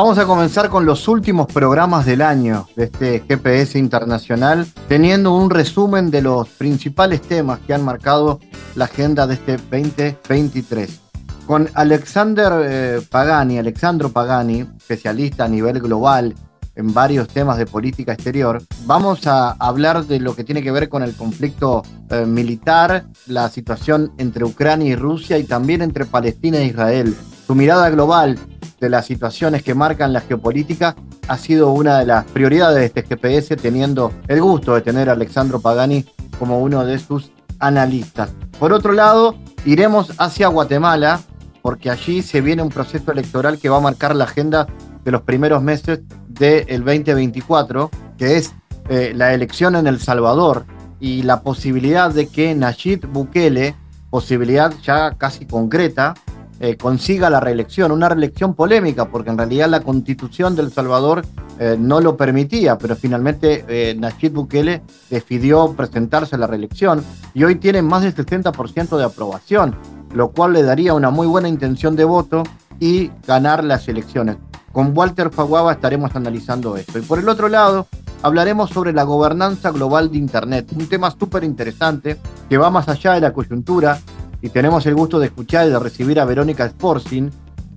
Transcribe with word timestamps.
Vamos 0.00 0.16
a 0.18 0.26
comenzar 0.26 0.68
con 0.68 0.86
los 0.86 1.08
últimos 1.08 1.48
programas 1.48 2.06
del 2.06 2.22
año 2.22 2.68
de 2.76 2.84
este 2.84 3.24
GPS 3.26 3.80
internacional, 3.80 4.64
teniendo 4.86 5.34
un 5.34 5.50
resumen 5.50 6.12
de 6.12 6.22
los 6.22 6.48
principales 6.50 7.20
temas 7.20 7.58
que 7.66 7.74
han 7.74 7.84
marcado 7.84 8.38
la 8.76 8.84
agenda 8.84 9.26
de 9.26 9.34
este 9.34 9.56
2023. 9.56 11.00
Con 11.48 11.68
Alexander 11.74 12.52
eh, 12.62 13.00
Pagani, 13.10 13.58
Alexandro 13.58 14.10
Pagani, 14.10 14.60
especialista 14.76 15.46
a 15.46 15.48
nivel 15.48 15.80
global 15.80 16.32
en 16.76 16.94
varios 16.94 17.26
temas 17.26 17.58
de 17.58 17.66
política 17.66 18.12
exterior, 18.12 18.62
vamos 18.86 19.26
a 19.26 19.50
hablar 19.58 20.04
de 20.04 20.20
lo 20.20 20.36
que 20.36 20.44
tiene 20.44 20.62
que 20.62 20.70
ver 20.70 20.88
con 20.88 21.02
el 21.02 21.16
conflicto 21.16 21.82
eh, 22.10 22.24
militar, 22.24 23.06
la 23.26 23.48
situación 23.48 24.12
entre 24.18 24.44
Ucrania 24.44 24.92
y 24.92 24.94
Rusia 24.94 25.38
y 25.38 25.42
también 25.42 25.82
entre 25.82 26.04
Palestina 26.04 26.58
e 26.58 26.66
Israel. 26.66 27.16
Su 27.48 27.56
mirada 27.56 27.90
global 27.90 28.38
de 28.80 28.88
las 28.88 29.06
situaciones 29.06 29.62
que 29.62 29.74
marcan 29.74 30.12
la 30.12 30.20
geopolítica 30.20 30.94
ha 31.26 31.36
sido 31.36 31.70
una 31.72 31.98
de 31.98 32.06
las 32.06 32.24
prioridades 32.24 32.78
de 32.78 32.86
este 32.86 33.02
GPS, 33.02 33.56
teniendo 33.56 34.12
el 34.28 34.40
gusto 34.40 34.74
de 34.74 34.80
tener 34.80 35.08
a 35.08 35.12
Alexandro 35.12 35.60
Pagani 35.60 36.04
como 36.38 36.60
uno 36.60 36.84
de 36.84 36.98
sus 36.98 37.32
analistas. 37.58 38.30
Por 38.58 38.72
otro 38.72 38.92
lado, 38.92 39.36
iremos 39.64 40.12
hacia 40.18 40.48
Guatemala, 40.48 41.20
porque 41.62 41.90
allí 41.90 42.22
se 42.22 42.40
viene 42.40 42.62
un 42.62 42.68
proceso 42.68 43.12
electoral 43.12 43.58
que 43.58 43.68
va 43.68 43.78
a 43.78 43.80
marcar 43.80 44.14
la 44.14 44.24
agenda 44.24 44.66
de 45.04 45.10
los 45.10 45.22
primeros 45.22 45.62
meses 45.62 46.00
del 46.28 46.84
2024, 46.84 47.90
que 48.16 48.36
es 48.36 48.54
eh, 48.88 49.12
la 49.14 49.34
elección 49.34 49.76
en 49.76 49.86
El 49.86 50.00
Salvador 50.00 50.64
y 51.00 51.22
la 51.22 51.42
posibilidad 51.42 52.12
de 52.12 52.28
que 52.28 52.54
Nayib 52.54 53.06
Bukele, 53.06 53.74
posibilidad 54.10 54.72
ya 54.82 55.14
casi 55.16 55.46
concreta, 55.46 56.14
eh, 56.60 56.76
consiga 56.76 57.30
la 57.30 57.38
reelección, 57.38 57.92
una 57.92 58.08
reelección 58.08 58.54
polémica, 58.54 59.08
porque 59.08 59.30
en 59.30 59.38
realidad 59.38 59.68
la 59.68 59.80
constitución 59.80 60.56
del 60.56 60.72
Salvador 60.72 61.24
eh, 61.60 61.76
no 61.78 62.00
lo 62.00 62.16
permitía, 62.16 62.76
pero 62.78 62.96
finalmente 62.96 63.64
eh, 63.68 63.94
Nayib 63.96 64.32
Bukele 64.32 64.82
decidió 65.08 65.72
presentarse 65.74 66.34
a 66.34 66.38
la 66.38 66.48
reelección 66.48 67.04
y 67.32 67.44
hoy 67.44 67.56
tiene 67.56 67.80
más 67.82 68.02
del 68.02 68.14
60% 68.14 68.96
de 68.96 69.04
aprobación, 69.04 69.76
lo 70.12 70.32
cual 70.32 70.54
le 70.54 70.64
daría 70.64 70.94
una 70.94 71.10
muy 71.10 71.28
buena 71.28 71.48
intención 71.48 71.94
de 71.94 72.04
voto 72.04 72.42
y 72.80 73.12
ganar 73.24 73.62
las 73.62 73.86
elecciones. 73.86 74.36
Con 74.72 74.96
Walter 74.96 75.30
Faguaba 75.30 75.72
estaremos 75.72 76.14
analizando 76.14 76.76
esto. 76.76 76.98
Y 76.98 77.02
por 77.02 77.18
el 77.20 77.28
otro 77.28 77.48
lado, 77.48 77.86
hablaremos 78.22 78.70
sobre 78.70 78.92
la 78.92 79.04
gobernanza 79.04 79.70
global 79.70 80.10
de 80.10 80.18
Internet, 80.18 80.72
un 80.74 80.88
tema 80.88 81.10
súper 81.10 81.44
interesante 81.44 82.18
que 82.48 82.58
va 82.58 82.70
más 82.70 82.88
allá 82.88 83.12
de 83.12 83.20
la 83.20 83.32
coyuntura 83.32 84.00
y 84.40 84.50
tenemos 84.50 84.86
el 84.86 84.94
gusto 84.94 85.18
de 85.18 85.26
escuchar 85.26 85.66
y 85.66 85.70
de 85.70 85.78
recibir 85.78 86.20
a 86.20 86.24
Verónica 86.24 86.64
Sporting, 86.66 87.30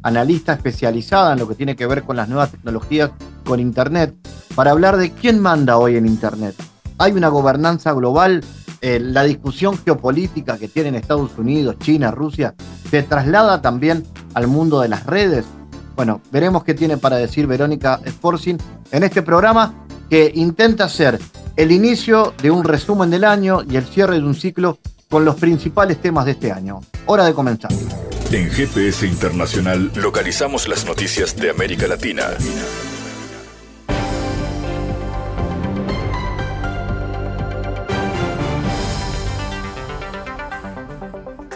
analista 0.03 0.53
especializada 0.53 1.33
en 1.33 1.39
lo 1.39 1.47
que 1.47 1.55
tiene 1.55 1.75
que 1.75 1.87
ver 1.87 2.03
con 2.03 2.15
las 2.15 2.27
nuevas 2.27 2.51
tecnologías 2.51 3.11
con 3.45 3.59
Internet, 3.59 4.15
para 4.55 4.71
hablar 4.71 4.97
de 4.97 5.11
quién 5.11 5.39
manda 5.39 5.77
hoy 5.77 5.97
en 5.97 6.05
Internet. 6.05 6.55
Hay 6.97 7.13
una 7.13 7.29
gobernanza 7.29 7.93
global, 7.93 8.43
eh, 8.81 8.99
la 8.99 9.23
discusión 9.23 9.77
geopolítica 9.77 10.57
que 10.57 10.67
tienen 10.67 10.95
Estados 10.95 11.37
Unidos, 11.37 11.77
China, 11.79 12.11
Rusia, 12.11 12.53
se 12.89 13.03
traslada 13.03 13.61
también 13.61 14.05
al 14.33 14.47
mundo 14.47 14.81
de 14.81 14.89
las 14.89 15.05
redes. 15.05 15.45
Bueno, 15.95 16.21
veremos 16.31 16.63
qué 16.63 16.73
tiene 16.73 16.97
para 16.97 17.17
decir 17.17 17.47
Verónica 17.47 17.99
Sporting 18.05 18.57
en 18.91 19.03
este 19.03 19.21
programa 19.21 19.73
que 20.09 20.31
intenta 20.35 20.89
ser 20.89 21.19
el 21.55 21.71
inicio 21.71 22.33
de 22.41 22.51
un 22.51 22.63
resumen 22.63 23.09
del 23.09 23.23
año 23.23 23.59
y 23.69 23.77
el 23.77 23.85
cierre 23.85 24.15
de 24.15 24.25
un 24.25 24.35
ciclo 24.35 24.77
con 25.11 25.25
los 25.25 25.35
principales 25.35 26.01
temas 26.01 26.25
de 26.25 26.31
este 26.31 26.51
año. 26.53 26.79
Hora 27.05 27.25
de 27.25 27.33
comenzar. 27.33 27.69
En 28.31 28.49
GPS 28.49 29.05
Internacional 29.05 29.91
localizamos 29.95 30.69
las 30.69 30.85
noticias 30.85 31.35
de 31.35 31.49
América 31.49 31.85
Latina. 31.85 32.23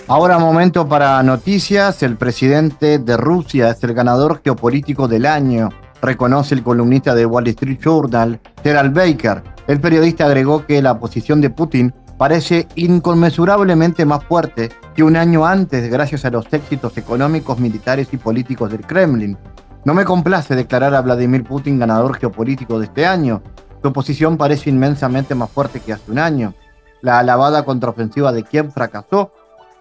Ahora 0.07 0.37
momento 0.37 0.87
para 0.87 1.23
noticias. 1.23 2.03
El 2.03 2.17
presidente 2.17 2.99
de 2.99 3.15
Rusia 3.15 3.69
es 3.69 3.81
el 3.83 3.93
ganador 3.93 4.41
geopolítico 4.43 5.07
del 5.07 5.25
año, 5.25 5.69
reconoce 6.01 6.55
el 6.55 6.61
columnista 6.61 7.15
de 7.15 7.25
Wall 7.25 7.47
Street 7.47 7.79
Journal, 7.81 8.39
Gerald 8.61 8.93
Baker. 8.93 9.41
El 9.67 9.79
periodista 9.79 10.25
agregó 10.25 10.65
que 10.65 10.81
la 10.81 10.99
posición 10.99 11.39
de 11.39 11.49
Putin 11.49 11.93
parece 12.17 12.67
inconmensurablemente 12.75 14.05
más 14.05 14.23
fuerte 14.23 14.71
que 14.95 15.03
un 15.03 15.17
año 15.17 15.45
antes 15.45 15.89
gracias 15.89 16.25
a 16.25 16.29
los 16.29 16.51
éxitos 16.51 16.97
económicos, 16.97 17.59
militares 17.59 18.09
y 18.11 18.17
políticos 18.17 18.71
del 18.71 18.85
Kremlin. 18.85 19.37
No 19.83 19.93
me 19.93 20.05
complace 20.05 20.55
declarar 20.55 20.95
a 20.95 21.01
Vladimir 21.01 21.43
Putin 21.43 21.77
ganador 21.77 22.17
geopolítico 22.17 22.79
de 22.79 22.85
este 22.85 23.05
año. 23.05 23.43
Su 23.81 23.93
posición 23.93 24.37
parece 24.37 24.69
inmensamente 24.69 25.35
más 25.35 25.49
fuerte 25.49 25.79
que 25.79 25.93
hace 25.93 26.11
un 26.11 26.19
año. 26.19 26.53
La 27.01 27.19
alabada 27.19 27.65
contraofensiva 27.65 28.31
de 28.31 28.43
Kiev 28.43 28.71
fracasó, 28.71 29.31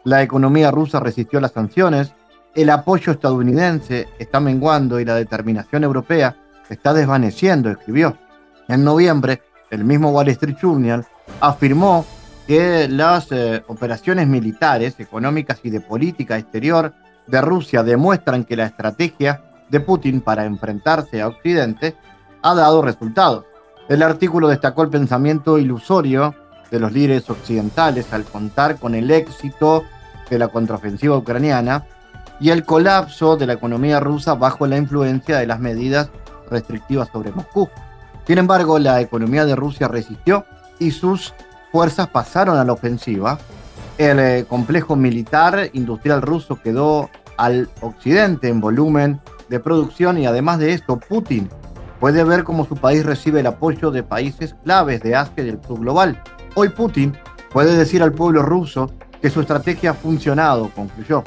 la 0.04 0.22
economía 0.22 0.70
rusa 0.70 1.00
resistió 1.00 1.40
las 1.40 1.52
sanciones, 1.52 2.12
el 2.54 2.68
apoyo 2.68 3.12
estadounidense 3.12 4.08
está 4.18 4.40
menguando 4.40 5.00
y 5.00 5.04
la 5.04 5.14
determinación 5.14 5.84
europea 5.84 6.36
está 6.68 6.92
desvaneciendo, 6.92 7.70
escribió. 7.70 8.16
En 8.68 8.84
noviembre, 8.84 9.42
el 9.70 9.84
mismo 9.84 10.10
Wall 10.10 10.28
Street 10.28 10.56
Journal 10.60 11.06
afirmó 11.40 12.04
que 12.46 12.88
las 12.88 13.32
eh, 13.32 13.62
operaciones 13.68 14.26
militares, 14.26 14.94
económicas 14.98 15.60
y 15.62 15.70
de 15.70 15.80
política 15.80 16.36
exterior 16.36 16.92
de 17.26 17.40
Rusia 17.40 17.82
demuestran 17.82 18.44
que 18.44 18.56
la 18.56 18.66
estrategia 18.66 19.42
de 19.70 19.80
Putin 19.80 20.20
para 20.20 20.44
enfrentarse 20.44 21.22
a 21.22 21.28
Occidente 21.28 21.96
ha 22.42 22.54
dado 22.54 22.82
resultados. 22.82 23.44
El 23.88 24.02
artículo 24.02 24.48
destacó 24.48 24.82
el 24.82 24.90
pensamiento 24.90 25.58
ilusorio 25.58 26.34
de 26.70 26.80
los 26.80 26.92
líderes 26.92 27.28
occidentales 27.30 28.12
al 28.12 28.24
contar 28.24 28.78
con 28.78 28.94
el 28.94 29.10
éxito 29.10 29.84
de 30.28 30.38
la 30.38 30.48
contraofensiva 30.48 31.16
ucraniana 31.16 31.86
y 32.40 32.50
el 32.50 32.64
colapso 32.64 33.36
de 33.36 33.46
la 33.46 33.52
economía 33.54 34.00
rusa 34.00 34.34
bajo 34.34 34.66
la 34.66 34.76
influencia 34.76 35.38
de 35.38 35.46
las 35.46 35.60
medidas 35.60 36.10
restrictivas 36.50 37.08
sobre 37.12 37.30
Moscú. 37.30 37.68
Sin 38.26 38.38
embargo, 38.38 38.78
la 38.78 39.00
economía 39.00 39.44
de 39.44 39.54
Rusia 39.54 39.88
resistió 39.88 40.44
y 40.78 40.90
sus 40.90 41.34
fuerzas 41.74 42.06
pasaron 42.06 42.56
a 42.56 42.62
la 42.62 42.72
ofensiva. 42.72 43.36
El 43.98 44.20
eh, 44.20 44.46
complejo 44.48 44.94
militar 44.94 45.70
industrial 45.72 46.22
ruso 46.22 46.62
quedó 46.62 47.10
al 47.36 47.68
occidente 47.80 48.48
en 48.48 48.60
volumen 48.60 49.20
de 49.48 49.58
producción 49.58 50.16
y 50.18 50.26
además 50.26 50.60
de 50.60 50.72
esto, 50.72 51.00
Putin 51.00 51.48
puede 51.98 52.22
ver 52.22 52.44
cómo 52.44 52.64
su 52.64 52.76
país 52.76 53.04
recibe 53.04 53.40
el 53.40 53.48
apoyo 53.48 53.90
de 53.90 54.04
países 54.04 54.54
claves 54.62 55.02
de 55.02 55.16
Asia 55.16 55.42
y 55.42 55.46
del 55.46 55.60
sur 55.66 55.80
global. 55.80 56.22
Hoy 56.54 56.68
Putin 56.68 57.16
puede 57.52 57.76
decir 57.76 58.04
al 58.04 58.12
pueblo 58.12 58.42
ruso 58.42 58.92
que 59.20 59.28
su 59.28 59.40
estrategia 59.40 59.90
ha 59.90 59.94
funcionado, 59.94 60.70
concluyó. 60.76 61.24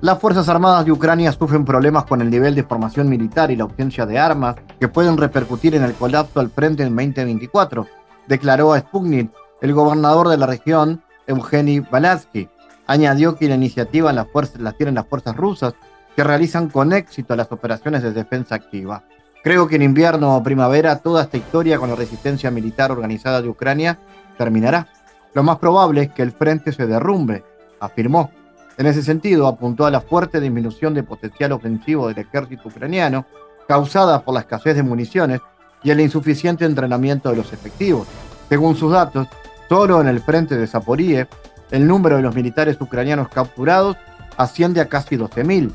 Las 0.00 0.18
Fuerzas 0.18 0.48
Armadas 0.48 0.84
de 0.86 0.90
Ucrania 0.90 1.30
sufren 1.30 1.64
problemas 1.64 2.02
con 2.02 2.20
el 2.20 2.30
nivel 2.30 2.56
de 2.56 2.64
formación 2.64 3.08
militar 3.08 3.52
y 3.52 3.56
la 3.56 3.62
ausencia 3.62 4.06
de 4.06 4.18
armas 4.18 4.56
que 4.80 4.88
pueden 4.88 5.16
repercutir 5.16 5.76
en 5.76 5.84
el 5.84 5.92
colapso 5.92 6.40
al 6.40 6.50
frente 6.50 6.82
en 6.82 6.96
2024 6.96 7.99
declaró 8.30 8.72
a 8.72 8.78
Sputnik 8.78 9.30
el 9.60 9.74
gobernador 9.74 10.28
de 10.28 10.38
la 10.38 10.46
región, 10.46 11.02
Evgeny 11.26 11.80
Balatsky. 11.80 12.48
Añadió 12.86 13.36
que 13.36 13.48
la 13.48 13.56
iniciativa 13.56 14.12
la, 14.12 14.26
la 14.58 14.72
tienen 14.72 14.94
las 14.94 15.06
fuerzas 15.06 15.36
rusas, 15.36 15.74
que 16.16 16.24
realizan 16.24 16.70
con 16.70 16.92
éxito 16.92 17.36
las 17.36 17.52
operaciones 17.52 18.02
de 18.02 18.12
defensa 18.12 18.54
activa. 18.54 19.02
Creo 19.42 19.66
que 19.68 19.76
en 19.76 19.82
invierno 19.82 20.36
o 20.36 20.42
primavera 20.42 20.96
toda 20.98 21.24
esta 21.24 21.36
historia 21.36 21.78
con 21.78 21.90
la 21.90 21.96
resistencia 21.96 22.50
militar 22.50 22.92
organizada 22.92 23.42
de 23.42 23.48
Ucrania 23.48 23.98
terminará. 24.38 24.86
Lo 25.34 25.42
más 25.42 25.58
probable 25.58 26.02
es 26.02 26.12
que 26.12 26.22
el 26.22 26.32
frente 26.32 26.72
se 26.72 26.86
derrumbe, 26.86 27.44
afirmó. 27.80 28.30
En 28.78 28.86
ese 28.86 29.02
sentido, 29.02 29.46
apuntó 29.46 29.86
a 29.86 29.90
la 29.90 30.00
fuerte 30.00 30.40
disminución 30.40 30.94
de 30.94 31.02
potencial 31.02 31.52
ofensivo 31.52 32.08
del 32.08 32.18
ejército 32.18 32.68
ucraniano 32.68 33.26
causada 33.66 34.22
por 34.22 34.34
la 34.34 34.40
escasez 34.40 34.76
de 34.76 34.82
municiones 34.82 35.40
y 35.82 35.90
el 35.90 36.00
insuficiente 36.00 36.64
entrenamiento 36.64 37.30
de 37.30 37.36
los 37.36 37.52
efectivos. 37.52 38.06
Según 38.48 38.76
sus 38.76 38.92
datos, 38.92 39.28
solo 39.68 40.00
en 40.00 40.08
el 40.08 40.20
frente 40.20 40.56
de 40.56 40.66
Zaporíe 40.66 41.28
El 41.70 41.86
número 41.86 42.16
de 42.16 42.22
los 42.22 42.34
militares 42.34 42.76
ucranianos 42.80 43.28
capturados 43.28 43.96
asciende 44.36 44.80
a 44.80 44.88
casi 44.88 45.16
12.000. 45.16 45.70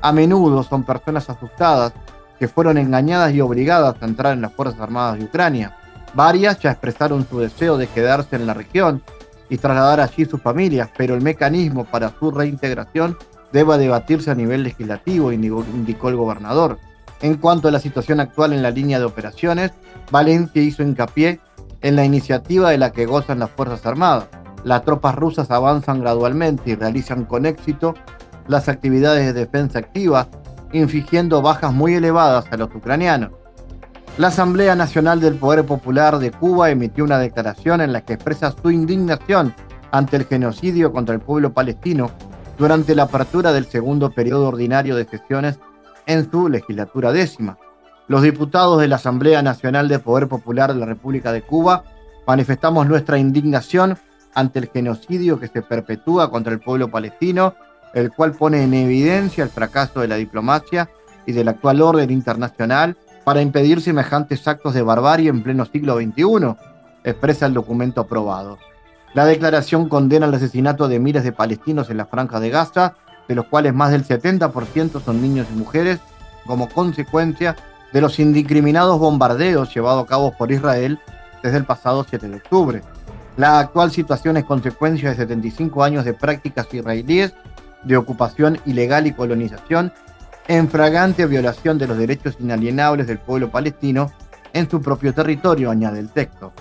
A 0.00 0.12
menudo 0.12 0.62
son 0.62 0.82
personas 0.82 1.30
asustadas 1.30 1.92
que 2.38 2.48
fueron 2.48 2.78
engañadas 2.78 3.32
y 3.32 3.40
obligadas 3.40 3.94
a 4.00 4.04
entrar 4.04 4.32
en 4.32 4.42
las 4.42 4.52
Fuerzas 4.52 4.80
Armadas 4.80 5.18
de 5.18 5.24
Ucrania. 5.24 5.76
Varias 6.14 6.58
ya 6.60 6.72
expresaron 6.72 7.26
su 7.28 7.38
deseo 7.38 7.76
de 7.76 7.86
quedarse 7.86 8.36
en 8.36 8.46
la 8.46 8.54
región 8.54 9.02
y 9.48 9.58
trasladar 9.58 10.00
allí 10.00 10.24
sus 10.24 10.40
familias, 10.42 10.90
pero 10.96 11.14
el 11.14 11.22
mecanismo 11.22 11.84
para 11.84 12.12
su 12.18 12.30
reintegración 12.30 13.16
debe 13.52 13.78
debatirse 13.78 14.30
a 14.30 14.34
nivel 14.34 14.64
legislativo, 14.64 15.32
indicó 15.32 16.08
el 16.08 16.16
gobernador. 16.16 16.78
En 17.22 17.36
cuanto 17.36 17.68
a 17.68 17.70
la 17.70 17.80
situación 17.80 18.20
actual 18.20 18.52
en 18.52 18.62
la 18.62 18.70
línea 18.70 18.98
de 18.98 19.06
operaciones, 19.06 19.72
Valencia 20.10 20.62
hizo 20.62 20.82
hincapié 20.82 21.40
en 21.80 21.96
la 21.96 22.04
iniciativa 22.04 22.70
de 22.70 22.78
la 22.78 22.92
que 22.92 23.06
gozan 23.06 23.38
las 23.38 23.50
Fuerzas 23.50 23.86
Armadas. 23.86 24.26
Las 24.64 24.84
tropas 24.84 25.14
rusas 25.14 25.50
avanzan 25.50 26.00
gradualmente 26.00 26.70
y 26.70 26.74
realizan 26.74 27.24
con 27.24 27.46
éxito 27.46 27.94
las 28.48 28.68
actividades 28.68 29.26
de 29.26 29.32
defensa 29.32 29.78
activa, 29.78 30.28
infligiendo 30.72 31.42
bajas 31.42 31.72
muy 31.72 31.94
elevadas 31.94 32.46
a 32.50 32.56
los 32.56 32.74
ucranianos. 32.74 33.30
La 34.18 34.28
Asamblea 34.28 34.74
Nacional 34.74 35.20
del 35.20 35.36
Poder 35.36 35.64
Popular 35.64 36.18
de 36.18 36.30
Cuba 36.30 36.70
emitió 36.70 37.04
una 37.04 37.18
declaración 37.18 37.80
en 37.80 37.92
la 37.92 38.00
que 38.00 38.14
expresa 38.14 38.54
su 38.60 38.70
indignación 38.70 39.54
ante 39.90 40.16
el 40.16 40.24
genocidio 40.24 40.92
contra 40.92 41.14
el 41.14 41.20
pueblo 41.20 41.52
palestino 41.52 42.10
durante 42.58 42.94
la 42.94 43.04
apertura 43.04 43.52
del 43.52 43.66
segundo 43.66 44.10
periodo 44.10 44.48
ordinario 44.48 44.96
de 44.96 45.04
sesiones 45.04 45.58
en 46.06 46.30
su 46.30 46.48
legislatura 46.48 47.12
décima. 47.12 47.58
Los 48.08 48.22
diputados 48.22 48.80
de 48.80 48.88
la 48.88 48.96
Asamblea 48.96 49.42
Nacional 49.42 49.88
del 49.88 50.00
Poder 50.00 50.28
Popular 50.28 50.72
de 50.72 50.80
la 50.80 50.86
República 50.86 51.32
de 51.32 51.42
Cuba 51.42 51.84
manifestamos 52.26 52.86
nuestra 52.86 53.18
indignación 53.18 53.98
ante 54.34 54.58
el 54.60 54.68
genocidio 54.68 55.40
que 55.40 55.48
se 55.48 55.62
perpetúa 55.62 56.30
contra 56.30 56.52
el 56.52 56.60
pueblo 56.60 56.88
palestino, 56.88 57.54
el 57.94 58.12
cual 58.12 58.32
pone 58.32 58.62
en 58.62 58.74
evidencia 58.74 59.42
el 59.42 59.50
fracaso 59.50 60.00
de 60.00 60.08
la 60.08 60.16
diplomacia 60.16 60.88
y 61.26 61.32
del 61.32 61.48
actual 61.48 61.82
orden 61.82 62.10
internacional 62.10 62.96
para 63.24 63.40
impedir 63.40 63.80
semejantes 63.80 64.46
actos 64.46 64.74
de 64.74 64.82
barbarie 64.82 65.30
en 65.30 65.42
pleno 65.42 65.64
siglo 65.64 65.96
XXI, 65.96 66.54
expresa 67.02 67.46
el 67.46 67.54
documento 67.54 68.02
aprobado. 68.02 68.58
La 69.14 69.24
declaración 69.24 69.88
condena 69.88 70.26
el 70.26 70.34
asesinato 70.34 70.86
de 70.86 71.00
miles 71.00 71.24
de 71.24 71.32
palestinos 71.32 71.90
en 71.90 71.96
la 71.96 72.06
franja 72.06 72.38
de 72.38 72.50
Gaza, 72.50 72.94
de 73.28 73.34
los 73.34 73.46
cuales 73.46 73.74
más 73.74 73.90
del 73.90 74.06
70% 74.06 75.02
son 75.02 75.22
niños 75.22 75.46
y 75.52 75.56
mujeres, 75.56 75.98
como 76.46 76.68
consecuencia 76.68 77.56
de 77.92 78.00
los 78.00 78.18
indiscriminados 78.18 78.98
bombardeos 78.98 79.74
llevados 79.74 80.04
a 80.04 80.06
cabo 80.06 80.32
por 80.32 80.52
Israel 80.52 80.98
desde 81.42 81.58
el 81.58 81.64
pasado 81.64 82.04
7 82.08 82.28
de 82.28 82.36
octubre. 82.36 82.82
La 83.36 83.58
actual 83.58 83.90
situación 83.90 84.36
es 84.36 84.44
consecuencia 84.44 85.10
de 85.10 85.16
75 85.16 85.84
años 85.84 86.04
de 86.04 86.14
prácticas 86.14 86.72
israelíes 86.72 87.34
de 87.84 87.96
ocupación 87.96 88.58
ilegal 88.64 89.06
y 89.06 89.12
colonización 89.12 89.92
en 90.48 90.68
fragante 90.68 91.26
violación 91.26 91.78
de 91.78 91.86
los 91.86 91.98
derechos 91.98 92.36
inalienables 92.40 93.06
del 93.06 93.18
pueblo 93.18 93.50
palestino 93.50 94.10
en 94.52 94.70
su 94.70 94.80
propio 94.80 95.12
territorio, 95.12 95.70
añade 95.70 95.98
el 96.00 96.10
texto. 96.10 96.52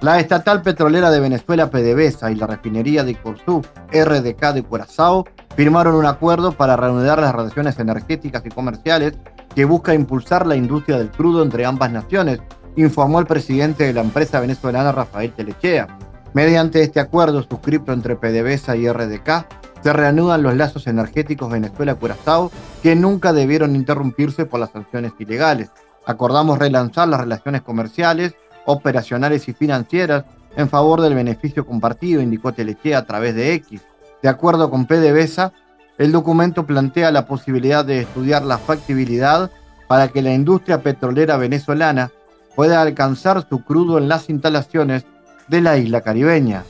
La 0.00 0.18
estatal 0.18 0.62
petrolera 0.62 1.10
de 1.10 1.20
Venezuela 1.20 1.70
PDVSA 1.70 2.30
y 2.30 2.34
la 2.34 2.46
refinería 2.46 3.04
de 3.04 3.14
Corsú 3.16 3.62
RDK 3.92 4.52
de 4.54 4.62
Curazao 4.62 5.26
firmaron 5.60 5.94
un 5.94 6.06
acuerdo 6.06 6.52
para 6.52 6.74
reanudar 6.74 7.20
las 7.20 7.34
relaciones 7.34 7.78
energéticas 7.78 8.42
y 8.46 8.48
comerciales 8.48 9.18
que 9.54 9.66
busca 9.66 9.92
impulsar 9.92 10.46
la 10.46 10.56
industria 10.56 10.96
del 10.96 11.10
crudo 11.10 11.42
entre 11.42 11.66
ambas 11.66 11.92
naciones, 11.92 12.40
informó 12.76 13.20
el 13.20 13.26
presidente 13.26 13.84
de 13.84 13.92
la 13.92 14.00
empresa 14.00 14.40
venezolana 14.40 14.90
Rafael 14.90 15.34
Telechea. 15.34 15.98
Mediante 16.32 16.80
este 16.80 16.98
acuerdo 16.98 17.42
suscrito 17.42 17.92
entre 17.92 18.16
PDVSA 18.16 18.76
y 18.76 18.88
RDK, 18.88 19.46
se 19.82 19.92
reanudan 19.92 20.42
los 20.42 20.56
lazos 20.56 20.86
energéticos 20.86 21.52
Venezuela-Curazao 21.52 22.50
que 22.82 22.96
nunca 22.96 23.34
debieron 23.34 23.76
interrumpirse 23.76 24.46
por 24.46 24.60
las 24.60 24.70
sanciones 24.70 25.12
ilegales. 25.18 25.70
Acordamos 26.06 26.58
relanzar 26.58 27.06
las 27.06 27.20
relaciones 27.20 27.60
comerciales 27.60 28.34
operacionales 28.64 29.46
y 29.46 29.52
financieras 29.52 30.24
en 30.56 30.70
favor 30.70 31.02
del 31.02 31.14
beneficio 31.14 31.66
compartido, 31.66 32.22
indicó 32.22 32.54
Telechea 32.54 32.96
a 32.96 33.04
través 33.04 33.34
de 33.34 33.52
X. 33.52 33.82
De 34.22 34.28
acuerdo 34.28 34.70
con 34.70 34.86
PDVSA, 34.86 35.52
el 35.98 36.12
documento 36.12 36.66
plantea 36.66 37.10
la 37.10 37.26
posibilidad 37.26 37.84
de 37.84 38.00
estudiar 38.00 38.42
la 38.42 38.58
factibilidad 38.58 39.50
para 39.88 40.08
que 40.08 40.22
la 40.22 40.32
industria 40.32 40.82
petrolera 40.82 41.36
venezolana 41.36 42.10
pueda 42.54 42.80
alcanzar 42.82 43.46
su 43.48 43.64
crudo 43.64 43.98
en 43.98 44.08
las 44.08 44.28
instalaciones 44.30 45.04
de 45.48 45.60
la 45.60 45.78
isla 45.78 46.00
caribeña. 46.00 46.64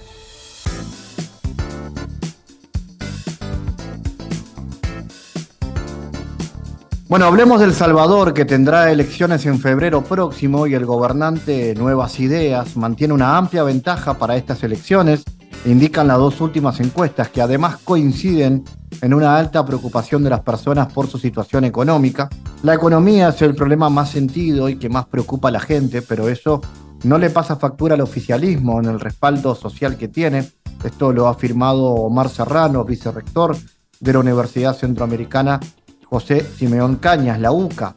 Bueno, 7.11 7.27
hablemos 7.27 7.61
del 7.61 7.75
Salvador, 7.75 8.33
que 8.33 8.45
tendrá 8.45 8.93
elecciones 8.93 9.45
en 9.45 9.59
febrero 9.59 10.05
próximo 10.05 10.69
y 10.69 10.75
el 10.75 10.87
gobernante 10.87 11.75
Nuevas 11.75 12.21
Ideas 12.21 12.77
mantiene 12.77 13.13
una 13.13 13.37
amplia 13.37 13.65
ventaja 13.65 14.15
para 14.15 14.37
estas 14.37 14.63
elecciones, 14.63 15.25
indican 15.65 16.09
las 16.09 16.19
dos 16.19 16.41
últimas 16.41 16.81
encuestas, 16.81 17.29
que 17.29 17.43
además 17.43 17.79
coinciden 17.85 18.65
en 19.01 19.15
una 19.15 19.37
alta 19.37 19.65
preocupación 19.65 20.25
de 20.25 20.31
las 20.31 20.41
personas 20.41 20.93
por 20.93 21.07
su 21.07 21.19
situación 21.19 21.65
económica. 21.65 22.29
La 22.63 22.75
economía 22.75 23.29
es 23.29 23.43
el 23.43 23.55
problema 23.55 23.89
más 23.89 24.11
sentido 24.11 24.69
y 24.69 24.77
que 24.77 24.89
más 24.89 25.07
preocupa 25.07 25.49
a 25.49 25.53
la 25.53 25.61
gente, 25.61 26.03
pero 26.03 26.29
eso 26.29 26.61
no 27.05 27.19
le 27.19 27.31
pasa 27.31 27.57
factura 27.57 27.95
al 27.95 28.01
oficialismo 28.01 28.81
en 28.81 28.87
el 28.87 29.01
respaldo 29.01 29.55
social 29.55 29.97
que 29.97 30.09
tiene. 30.09 30.49
Esto 30.85 31.13
lo 31.13 31.27
ha 31.27 31.31
afirmado 31.31 31.85
Omar 31.85 32.29
Serrano, 32.29 32.85
vicerrector 32.85 33.57
de 34.01 34.13
la 34.13 34.19
Universidad 34.19 34.77
Centroamericana 34.77 35.61
José 36.05 36.45
Simeón 36.57 36.97
Cañas, 36.97 37.39
la 37.39 37.53
UCA. 37.53 37.95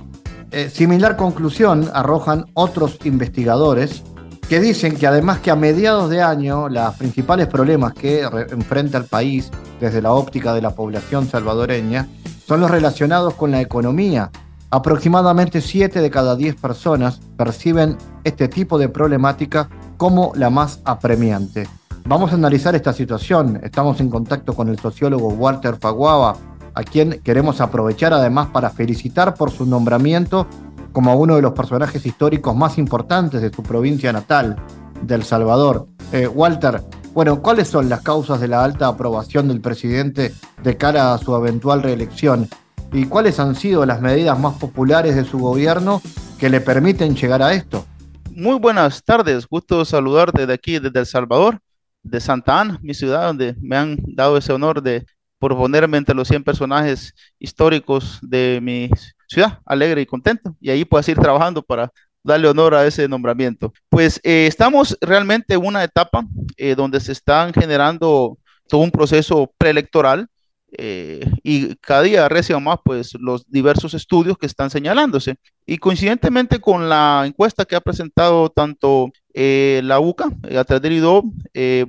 Eh, 0.51 0.69
similar 0.69 1.17
conclusión 1.17 1.89
arrojan 1.93 2.45
otros 2.53 2.99
investigadores 3.05 4.03
que 4.49 4.59
dicen 4.59 4.95
que 4.95 5.07
además 5.07 5.39
que 5.39 5.51
a 5.51 5.55
mediados 5.55 6.09
de 6.09 6.21
año 6.21 6.69
los 6.69 6.95
principales 6.95 7.47
problemas 7.47 7.93
que 7.93 8.21
enfrenta 8.21 8.97
el 8.97 9.05
país 9.05 9.49
desde 9.79 10.01
la 10.01 10.11
óptica 10.11 10.53
de 10.53 10.61
la 10.61 10.75
población 10.75 11.27
salvadoreña 11.27 12.07
son 12.45 12.59
los 12.61 12.69
relacionados 12.69 13.33
con 13.35 13.51
la 13.51 13.61
economía. 13.61 14.31
Aproximadamente 14.69 15.61
7 15.61 16.01
de 16.01 16.09
cada 16.09 16.35
10 16.35 16.55
personas 16.55 17.19
perciben 17.37 17.97
este 18.23 18.47
tipo 18.47 18.77
de 18.77 18.89
problemática 18.89 19.69
como 19.97 20.33
la 20.35 20.49
más 20.49 20.81
apremiante. 20.83 21.67
Vamos 22.05 22.31
a 22.31 22.35
analizar 22.35 22.75
esta 22.75 22.91
situación. 22.91 23.59
Estamos 23.63 24.01
en 24.01 24.09
contacto 24.09 24.53
con 24.53 24.67
el 24.67 24.77
sociólogo 24.77 25.29
Walter 25.29 25.77
Faguaba, 25.79 26.35
a 26.73 26.83
quien 26.83 27.21
queremos 27.23 27.61
aprovechar 27.61 28.13
además 28.13 28.47
para 28.47 28.69
felicitar 28.69 29.35
por 29.35 29.51
su 29.51 29.65
nombramiento 29.65 30.47
como 30.93 31.15
uno 31.15 31.35
de 31.35 31.41
los 31.41 31.53
personajes 31.53 32.05
históricos 32.05 32.55
más 32.55 32.77
importantes 32.77 33.41
de 33.41 33.51
su 33.51 33.63
provincia 33.63 34.13
natal, 34.13 34.55
del 35.01 35.23
Salvador. 35.23 35.87
Eh, 36.11 36.27
Walter, 36.27 36.81
bueno, 37.13 37.41
¿cuáles 37.41 37.67
son 37.67 37.89
las 37.89 38.01
causas 38.01 38.39
de 38.39 38.47
la 38.47 38.63
alta 38.63 38.87
aprobación 38.87 39.47
del 39.47 39.59
presidente 39.59 40.33
de 40.63 40.77
cara 40.77 41.13
a 41.13 41.17
su 41.17 41.35
eventual 41.35 41.83
reelección? 41.83 42.47
¿Y 42.91 43.05
cuáles 43.05 43.39
han 43.39 43.55
sido 43.55 43.85
las 43.85 44.01
medidas 44.01 44.39
más 44.39 44.55
populares 44.55 45.15
de 45.15 45.25
su 45.25 45.39
gobierno 45.39 46.01
que 46.39 46.49
le 46.49 46.61
permiten 46.61 47.15
llegar 47.15 47.41
a 47.41 47.53
esto? 47.53 47.85
Muy 48.31 48.57
buenas 48.59 49.03
tardes, 49.03 49.47
gusto 49.47 49.83
saludarte 49.85 50.45
de 50.45 50.53
aquí, 50.53 50.79
desde 50.79 50.99
El 50.99 51.05
Salvador, 51.05 51.59
de 52.03 52.19
Santa 52.19 52.61
Ana, 52.61 52.79
mi 52.81 52.93
ciudad, 52.93 53.27
donde 53.27 53.55
me 53.61 53.77
han 53.77 53.97
dado 54.07 54.37
ese 54.37 54.53
honor 54.53 54.81
de 54.81 55.05
por 55.39 55.55
ponerme 55.57 55.97
entre 55.97 56.15
los 56.15 56.27
100 56.29 56.43
personajes 56.43 57.13
históricos 57.37 58.19
de 58.21 58.59
mi 58.61 58.89
ciudad, 59.33 59.59
alegre 59.65 60.01
y 60.01 60.05
contento, 60.05 60.55
y 60.61 60.69
ahí 60.69 60.85
puedo 60.85 61.03
ir 61.09 61.17
trabajando 61.17 61.61
para 61.61 61.91
darle 62.23 62.47
honor 62.47 62.75
a 62.75 62.85
ese 62.87 63.07
nombramiento. 63.07 63.73
Pues 63.89 64.19
eh, 64.23 64.47
estamos 64.47 64.97
realmente 65.01 65.55
en 65.55 65.65
una 65.65 65.83
etapa 65.83 66.25
eh, 66.57 66.75
donde 66.75 66.99
se 66.99 67.11
están 67.11 67.53
generando 67.53 68.37
todo 68.67 68.81
un 68.81 68.91
proceso 68.91 69.51
preelectoral 69.57 70.27
eh, 70.75 71.29
y 71.43 71.75
cada 71.75 72.01
día 72.01 72.29
recién 72.29 72.63
más 72.63 72.79
pues 72.83 73.13
los 73.19 73.45
diversos 73.49 73.93
estudios 73.93 74.37
que 74.37 74.45
están 74.45 74.69
señalándose. 74.69 75.35
Y 75.65 75.77
coincidentemente 75.77 76.59
con 76.59 76.87
la 76.87 77.23
encuesta 77.25 77.65
que 77.65 77.75
ha 77.75 77.81
presentado 77.81 78.49
tanto 78.49 79.11
la 79.33 79.99
UCA, 79.99 80.25
a 80.57 80.63
través 80.63 80.81
del 80.81 80.93
IDO, 80.93 81.23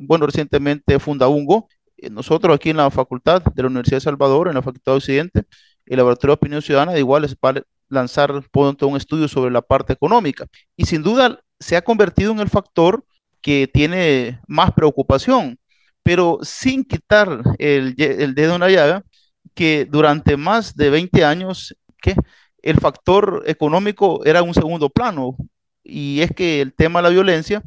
bueno, 0.00 0.26
recientemente 0.26 0.98
Fundaungo, 0.98 1.68
eh, 2.04 2.10
nosotros 2.10 2.54
aquí 2.54 2.70
en 2.70 2.76
la 2.76 2.90
facultad 2.90 3.42
de 3.42 3.62
la 3.62 3.68
Universidad 3.68 3.96
de 3.98 4.02
Salvador, 4.02 4.48
en 4.48 4.54
la 4.54 4.62
Facultad 4.62 4.92
de 4.92 4.96
Occidente, 4.98 5.44
el 5.86 5.96
Laboratorio 5.96 6.32
de 6.32 6.38
Opinión 6.38 6.62
Ciudadana, 6.62 6.92
de 6.92 7.00
igual 7.00 7.24
es 7.24 7.36
para 7.36 7.62
lanzar 7.88 8.32
un 8.32 8.96
estudio 8.96 9.28
sobre 9.28 9.50
la 9.50 9.62
parte 9.62 9.92
económica. 9.92 10.46
Y 10.76 10.86
sin 10.86 11.02
duda 11.02 11.40
se 11.60 11.76
ha 11.76 11.82
convertido 11.82 12.32
en 12.32 12.40
el 12.40 12.48
factor 12.48 13.04
que 13.40 13.68
tiene 13.72 14.40
más 14.46 14.72
preocupación, 14.72 15.58
pero 16.02 16.38
sin 16.42 16.84
quitar 16.84 17.42
el, 17.58 17.94
dedo 17.94 18.54
en 18.54 18.60
la 18.60 18.70
llaga, 18.70 19.04
que 19.54 19.86
durante 19.90 20.36
más 20.36 20.74
de 20.76 20.90
20 20.90 21.24
años, 21.24 21.76
que 22.00 22.14
el 22.62 22.78
factor 22.78 23.42
económico 23.46 24.24
era 24.24 24.42
un 24.42 24.54
segundo 24.54 24.90
plano, 24.90 25.36
y 25.82 26.20
es 26.20 26.32
que 26.32 26.60
el 26.62 26.74
tema 26.74 27.00
de 27.00 27.02
la 27.04 27.08
violencia 27.10 27.62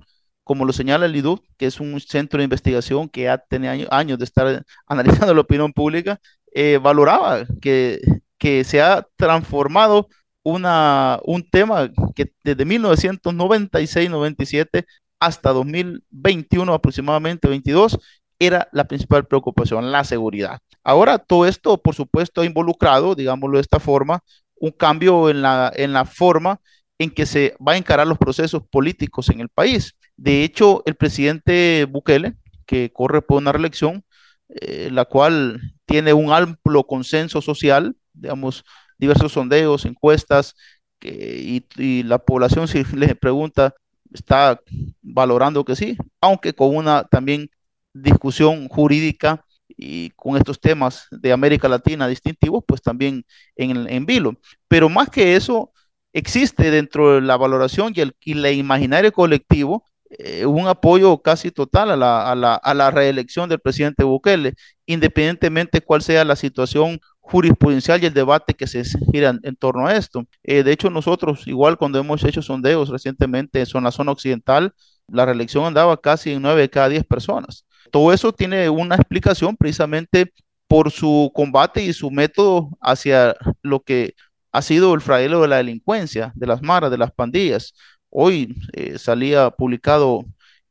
como 0.48 0.64
lo 0.64 0.72
señala 0.72 1.06
el 1.06 1.16
IDU, 1.16 1.44
que 1.58 1.66
es 1.66 1.82
un 1.82 2.00
centro 2.00 2.38
de 2.38 2.46
investigación 2.46 3.10
que 3.10 3.24
ya 3.24 3.38
tenía 3.38 3.76
años 3.92 4.18
de 4.18 4.24
estar 4.24 4.64
analizando 4.88 5.34
la 5.34 5.42
opinión 5.42 5.74
pública, 5.74 6.22
eh, 6.60 6.80
valoraba 6.80 7.46
que, 7.62 8.00
que 8.40 8.64
se 8.64 8.82
ha 8.82 9.08
transformado 9.16 10.08
una, 10.42 11.20
un 11.24 11.48
tema 11.48 11.92
que 12.16 12.34
desde 12.44 12.66
1996-97 12.66 14.88
hasta 15.20 15.54
2021 15.54 16.74
aproximadamente, 16.74 17.48
22, 17.48 18.00
era 18.40 18.68
la 18.72 18.86
principal 18.86 19.28
preocupación, 19.28 19.92
la 19.92 20.04
seguridad. 20.04 20.58
Ahora, 20.84 21.20
todo 21.20 21.46
esto, 21.46 21.78
por 21.78 21.94
supuesto, 21.94 22.42
ha 22.42 22.46
involucrado, 22.46 23.14
digámoslo 23.14 23.60
de 23.60 23.62
esta 23.62 23.80
forma, 23.80 24.24
un 24.56 24.72
cambio 24.72 25.30
en 25.30 25.44
la, 25.44 25.72
en 25.76 25.94
la 25.94 26.06
forma 26.06 26.60
en 26.98 27.12
que 27.12 27.28
se 27.28 27.56
va 27.66 27.74
a 27.74 27.78
encarar 27.78 28.08
los 28.08 28.18
procesos 28.18 28.64
políticos 28.68 29.30
en 29.30 29.42
el 29.42 29.50
país. 29.50 29.96
De 30.16 30.44
hecho, 30.44 30.82
el 30.88 30.96
presidente 30.96 31.86
Bukele, 31.88 32.34
que 32.66 32.92
corre 32.92 33.22
por 33.22 33.38
una 33.38 33.52
reelección, 33.52 34.04
eh, 34.50 34.90
la 34.92 35.06
cual 35.06 35.62
tiene 35.86 36.14
un 36.14 36.32
amplio 36.32 36.86
consenso 36.86 37.42
social, 37.42 37.96
digamos, 38.14 38.64
diversos 38.98 39.34
sondeos, 39.34 39.86
encuestas, 39.86 40.56
y, 41.02 42.04
la 42.04 42.18
población 42.20 42.68
si 42.68 42.84
le 42.96 43.16
pregunta, 43.16 43.74
está 44.14 44.60
valorando 45.02 45.66
que 45.66 45.76
sí, 45.76 45.98
aunque 46.22 46.54
con 46.54 46.76
una 46.76 47.04
también 47.04 47.50
discusión 47.94 48.68
jurídica 48.68 49.44
y 49.68 50.12
con 50.12 50.38
estos 50.38 50.60
temas 50.60 51.08
de 51.12 51.32
América 51.32 51.68
Latina 51.68 52.08
distintivos, 52.08 52.64
pues 52.66 52.82
también 52.82 53.26
en, 53.56 54.06
vilo. 54.06 54.40
Pero 54.68 54.90
más 54.90 55.10
que 55.10 55.36
eso, 55.36 55.72
existe 56.14 56.72
dentro 56.72 57.16
de 57.16 57.22
la 57.22 57.38
valoración 57.38 57.94
y 57.96 58.02
el, 58.02 58.16
y 58.24 58.48
imaginario 58.60 59.12
colectivo 59.12 59.84
eh, 60.10 60.46
un 60.46 60.68
apoyo 60.68 61.22
casi 61.22 61.52
total 61.52 61.92
a 61.92 61.96
la, 61.98 62.32
a, 62.32 62.36
la, 62.36 62.56
a 62.56 62.74
la, 62.74 62.92
reelección 62.92 63.50
del 63.50 63.60
presidente 63.60 64.04
Bukele, 64.04 64.54
independientemente 64.86 65.82
cuál 65.82 66.02
sea 66.02 66.24
la 66.24 66.36
situación 66.36 67.00
jurisprudencial 67.20 68.02
y 68.02 68.06
el 68.06 68.14
debate 68.14 68.54
que 68.54 68.68
se 68.68 68.84
gira 69.12 69.38
en, 69.44 69.56
torno 69.58 69.88
a 69.88 69.96
esto. 69.96 70.26
Eh, 70.44 70.64
de 70.64 70.72
hecho, 70.72 70.90
nosotros, 70.90 71.46
igual 71.48 71.78
cuando 71.78 72.00
hemos 72.00 72.24
hecho 72.24 72.42
sondeos 72.42 72.90
recientemente 72.90 73.62
en 73.62 73.84
la 73.84 73.92
zona 73.92 74.14
occidental, 74.14 74.74
la 75.08 75.26
reelección 75.26 75.66
andaba 75.66 75.98
casi 75.98 76.32
en 76.32 76.42
9 76.42 76.62
de 76.62 76.70
cada 76.70 76.90
10 76.90 77.04
personas. 77.06 77.66
Todo 77.92 78.14
eso 78.14 78.32
tiene 78.32 78.70
una 78.70 78.96
explicación 78.96 79.58
precisamente 79.58 80.32
por 80.68 80.92
su 80.92 81.32
combate 81.34 81.84
y 81.84 81.94
su 81.94 82.12
método 82.12 82.70
hacia 82.82 83.36
lo 83.62 83.82
que 83.82 84.16
ha 84.52 84.62
sido 84.62 84.94
el 84.94 85.02
fraile 85.02 85.38
de 85.38 85.48
la 85.48 85.58
delincuencia, 85.58 86.32
de 86.36 86.48
las 86.48 86.62
maras, 86.62 86.92
de 86.92 86.98
las 86.98 87.12
pandillas. 87.12 87.74
Hoy 88.20 88.56
eh, 88.74 88.98
salía 88.98 89.52
publicado 89.52 90.26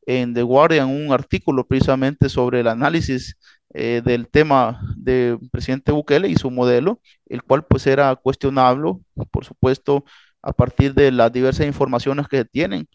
en 0.05 0.33
The 0.33 0.41
Guardian 0.43 0.89
un 0.89 1.13
artículo 1.13 1.65
precisamente 1.65 2.27
sobre 2.27 2.59
el 2.59 2.67
análisis 2.67 3.37
eh, 3.73 4.01
del 4.03 4.27
tema 4.27 4.81
del 4.97 5.39
presidente 5.49 5.93
Bukele 5.93 6.27
y 6.27 6.35
su 6.35 6.51
modelo, 6.51 6.99
el 7.25 7.41
cual 7.43 7.65
pues 7.65 7.87
era 7.87 8.13
cuestionable, 8.17 8.95
por 9.31 9.45
supuesto, 9.45 10.03
a 10.41 10.51
partir 10.51 10.93
de 10.93 11.09
las 11.09 11.31
diversas 11.31 11.65
informaciones 11.65 12.27
que 12.27 12.43
tienen 12.43 12.89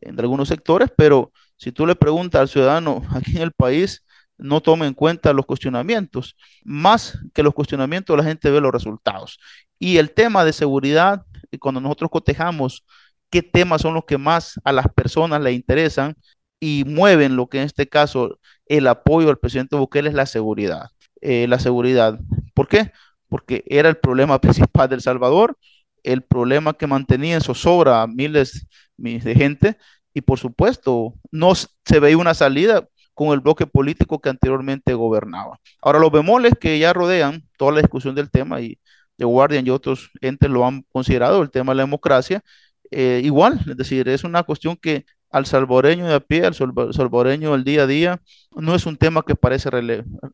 en 0.00 0.18
algunos 0.18 0.48
sectores, 0.48 0.90
pero 0.96 1.30
si 1.58 1.70
tú 1.70 1.86
le 1.86 1.94
preguntas 1.94 2.40
al 2.40 2.48
ciudadano 2.48 3.02
aquí 3.14 3.36
en 3.36 3.42
el 3.42 3.52
país, 3.52 4.06
no 4.38 4.62
toma 4.62 4.86
en 4.86 4.94
cuenta 4.94 5.34
los 5.34 5.44
cuestionamientos. 5.44 6.34
Más 6.64 7.18
que 7.34 7.42
los 7.42 7.52
cuestionamientos, 7.52 8.16
la 8.16 8.24
gente 8.24 8.50
ve 8.50 8.62
los 8.62 8.72
resultados. 8.72 9.38
Y 9.78 9.98
el 9.98 10.12
tema 10.12 10.46
de 10.46 10.54
seguridad, 10.54 11.26
cuando 11.60 11.82
nosotros 11.82 12.10
cotejamos 12.10 12.86
qué 13.30 13.42
temas 13.42 13.82
son 13.82 13.94
los 13.94 14.04
que 14.04 14.18
más 14.18 14.60
a 14.64 14.72
las 14.72 14.86
personas 14.88 15.40
le 15.40 15.52
interesan 15.52 16.16
y 16.60 16.84
mueven 16.86 17.36
lo 17.36 17.48
que 17.48 17.58
en 17.58 17.64
este 17.64 17.88
caso 17.88 18.38
el 18.66 18.86
apoyo 18.86 19.30
al 19.30 19.38
presidente 19.38 19.76
Bukele 19.76 20.08
es 20.08 20.14
la 20.14 20.26
seguridad. 20.26 20.90
Eh, 21.20 21.46
la 21.48 21.58
seguridad. 21.58 22.18
¿Por 22.54 22.68
qué? 22.68 22.92
Porque 23.28 23.64
era 23.66 23.88
el 23.88 23.96
problema 23.96 24.40
principal 24.40 24.88
del 24.88 25.00
Salvador, 25.00 25.56
el 26.02 26.22
problema 26.22 26.74
que 26.74 26.86
mantenía 26.86 27.34
en 27.34 27.40
zozobra 27.40 28.02
a 28.02 28.06
miles 28.06 28.66
de 28.96 29.34
gente 29.34 29.76
y 30.14 30.20
por 30.20 30.38
supuesto 30.38 31.14
no 31.30 31.54
se 31.54 32.00
veía 32.00 32.16
una 32.18 32.34
salida 32.34 32.88
con 33.14 33.28
el 33.28 33.40
bloque 33.40 33.66
político 33.66 34.20
que 34.20 34.28
anteriormente 34.28 34.94
gobernaba. 34.94 35.58
Ahora, 35.82 35.98
los 35.98 36.12
bemoles 36.12 36.52
que 36.60 36.78
ya 36.78 36.92
rodean 36.92 37.42
toda 37.56 37.72
la 37.72 37.80
discusión 37.80 38.14
del 38.14 38.30
tema 38.30 38.60
y 38.60 38.78
The 39.16 39.24
Guardian 39.24 39.66
y 39.66 39.70
otros 39.70 40.10
entes 40.20 40.48
lo 40.48 40.64
han 40.64 40.82
considerado, 40.92 41.42
el 41.42 41.50
tema 41.50 41.72
de 41.72 41.78
la 41.78 41.82
democracia, 41.82 42.42
eh, 42.90 43.20
igual, 43.24 43.60
es 43.68 43.76
decir, 43.76 44.08
es 44.08 44.24
una 44.24 44.42
cuestión 44.42 44.76
que 44.76 45.04
al 45.30 45.46
salvadoreño 45.46 46.06
de 46.06 46.14
a 46.14 46.20
pie, 46.20 46.46
al 46.46 46.54
salvadoreño 46.54 47.52
del 47.52 47.64
día 47.64 47.82
a 47.82 47.86
día, 47.86 48.22
no 48.56 48.74
es 48.74 48.86
un 48.86 48.96
tema 48.96 49.22
que 49.22 49.34
parece 49.34 49.70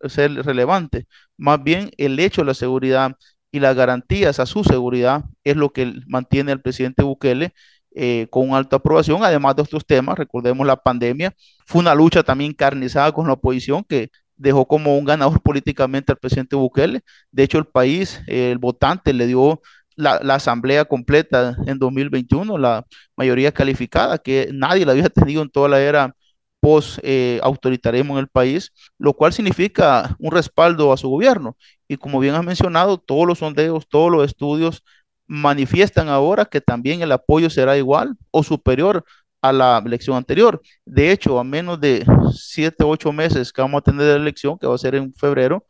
ser 0.08 0.44
relevante. 0.44 1.06
Más 1.36 1.62
bien, 1.62 1.90
el 1.96 2.18
hecho 2.20 2.42
de 2.42 2.46
la 2.46 2.54
seguridad 2.54 3.16
y 3.50 3.60
las 3.60 3.76
garantías 3.76 4.40
a 4.40 4.46
su 4.46 4.64
seguridad 4.64 5.24
es 5.44 5.56
lo 5.56 5.72
que 5.72 5.94
mantiene 6.06 6.52
al 6.52 6.60
presidente 6.60 7.02
Bukele 7.02 7.52
eh, 7.94 8.26
con 8.30 8.54
alta 8.54 8.76
aprobación, 8.76 9.22
además 9.22 9.54
de 9.56 9.62
otros 9.62 9.86
temas, 9.86 10.18
recordemos 10.18 10.66
la 10.66 10.76
pandemia, 10.76 11.32
fue 11.64 11.80
una 11.80 11.94
lucha 11.94 12.24
también 12.24 12.50
encarnizada 12.50 13.12
con 13.12 13.28
la 13.28 13.34
oposición 13.34 13.84
que 13.84 14.10
dejó 14.36 14.66
como 14.66 14.98
un 14.98 15.04
ganador 15.04 15.40
políticamente 15.40 16.10
al 16.12 16.18
presidente 16.18 16.56
Bukele. 16.56 17.02
De 17.30 17.44
hecho, 17.44 17.58
el 17.58 17.66
país, 17.66 18.20
el 18.26 18.58
votante 18.58 19.12
le 19.12 19.28
dio 19.28 19.62
la, 19.96 20.16
asamblea 20.34 20.84
completa 20.84 21.56
en 21.66 21.78
2021, 21.78 22.58
la 22.58 22.84
mayoría 23.16 23.52
calificada, 23.52 24.18
que 24.18 24.50
nadie 24.52 24.84
la 24.86 24.92
había 24.92 25.08
tenido 25.10 25.42
en 25.42 25.50
toda 25.50 25.68
la 25.68 25.80
era 25.80 26.14
post-autoritarismo 26.60 28.14
eh, 28.14 28.18
en 28.18 28.20
el 28.20 28.28
país, 28.28 28.72
lo 28.98 29.12
cual 29.12 29.32
significa 29.32 30.16
un 30.18 30.32
respaldo 30.32 30.92
a 30.92 30.96
su 30.96 31.08
gobierno. 31.10 31.56
Y 31.88 31.96
como 31.96 32.20
bien 32.20 32.34
has 32.34 32.44
mencionado, 32.44 32.96
todos 32.98 33.26
los 33.26 33.38
sondeos, 33.40 33.86
todos 33.88 34.10
los 34.10 34.24
estudios 34.24 34.82
manifiestan 35.26 36.08
ahora 36.08 36.46
que 36.46 36.60
también 36.60 37.02
el 37.02 37.12
apoyo 37.12 37.50
será 37.50 37.76
igual 37.76 38.16
o 38.30 38.42
superior 38.42 39.04
a 39.42 39.52
la 39.52 39.82
elección 39.84 40.16
anterior. 40.16 40.62
De 40.86 41.12
hecho, 41.12 41.38
a 41.38 41.44
menos 41.44 41.78
de 41.80 42.06
siete, 42.32 42.82
ocho 42.84 43.12
meses 43.12 43.52
que 43.52 43.60
vamos 43.60 43.80
a 43.80 43.82
tener 43.82 44.06
la 44.06 44.16
elección, 44.16 44.58
que 44.58 44.66
va 44.66 44.74
a 44.74 44.78
ser 44.78 44.94
en 44.94 45.12
febrero, 45.12 45.66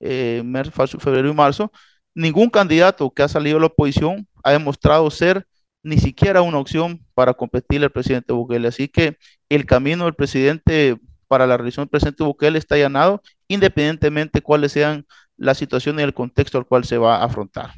eh, 0.00 0.42
febrero 0.98 1.28
y 1.28 1.34
marzo, 1.34 1.70
ningún 2.14 2.50
candidato 2.50 3.10
que 3.10 3.22
ha 3.22 3.28
salido 3.28 3.56
de 3.56 3.60
la 3.60 3.66
oposición 3.66 4.26
ha 4.42 4.52
demostrado 4.52 5.10
ser 5.10 5.46
ni 5.82 5.98
siquiera 5.98 6.42
una 6.42 6.58
opción 6.58 7.04
para 7.14 7.34
competir 7.34 7.82
el 7.82 7.90
presidente 7.90 8.32
Bukele. 8.32 8.68
Así 8.68 8.88
que 8.88 9.16
el 9.48 9.64
camino 9.64 10.04
del 10.04 10.14
presidente 10.14 10.98
para 11.28 11.46
la 11.46 11.56
reelección 11.56 11.84
del 11.84 11.90
presidente 11.90 12.24
Bukele 12.24 12.58
está 12.58 12.74
allanado, 12.74 13.22
independientemente 13.46 14.40
cuáles 14.40 14.72
sean 14.72 15.06
las 15.36 15.58
situaciones 15.58 16.02
y 16.02 16.04
el 16.04 16.14
contexto 16.14 16.58
al 16.58 16.66
cual 16.66 16.84
se 16.84 16.98
va 16.98 17.16
a 17.16 17.24
afrontar. 17.24 17.70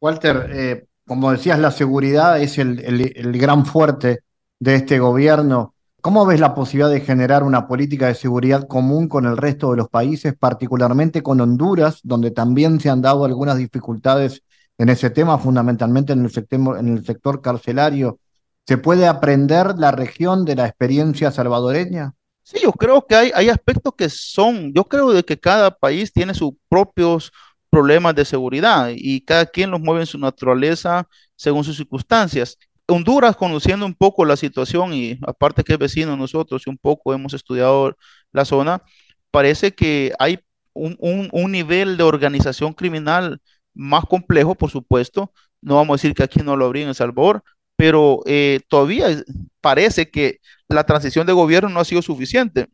Walter, 0.00 0.50
eh, 0.52 0.86
como 1.06 1.30
decías, 1.30 1.58
la 1.58 1.70
seguridad 1.70 2.40
es 2.40 2.58
el, 2.58 3.32
gran 3.38 3.64
fuerte 3.64 4.20
de 4.58 4.74
este 4.74 4.98
gobierno. 4.98 5.74
¿Cómo 6.06 6.24
ves 6.24 6.38
la 6.38 6.54
posibilidad 6.54 6.88
de 6.88 7.00
generar 7.00 7.42
una 7.42 7.66
política 7.66 8.06
de 8.06 8.14
seguridad 8.14 8.68
común 8.68 9.08
con 9.08 9.26
el 9.26 9.36
resto 9.36 9.72
de 9.72 9.78
los 9.78 9.88
países, 9.88 10.36
particularmente 10.38 11.20
con 11.20 11.40
Honduras, 11.40 11.98
donde 12.04 12.30
también 12.30 12.78
se 12.78 12.88
han 12.88 13.02
dado 13.02 13.24
algunas 13.24 13.58
dificultades 13.58 14.44
en 14.78 14.88
ese 14.88 15.10
tema, 15.10 15.36
fundamentalmente 15.36 16.12
en 16.12 16.24
el 16.24 16.30
sector, 16.30 16.78
en 16.78 16.96
el 16.96 17.04
sector 17.04 17.42
carcelario? 17.42 18.20
¿Se 18.68 18.78
puede 18.78 19.08
aprender 19.08 19.74
la 19.78 19.90
región 19.90 20.44
de 20.44 20.54
la 20.54 20.66
experiencia 20.66 21.32
salvadoreña? 21.32 22.14
Sí, 22.44 22.58
yo 22.62 22.70
creo 22.70 23.04
que 23.04 23.16
hay, 23.16 23.32
hay 23.34 23.48
aspectos 23.48 23.94
que 23.98 24.08
son, 24.08 24.72
yo 24.72 24.84
creo 24.84 25.10
de 25.10 25.24
que 25.24 25.40
cada 25.40 25.72
país 25.72 26.12
tiene 26.12 26.34
sus 26.34 26.52
propios 26.68 27.32
problemas 27.68 28.14
de 28.14 28.24
seguridad 28.24 28.90
y 28.94 29.22
cada 29.22 29.46
quien 29.46 29.72
los 29.72 29.80
mueve 29.80 30.02
en 30.02 30.06
su 30.06 30.18
naturaleza 30.18 31.08
según 31.34 31.64
sus 31.64 31.76
circunstancias. 31.76 32.56
Honduras, 32.88 33.36
conociendo 33.36 33.86
un 33.86 33.94
poco 33.94 34.24
la 34.24 34.36
situación 34.36 34.94
y 34.94 35.18
aparte 35.26 35.64
que 35.64 35.72
es 35.72 35.78
vecino 35.78 36.16
nosotros 36.16 36.62
y 36.66 36.70
un 36.70 36.78
poco 36.78 37.12
hemos 37.12 37.34
estudiado 37.34 37.96
la 38.32 38.44
zona, 38.44 38.82
parece 39.30 39.74
que 39.74 40.12
hay 40.18 40.40
un, 40.72 40.96
un, 41.32 41.52
nivel 41.52 41.96
de 41.96 42.04
organización 42.04 42.74
criminal 42.74 43.40
más 43.74 44.04
complejo, 44.04 44.54
por 44.54 44.70
supuesto. 44.70 45.32
No 45.60 45.76
vamos 45.76 45.94
a 45.94 45.98
decir 45.98 46.14
que 46.14 46.22
aquí 46.22 46.40
no 46.40 46.56
lo 46.56 46.66
habría 46.66 46.84
en 46.84 46.90
El 46.90 46.94
Salvador, 46.94 47.42
pero 47.76 48.20
eh, 48.26 48.60
todavía 48.68 49.08
parece 49.60 50.10
que 50.10 50.38
la 50.68 50.84
transición 50.84 51.26
de 51.26 51.32
gobierno 51.32 51.68
no 51.68 51.80
ha 51.80 51.84
sido 51.84 52.02
suficiente. 52.02 52.68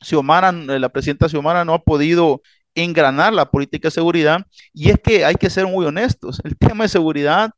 Xiomara, 0.00 0.52
la 0.52 0.88
presidenta 0.90 1.28
Xiomara 1.28 1.64
no 1.64 1.74
ha 1.74 1.82
podido 1.82 2.42
engranar 2.74 3.32
la 3.32 3.50
política 3.50 3.88
de 3.88 3.92
seguridad. 3.92 4.46
Y 4.72 4.90
es 4.90 5.00
que 5.02 5.24
hay 5.24 5.34
que 5.34 5.50
ser 5.50 5.66
muy 5.66 5.86
honestos, 5.86 6.40
el 6.44 6.56
tema 6.58 6.84
de 6.84 6.88
seguridad 6.88 7.50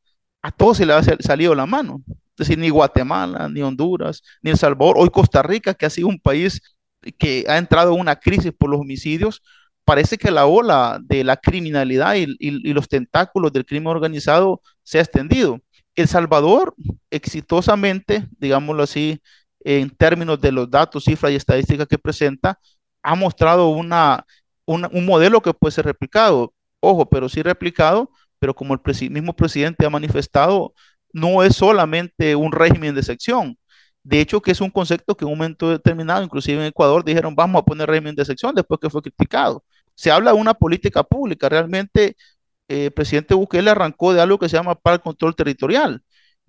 a 0.48 0.50
todos 0.50 0.78
se 0.78 0.86
le 0.86 0.94
ha 0.94 1.02
salido 1.02 1.54
la 1.54 1.66
mano. 1.66 2.02
Es 2.08 2.46
decir, 2.48 2.58
ni 2.58 2.70
Guatemala, 2.70 3.48
ni 3.50 3.60
Honduras, 3.60 4.22
ni 4.40 4.50
El 4.50 4.56
Salvador, 4.56 4.96
hoy 4.98 5.10
Costa 5.10 5.42
Rica, 5.42 5.74
que 5.74 5.84
ha 5.84 5.90
sido 5.90 6.08
un 6.08 6.18
país 6.18 6.62
que 7.18 7.44
ha 7.48 7.58
entrado 7.58 7.94
en 7.94 8.00
una 8.00 8.16
crisis 8.16 8.52
por 8.56 8.70
los 8.70 8.80
homicidios, 8.80 9.42
parece 9.84 10.16
que 10.16 10.30
la 10.30 10.46
ola 10.46 11.00
de 11.02 11.22
la 11.22 11.36
criminalidad 11.36 12.14
y, 12.16 12.72
los 12.72 12.88
tentáculos 12.88 13.52
del 13.52 13.66
crimen 13.66 13.88
organizado 13.88 14.62
se 14.82 14.98
ha 14.98 15.02
extendido. 15.02 15.60
El 15.94 16.08
Salvador, 16.08 16.74
exitosamente, 17.10 18.26
digámoslo 18.38 18.84
así, 18.84 19.20
en 19.60 19.90
términos 19.90 20.40
de 20.40 20.52
los 20.52 20.70
datos, 20.70 21.04
cifras 21.04 21.32
y 21.32 21.36
estadísticas 21.36 21.86
que 21.86 21.98
presenta, 21.98 22.58
ha 23.02 23.14
mostrado 23.14 23.68
una, 23.68 24.24
un 24.64 25.04
modelo 25.04 25.42
que 25.42 25.52
puede 25.52 25.72
ser 25.72 25.84
replicado. 25.84 26.54
Ojo, 26.80 27.06
pero 27.06 27.28
sí 27.28 27.42
replicado, 27.42 28.10
pero 28.38 28.54
como 28.54 28.74
el 28.74 29.10
mismo 29.10 29.34
presidente 29.34 29.86
ha 29.86 29.90
manifestado, 29.90 30.74
no 31.12 31.42
es 31.42 31.56
solamente 31.56 32.36
un 32.36 32.52
régimen 32.52 32.94
de 32.94 33.02
sección. 33.02 33.58
De 34.02 34.20
hecho, 34.20 34.40
que 34.40 34.52
es 34.52 34.60
un 34.60 34.70
concepto 34.70 35.16
que 35.16 35.24
en 35.24 35.32
un 35.32 35.38
momento 35.38 35.70
determinado, 35.70 36.22
inclusive 36.22 36.60
en 36.60 36.68
Ecuador, 36.68 37.04
dijeron 37.04 37.34
vamos 37.34 37.60
a 37.60 37.64
poner 37.64 37.88
régimen 37.88 38.14
de 38.14 38.24
sección 38.24 38.54
después 38.54 38.80
que 38.80 38.90
fue 38.90 39.02
criticado. 39.02 39.64
Se 39.94 40.10
habla 40.10 40.32
de 40.32 40.38
una 40.38 40.54
política 40.54 41.02
pública. 41.02 41.48
Realmente, 41.48 42.16
eh, 42.68 42.86
el 42.86 42.92
presidente 42.92 43.34
Bukele 43.34 43.70
arrancó 43.70 44.12
de 44.14 44.20
algo 44.20 44.38
que 44.38 44.48
se 44.48 44.56
llama 44.56 44.74
Plan 44.76 44.98
Control 44.98 45.34
Territorial, 45.36 46.02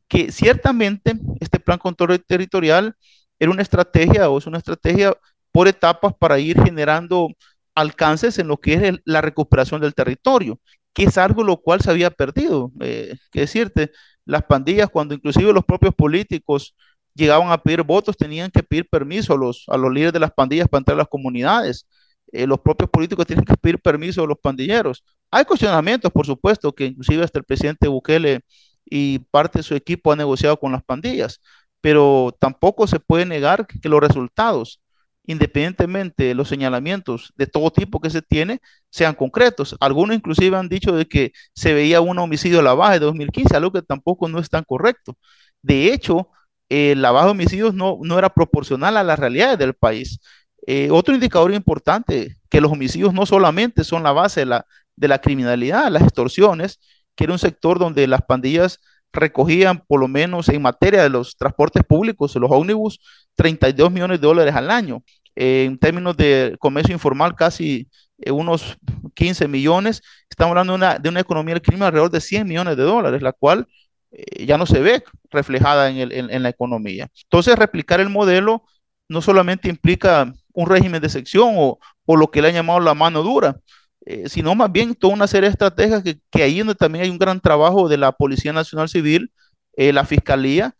que 0.07 0.31
ciertamente 0.31 1.15
este 1.39 1.59
Plan 1.59 1.79
Control 1.79 2.23
Territorial 2.25 2.95
era 3.39 3.51
una 3.51 3.61
estrategia 3.61 4.29
o 4.29 4.37
es 4.37 4.47
una 4.47 4.59
estrategia 4.59 5.15
por 5.51 5.67
etapas 5.67 6.13
para 6.19 6.39
ir 6.39 6.61
generando 6.63 7.29
alcances 7.75 8.39
en 8.39 8.47
lo 8.47 8.57
que 8.57 8.73
es 8.73 8.99
la 9.05 9.21
recuperación 9.21 9.81
del 9.81 9.95
territorio, 9.95 10.59
que 10.93 11.03
es 11.03 11.17
algo 11.17 11.43
lo 11.43 11.57
cual 11.57 11.81
se 11.81 11.91
había 11.91 12.11
perdido. 12.11 12.71
Eh, 12.81 13.15
que 13.31 13.41
decirte, 13.41 13.91
las 14.25 14.43
pandillas, 14.43 14.89
cuando 14.89 15.13
inclusive 15.15 15.53
los 15.53 15.65
propios 15.65 15.93
políticos 15.95 16.75
llegaban 17.15 17.51
a 17.51 17.57
pedir 17.61 17.83
votos, 17.83 18.17
tenían 18.17 18.51
que 18.51 18.63
pedir 18.63 18.87
permiso 18.89 19.33
a 19.33 19.37
los, 19.37 19.65
a 19.67 19.77
los 19.77 19.91
líderes 19.91 20.13
de 20.13 20.19
las 20.19 20.31
pandillas 20.31 20.67
para 20.67 20.79
entrar 20.79 20.95
a 20.95 20.99
las 20.99 21.07
comunidades. 21.07 21.87
Eh, 22.31 22.45
los 22.45 22.59
propios 22.59 22.89
políticos 22.89 23.25
tienen 23.25 23.45
que 23.45 23.55
pedir 23.57 23.79
permiso 23.79 24.23
a 24.23 24.27
los 24.27 24.37
pandilleros. 24.39 25.03
Hay 25.31 25.45
cuestionamientos, 25.45 26.11
por 26.11 26.25
supuesto, 26.25 26.73
que 26.73 26.85
inclusive 26.85 27.23
hasta 27.23 27.39
el 27.39 27.45
presidente 27.45 27.87
Bukele 27.87 28.41
y 28.85 29.19
parte 29.31 29.59
de 29.59 29.63
su 29.63 29.75
equipo 29.75 30.11
ha 30.11 30.15
negociado 30.15 30.57
con 30.59 30.71
las 30.71 30.83
pandillas, 30.83 31.41
pero 31.81 32.35
tampoco 32.39 32.87
se 32.87 32.99
puede 32.99 33.25
negar 33.25 33.67
que 33.67 33.89
los 33.89 33.99
resultados, 34.01 34.81
independientemente 35.29 36.23
de 36.23 36.33
los 36.33 36.49
señalamientos 36.49 37.31
de 37.35 37.45
todo 37.45 37.71
tipo 37.71 38.01
que 38.01 38.09
se 38.09 38.23
tiene, 38.23 38.61
sean 38.89 39.13
concretos. 39.13 39.75
Algunos 39.79 40.15
inclusive 40.15 40.57
han 40.57 40.69
dicho 40.69 40.91
de 40.91 41.05
que 41.07 41.33
se 41.53 41.71
veía 41.75 42.01
un 42.01 42.17
homicidio 42.17 42.61
a 42.61 42.63
la 42.63 42.73
baja 42.73 42.93
de 42.93 42.99
2015, 43.01 43.55
algo 43.55 43.71
que 43.71 43.83
tampoco 43.83 44.27
no 44.27 44.39
es 44.39 44.49
tan 44.49 44.63
correcto. 44.63 45.15
De 45.61 45.93
hecho, 45.93 46.29
el 46.67 47.03
la 47.03 47.11
baja 47.11 47.25
de 47.27 47.31
homicidios 47.33 47.75
no, 47.75 47.99
no 48.01 48.17
era 48.17 48.29
proporcional 48.29 48.97
a 48.97 49.03
las 49.03 49.19
realidades 49.19 49.59
del 49.59 49.75
país. 49.75 50.19
Eh, 50.65 50.89
otro 50.91 51.13
indicador 51.13 51.53
importante, 51.53 52.35
que 52.49 52.59
los 52.59 52.71
homicidios 52.71 53.13
no 53.13 53.27
solamente 53.27 53.83
son 53.83 54.01
la 54.01 54.11
base 54.11 54.39
de 54.41 54.45
la, 54.47 54.65
de 54.95 55.07
la 55.07 55.21
criminalidad, 55.21 55.91
las 55.91 56.03
extorsiones, 56.03 56.79
que 57.15 57.25
era 57.25 57.33
un 57.33 57.39
sector 57.39 57.77
donde 57.77 58.07
las 58.07 58.23
pandillas 58.23 58.79
recogían 59.11 59.83
por 59.87 59.99
lo 59.99 60.07
menos 60.07 60.49
en 60.49 60.61
materia 60.61 61.03
de 61.03 61.09
los 61.09 61.35
transportes 61.37 61.83
públicos, 61.83 62.35
los 62.35 62.51
ómnibus, 62.51 62.99
32 63.35 63.91
millones 63.91 64.21
de 64.21 64.27
dólares 64.27 64.55
al 64.55 64.69
año. 64.69 65.03
Eh, 65.35 65.65
en 65.65 65.77
términos 65.77 66.17
de 66.17 66.55
comercio 66.59 66.93
informal, 66.93 67.35
casi 67.35 67.87
eh, 68.19 68.31
unos 68.31 68.77
15 69.13 69.47
millones. 69.47 70.01
Estamos 70.29 70.51
hablando 70.51 70.73
de 70.73 70.77
una, 70.77 70.99
de 70.99 71.09
una 71.09 71.19
economía 71.19 71.55
del 71.55 71.61
crimen 71.61 71.83
alrededor 71.83 72.11
de 72.11 72.21
100 72.21 72.47
millones 72.47 72.77
de 72.77 72.83
dólares, 72.83 73.21
la 73.21 73.33
cual 73.33 73.67
eh, 74.11 74.45
ya 74.45 74.57
no 74.57 74.65
se 74.65 74.79
ve 74.79 75.03
reflejada 75.29 75.89
en, 75.89 76.43
la 76.43 76.49
economía. 76.49 77.09
Entonces, 77.23 77.55
replicar 77.55 77.99
el 77.99 78.09
modelo 78.09 78.63
no 79.07 79.21
solamente 79.21 79.69
implica 79.69 80.33
un 80.53 80.67
régimen 80.67 81.01
de 81.01 81.09
sección 81.09 81.53
o, 81.57 81.79
lo 82.07 82.31
que 82.31 82.41
le 82.41 82.47
han 82.47 82.55
llamado 82.55 82.79
la 82.79 82.95
mano 82.95 83.21
dura, 83.21 83.59
eh, 84.05 84.27
sino 84.27 84.55
más 84.55 84.71
bien 84.71 84.95
toda 84.95 85.13
una 85.13 85.27
serie 85.27 85.47
de 85.47 85.51
estrategias 85.51 86.01
que, 86.03 86.19
que, 86.31 86.41
ahí 86.43 86.57
donde 86.59 86.73
también 86.73 87.03
hay 87.05 87.11
un 87.11 87.19
gran 87.19 87.39
trabajo 87.39 87.87
de 87.87 87.97
la 87.97 88.11
Policía 88.11 88.51
Nacional 88.51 88.89
Civil, 88.89 89.31
eh, 89.77 89.93
la 89.93 90.05
Fiscalía, 90.05 90.75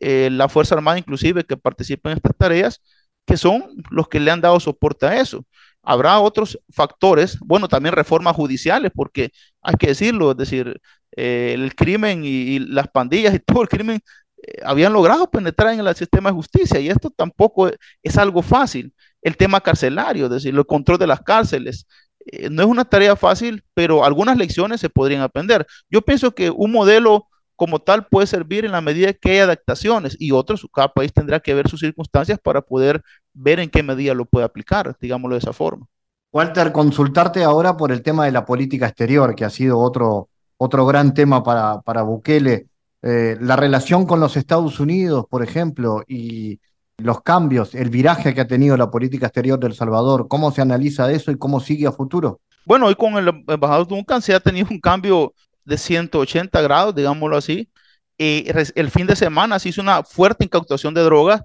la 0.00 0.48
Fuerza 0.48 0.74
Armada 0.74 0.98
inclusive 0.98 1.44
que 1.44 1.56
participan 1.56 2.12
en 2.12 2.16
estas 2.18 2.36
tareas, 2.36 2.82
que 3.26 3.36
son 3.36 3.82
los 3.90 4.08
que 4.08 4.20
le 4.20 4.30
han 4.30 4.40
dado 4.40 4.60
soporte 4.60 5.06
a 5.06 5.20
eso. 5.20 5.44
Habrá 5.82 6.18
otros 6.20 6.58
factores, 6.70 7.38
bueno, 7.40 7.68
también 7.68 7.94
reformas 7.94 8.34
judiciales, 8.34 8.90
porque 8.94 9.30
hay 9.62 9.74
que 9.76 9.88
decirlo, 9.88 10.30
es 10.30 10.36
decir, 10.36 10.80
eh, 11.16 11.52
el 11.54 11.74
crimen 11.74 12.22
y, 12.24 12.58
las 12.58 12.88
pandillas 12.88 13.34
y 13.34 13.38
todo 13.46 13.62
el 13.62 13.68
crimen 13.68 14.00
eh, 14.42 14.60
habían 14.64 14.92
logrado 14.92 15.30
penetrar 15.30 15.74
en 15.74 15.86
el 15.86 15.94
sistema 15.94 16.30
de 16.30 16.34
justicia 16.34 16.80
y 16.80 16.88
esto 16.88 17.10
tampoco 17.10 17.70
es, 18.02 18.18
algo 18.18 18.42
fácil. 18.42 18.92
El 19.22 19.36
tema 19.36 19.60
carcelario, 19.60 20.26
es 20.26 20.30
decir, 20.30 20.54
el 20.54 20.66
control 20.66 20.98
de 20.98 21.06
las 21.06 21.20
cárceles, 21.20 21.86
eh, 22.26 22.48
no 22.50 22.62
es 22.62 22.68
una 22.68 22.84
tarea 22.84 23.16
fácil, 23.16 23.62
pero 23.74 24.04
algunas 24.04 24.36
lecciones 24.36 24.80
se 24.80 24.90
podrían 24.90 25.22
aprender. 25.22 25.66
Yo 25.90 26.02
pienso 26.02 26.34
que 26.34 26.50
un 26.50 26.72
modelo 26.72 27.28
como 27.56 27.78
tal 27.78 28.06
puede 28.06 28.26
servir 28.26 28.64
en 28.64 28.72
la 28.72 28.80
medida 28.80 29.12
que 29.12 29.32
hay 29.32 29.38
adaptaciones 29.38 30.16
y 30.18 30.32
otros, 30.32 30.66
cada 30.72 30.92
país 30.92 31.12
tendrá 31.12 31.40
que 31.40 31.54
ver 31.54 31.68
sus 31.68 31.80
circunstancias 31.80 32.38
para 32.42 32.62
poder 32.62 33.02
ver 33.32 33.60
en 33.60 33.70
qué 33.70 33.82
medida 33.82 34.14
lo 34.14 34.24
puede 34.24 34.44
aplicar, 34.44 34.96
digámoslo 35.00 35.34
de 35.34 35.40
esa 35.40 35.52
forma. 35.52 35.86
Walter, 36.32 36.72
consultarte 36.72 37.44
ahora 37.44 37.76
por 37.76 37.92
el 37.92 38.02
tema 38.02 38.24
de 38.24 38.32
la 38.32 38.44
política 38.44 38.86
exterior, 38.86 39.36
que 39.36 39.44
ha 39.44 39.50
sido 39.50 39.78
otro, 39.78 40.28
otro 40.56 40.84
gran 40.84 41.14
tema 41.14 41.44
para, 41.44 41.80
para 41.82 42.02
Bukele, 42.02 42.66
eh, 43.02 43.36
la 43.40 43.54
relación 43.54 44.04
con 44.06 44.18
los 44.18 44.36
Estados 44.36 44.80
Unidos, 44.80 45.26
por 45.30 45.44
ejemplo, 45.44 46.02
y 46.08 46.58
los 46.98 47.22
cambios, 47.22 47.74
el 47.74 47.90
viraje 47.90 48.34
que 48.34 48.40
ha 48.40 48.48
tenido 48.48 48.76
la 48.76 48.90
política 48.90 49.26
exterior 49.26 49.60
de 49.60 49.68
El 49.68 49.74
Salvador, 49.74 50.26
¿cómo 50.26 50.50
se 50.50 50.62
analiza 50.62 51.12
eso 51.12 51.30
y 51.30 51.38
cómo 51.38 51.60
sigue 51.60 51.86
a 51.86 51.92
futuro? 51.92 52.40
Bueno, 52.66 52.86
hoy 52.86 52.94
con 52.94 53.14
el 53.14 53.28
embajador 53.46 53.86
Duncan 53.86 54.22
se 54.22 54.34
ha 54.34 54.40
tenido 54.40 54.68
un 54.70 54.80
cambio 54.80 55.34
de 55.64 55.78
180 55.78 56.60
grados, 56.62 56.94
digámoslo 56.94 57.36
así. 57.36 57.70
Eh, 58.18 58.52
el 58.76 58.90
fin 58.90 59.06
de 59.06 59.16
semana 59.16 59.58
se 59.58 59.70
hizo 59.70 59.80
una 59.82 60.04
fuerte 60.04 60.44
incautación 60.44 60.94
de 60.94 61.02
drogas. 61.02 61.42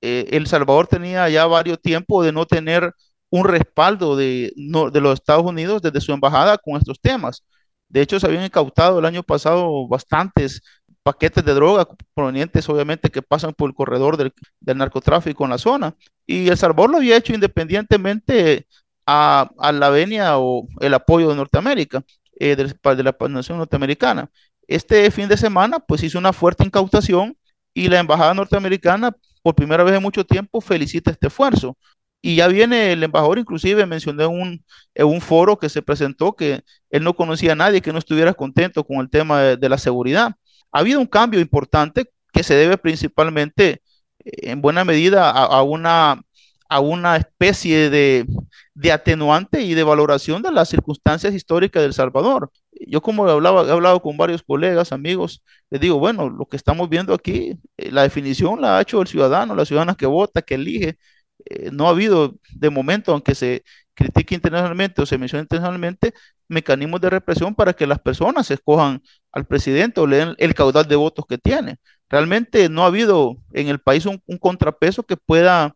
Eh, 0.00 0.28
el 0.32 0.46
Salvador 0.46 0.86
tenía 0.86 1.28
ya 1.28 1.46
varios 1.46 1.80
tiempos 1.80 2.24
de 2.24 2.32
no 2.32 2.46
tener 2.46 2.92
un 3.30 3.44
respaldo 3.44 4.16
de, 4.16 4.52
los 4.56 5.14
Estados 5.14 5.44
Unidos 5.44 5.82
desde 5.82 6.00
su 6.00 6.12
embajada 6.12 6.58
con 6.58 6.76
estos 6.76 7.00
temas. 7.00 7.44
De 7.88 8.02
hecho, 8.02 8.20
se 8.20 8.26
habían 8.26 8.44
incautado 8.44 8.98
el 8.98 9.04
año 9.06 9.22
pasado 9.22 9.86
bastantes 9.88 10.62
paquetes 11.02 11.44
de 11.44 11.54
droga 11.54 11.86
provenientes, 12.14 12.68
obviamente, 12.68 13.10
que 13.10 13.22
pasan 13.22 13.54
por 13.54 13.70
el 13.70 13.74
corredor 13.74 14.16
del, 14.16 14.32
narcotráfico 14.60 15.44
en 15.44 15.50
la 15.50 15.58
zona. 15.58 15.94
Y 16.26 16.48
El 16.48 16.58
Salvador 16.58 16.90
lo 16.90 16.98
había 16.98 17.16
hecho 17.16 17.32
independientemente 17.34 18.66
a, 19.06 19.50
la 19.72 19.90
venia 19.90 20.38
o 20.38 20.66
el 20.80 20.94
apoyo 20.94 21.30
de 21.30 21.36
Norteamérica, 21.36 22.02
eh, 22.40 22.56
de, 22.56 23.02
la 23.02 23.16
nación 23.28 23.58
norteamericana. 23.58 24.30
Este 24.66 25.10
fin 25.10 25.28
de 25.28 25.36
semana, 25.36 25.80
pues 25.80 26.02
hizo 26.02 26.18
una 26.18 26.32
fuerte 26.32 26.64
incautación 26.64 27.36
y 27.74 27.88
la 27.88 27.98
embajada 27.98 28.34
norteamericana, 28.34 29.16
por 29.42 29.54
primera 29.54 29.82
vez 29.84 29.94
en 29.96 30.02
mucho 30.02 30.24
tiempo, 30.24 30.60
felicita 30.60 31.10
este 31.10 31.28
esfuerzo. 31.28 31.76
Y 32.20 32.36
ya 32.36 32.48
viene 32.48 32.92
el 32.92 33.02
embajador, 33.02 33.38
inclusive 33.38 33.86
mencioné 33.86 34.24
en 34.24 34.30
un, 34.30 34.64
en 34.94 35.06
un 35.06 35.20
foro 35.20 35.58
que 35.58 35.68
se 35.68 35.82
presentó 35.82 36.34
que 36.34 36.62
él 36.90 37.04
no 37.04 37.14
conocía 37.14 37.52
a 37.52 37.56
nadie 37.56 37.80
que 37.80 37.92
no 37.92 37.98
estuviera 37.98 38.34
contento 38.34 38.84
con 38.84 38.98
el 38.98 39.10
tema 39.10 39.40
de, 39.42 39.68
la 39.68 39.78
seguridad. 39.78 40.34
Ha 40.72 40.80
habido 40.80 41.00
un 41.00 41.06
cambio 41.06 41.40
importante 41.40 42.10
que 42.32 42.42
se 42.42 42.54
debe 42.54 42.76
principalmente, 42.78 43.82
eh, 44.24 44.50
en 44.50 44.60
buena 44.60 44.84
medida, 44.84 45.30
a, 45.30 45.62
una, 45.62 46.22
a 46.68 46.80
una 46.80 47.16
especie 47.16 47.90
de, 47.90 48.26
de, 48.80 48.92
atenuante 48.92 49.62
y 49.62 49.74
de 49.74 49.82
valoración 49.82 50.42
de 50.42 50.52
las 50.52 50.68
circunstancias 50.68 51.34
históricas 51.34 51.82
del 51.82 51.94
Salvador. 51.94 52.50
Yo 52.86 53.00
como 53.02 53.28
hablaba, 53.28 53.66
he 53.66 53.70
hablado 53.72 54.00
con 54.02 54.16
varios 54.16 54.42
colegas, 54.42 54.92
amigos, 54.92 55.42
les 55.70 55.80
digo, 55.80 55.98
bueno, 55.98 56.28
lo 56.30 56.46
que 56.46 56.56
estamos 56.56 56.88
viendo 56.88 57.14
aquí, 57.14 57.58
eh, 57.76 57.90
la 57.90 58.02
definición 58.02 58.60
la 58.60 58.78
ha 58.78 58.82
hecho 58.82 59.00
el 59.02 59.08
ciudadano, 59.08 59.54
la 59.54 59.64
ciudadana 59.64 59.94
que 59.94 60.06
vota, 60.06 60.42
que 60.42 60.54
elige, 60.54 60.98
eh, 61.46 61.70
no 61.72 61.86
ha 61.86 61.90
habido 61.90 62.36
de 62.54 62.70
momento, 62.70 63.12
aunque 63.12 63.34
se 63.34 63.64
critique 63.94 64.34
internacionalmente 64.34 65.02
o 65.02 65.06
se 65.06 65.18
mencione 65.18 65.42
internacionalmente, 65.42 66.14
mecanismos 66.48 67.00
de 67.00 67.10
represión 67.10 67.54
para 67.54 67.72
que 67.74 67.86
las 67.86 67.98
personas 68.00 68.50
escojan 68.50 69.02
al 69.32 69.46
presidente 69.46 70.00
o 70.00 70.06
le 70.06 70.16
den 70.18 70.34
el 70.38 70.54
caudal 70.54 70.86
de 70.88 70.96
votos 70.96 71.26
que 71.28 71.38
tiene. 71.38 71.78
Realmente 72.08 72.68
no 72.68 72.84
ha 72.84 72.86
habido 72.86 73.38
en 73.52 73.68
el 73.68 73.80
país 73.80 74.06
un, 74.06 74.22
contrapeso 74.38 75.02
que 75.02 75.16
pueda 75.16 75.74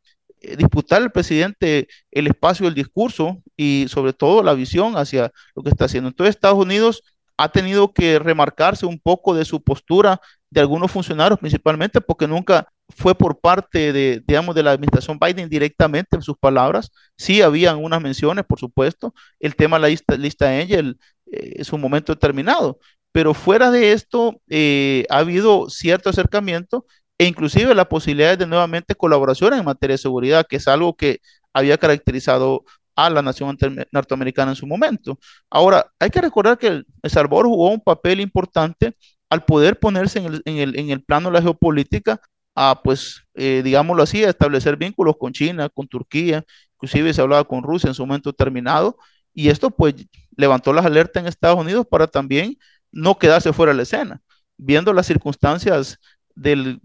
disputar 0.56 1.02
al 1.02 1.12
presidente 1.12 1.88
el 2.10 2.26
espacio 2.26 2.66
del 2.66 2.74
discurso 2.74 3.42
y 3.56 3.86
sobre 3.88 4.12
todo 4.12 4.42
la 4.42 4.54
visión 4.54 4.96
hacia 4.96 5.32
lo 5.54 5.62
que 5.62 5.70
está 5.70 5.86
haciendo. 5.86 6.08
Entonces 6.08 6.34
Estados 6.34 6.58
Unidos 6.58 7.02
ha 7.36 7.48
tenido 7.48 7.92
que 7.92 8.18
remarcarse 8.18 8.86
un 8.86 8.98
poco 8.98 9.34
de 9.34 9.44
su 9.44 9.62
postura 9.62 10.20
de 10.50 10.60
algunos 10.60 10.90
funcionarios, 10.90 11.40
principalmente 11.40 12.00
porque 12.00 12.28
nunca 12.28 12.68
fue 12.90 13.14
por 13.14 13.40
parte 13.40 13.92
de, 13.92 14.22
digamos, 14.26 14.54
de 14.54 14.62
la 14.62 14.72
administración 14.72 15.18
Biden 15.18 15.48
directamente 15.48 16.16
en 16.16 16.22
sus 16.22 16.36
palabras. 16.36 16.92
Sí 17.16 17.40
habían 17.40 17.82
unas 17.82 18.02
menciones, 18.02 18.44
por 18.44 18.58
supuesto. 18.58 19.14
El 19.40 19.56
tema 19.56 19.76
de 19.78 19.82
la 19.82 19.88
lista, 19.88 20.16
lista 20.16 20.48
Angel 20.50 20.98
eh, 21.32 21.54
es 21.56 21.72
un 21.72 21.80
momento 21.80 22.12
determinado. 22.12 22.78
Pero 23.12 23.34
fuera 23.34 23.70
de 23.70 23.92
esto, 23.92 24.40
eh, 24.48 25.06
ha 25.10 25.18
habido 25.18 25.68
cierto 25.68 26.10
acercamiento 26.10 26.86
e 27.22 27.26
inclusive 27.26 27.72
la 27.72 27.88
posibilidad 27.88 28.36
de 28.36 28.48
nuevamente 28.48 28.96
colaboración 28.96 29.54
en 29.54 29.64
materia 29.64 29.94
de 29.94 29.98
seguridad, 29.98 30.44
que 30.48 30.56
es 30.56 30.66
algo 30.66 30.96
que 30.96 31.20
había 31.52 31.78
caracterizado 31.78 32.64
a 32.96 33.10
la 33.10 33.22
nación 33.22 33.56
norteamericana 33.92 34.50
en 34.50 34.56
su 34.56 34.66
momento. 34.66 35.20
Ahora, 35.48 35.86
hay 36.00 36.10
que 36.10 36.20
recordar 36.20 36.58
que 36.58 36.66
El 36.66 36.86
Salvador 37.04 37.46
jugó 37.46 37.70
un 37.70 37.80
papel 37.80 38.18
importante 38.18 38.96
al 39.30 39.44
poder 39.44 39.78
ponerse 39.78 40.18
en 40.18 40.26
el, 40.26 40.42
en 40.46 40.56
el, 40.56 40.76
en 40.76 40.90
el 40.90 41.04
plano 41.04 41.28
de 41.30 41.34
la 41.34 41.42
geopolítica 41.42 42.20
a, 42.56 42.82
pues, 42.82 43.22
eh, 43.34 43.62
digámoslo 43.62 44.02
así, 44.02 44.24
a 44.24 44.30
establecer 44.30 44.76
vínculos 44.76 45.14
con 45.16 45.32
China, 45.32 45.68
con 45.68 45.86
Turquía, 45.86 46.44
inclusive 46.74 47.14
se 47.14 47.22
hablaba 47.22 47.44
con 47.44 47.62
Rusia 47.62 47.86
en 47.86 47.94
su 47.94 48.04
momento 48.04 48.32
determinado, 48.32 48.96
y 49.32 49.48
esto 49.48 49.70
pues 49.70 49.94
levantó 50.36 50.72
las 50.72 50.84
alertas 50.84 51.22
en 51.22 51.28
Estados 51.28 51.60
Unidos 51.60 51.86
para 51.88 52.08
también 52.08 52.58
no 52.90 53.16
quedarse 53.16 53.52
fuera 53.52 53.70
de 53.70 53.76
la 53.76 53.84
escena, 53.84 54.20
viendo 54.56 54.92
las 54.92 55.06
circunstancias 55.06 56.00
de 56.34 56.78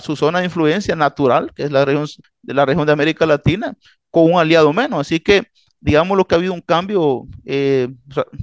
su 0.00 0.16
zona 0.16 0.40
de 0.40 0.46
influencia 0.46 0.96
natural, 0.96 1.52
que 1.54 1.64
es 1.64 1.70
la 1.70 1.84
región 1.84 2.06
de 2.42 2.54
la 2.54 2.66
región 2.66 2.86
de 2.86 2.92
América 2.92 3.26
Latina, 3.26 3.74
con 4.10 4.32
un 4.32 4.38
aliado 4.38 4.72
menos. 4.72 5.00
Así 5.00 5.20
que 5.20 5.48
digamos 5.80 6.16
lo 6.16 6.26
que 6.26 6.34
ha 6.34 6.38
habido 6.38 6.54
un 6.54 6.60
cambio 6.60 7.26
eh, 7.44 7.88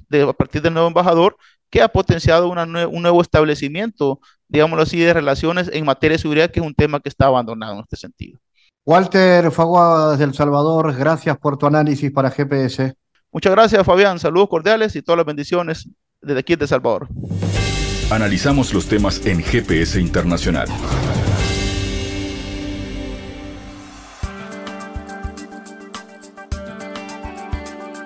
de, 0.10 0.22
a 0.24 0.34
partir 0.34 0.62
del 0.62 0.74
nuevo 0.74 0.88
embajador 0.88 1.38
que 1.70 1.82
ha 1.82 1.88
potenciado 1.88 2.50
un 2.50 3.02
nuevo 3.02 3.22
establecimiento, 3.22 4.20
digámoslo 4.48 4.84
así, 4.84 5.00
de 5.00 5.14
relaciones 5.14 5.70
en 5.72 5.86
materia 5.86 6.16
de 6.16 6.22
seguridad, 6.22 6.50
que 6.50 6.60
es 6.60 6.66
un 6.66 6.74
tema 6.74 7.00
que 7.00 7.10
está 7.10 7.28
abandonado 7.28 7.76
en 7.76 7.80
este 7.82 7.96
sentido. 7.96 8.40
Walter 8.86 9.52
Fagua 9.52 10.12
desde 10.12 10.24
El 10.24 10.34
Salvador, 10.34 10.96
gracias 10.96 11.38
por 11.38 11.58
tu 11.58 11.68
análisis 11.68 12.12
para 12.12 12.32
GPS. 12.32 12.96
Muchas 13.32 13.52
gracias, 13.52 13.86
Fabián. 13.86 14.18
Saludos 14.18 14.50
cordiales 14.50 14.96
y 14.96 15.04
todas 15.04 15.18
las 15.18 15.28
bendiciones 15.28 15.88
desde 16.22 16.40
aquí 16.40 16.56
de 16.56 16.66
El 16.66 16.70
Salvador. 16.70 17.08
Analizamos 18.12 18.74
los 18.74 18.88
temas 18.88 19.24
en 19.28 19.44
GPS 19.44 20.02
Internacional. 20.02 20.68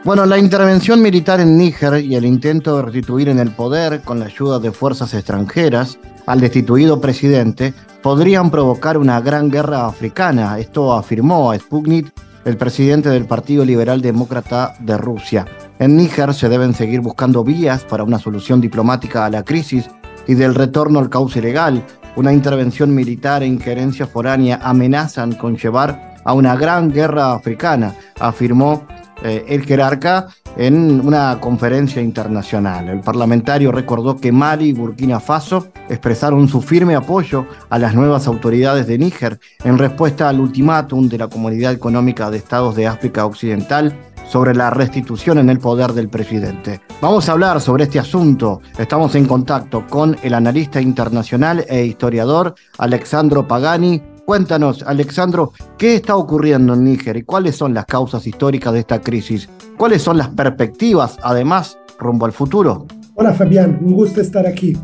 Bueno, 0.04 0.26
la 0.26 0.38
intervención 0.38 1.02
militar 1.02 1.40
en 1.40 1.58
Níger 1.58 2.04
y 2.04 2.16
el 2.16 2.26
intento 2.26 2.76
de 2.76 2.82
restituir 2.82 3.30
en 3.30 3.40
el 3.40 3.52
poder, 3.52 4.02
con 4.02 4.20
la 4.20 4.26
ayuda 4.26 4.60
de 4.60 4.74
fuerzas 4.74 5.14
extranjeras, 5.14 5.98
al 6.26 6.42
destituido 6.42 7.00
presidente, 7.00 7.74
podrían 8.02 8.52
provocar 8.52 8.98
una 8.98 9.22
gran 9.22 9.50
guerra 9.50 9.86
africana. 9.86 10.60
Esto 10.60 10.92
afirmó 10.92 11.52
a 11.52 11.58
Sputnik 11.58 12.12
el 12.44 12.58
presidente 12.58 13.08
del 13.08 13.26
Partido 13.26 13.64
Liberal 13.64 14.02
Demócrata 14.02 14.76
de 14.82 14.98
Rusia. 14.98 15.46
En 15.80 15.98
Níger 15.98 16.34
se 16.34 16.50
deben 16.50 16.74
seguir 16.74 17.02
buscando 17.02 17.44
vías 17.44 17.84
para 17.84 18.04
una 18.04 18.20
solución 18.20 18.62
diplomática 18.62 19.26
a 19.26 19.30
la 19.30 19.44
crisis 19.44 19.90
y 20.28 20.36
del 20.36 20.56
retorno 20.56 21.00
al 21.00 21.10
cauce 21.10 21.42
legal. 21.42 21.84
Una 22.16 22.32
intervención 22.32 22.94
militar 22.94 23.42
e 23.42 23.48
injerencia 23.48 24.06
foránea 24.06 24.60
amenazan 24.62 25.34
con 25.34 25.58
llevar 25.58 26.14
a 26.24 26.34
una 26.34 26.56
gran 26.56 26.92
guerra 26.92 27.34
africana, 27.34 27.96
afirmó 28.20 28.86
eh, 29.24 29.46
el 29.48 29.66
jerarca 29.66 30.28
en 30.56 31.02
una 31.06 31.40
conferencia 31.40 32.02
internacional. 32.02 32.90
El 32.90 33.00
parlamentario 33.00 33.72
recordó 33.72 34.18
que 34.18 34.32
Mali 34.32 34.70
y 34.70 34.74
Burkina 34.74 35.20
Faso 35.20 35.70
expresaron 35.90 36.48
su 36.48 36.62
firme 36.62 36.96
apoyo 36.96 37.48
a 37.70 37.80
las 37.80 37.96
nuevas 37.96 38.28
autoridades 38.28 38.86
de 38.86 38.98
Níger 39.00 39.40
en 39.64 39.78
respuesta 39.78 40.30
al 40.30 40.40
ultimátum 40.40 41.10
de 41.10 41.18
la 41.18 41.28
Comunidad 41.28 41.74
Económica 41.74 42.30
de 42.30 42.38
Estados 42.38 42.76
de 42.76 42.88
África 42.88 43.26
Occidental 43.26 43.98
sobre 44.34 44.56
la 44.56 44.72
restitución 44.72 45.38
en 45.38 45.52
el 45.52 45.60
poder 45.60 45.94
del 45.94 46.10
presidente. 46.10 46.82
Vamos 47.00 47.30
a 47.30 47.34
hablar 47.34 47.62
sobre 47.62 47.84
este 47.84 48.00
asunto. 48.00 48.62
Estamos 48.80 49.14
en 49.14 49.28
contacto 49.28 49.86
con 49.88 50.18
el 50.24 50.34
analista 50.34 50.82
internacional 50.82 51.64
e 51.70 51.86
historiador 51.86 52.56
Alexandro 52.80 53.48
Pagani, 53.48 54.02
Cuéntanos, 54.26 54.84
Alexandro, 54.84 55.52
¿qué 55.78 55.96
está 55.96 56.16
ocurriendo 56.16 56.74
en 56.74 56.86
Níger 56.86 57.18
y 57.18 57.24
cuáles 57.24 57.58
son 57.58 57.74
las 57.74 57.86
causas 57.86 58.26
históricas 58.26 58.72
de 58.74 58.80
esta 58.80 59.02
crisis? 59.02 59.50
¿Cuáles 59.78 60.02
son 60.02 60.18
las 60.18 60.30
perspectivas, 60.30 61.18
además, 61.22 61.78
rumbo 62.00 62.26
al 62.26 62.32
futuro? 62.32 62.88
Hola 63.16 63.34
Fabián, 63.34 63.80
un 63.84 63.94
gusto 63.94 64.22
estar 64.22 64.48
aquí. 64.48 64.78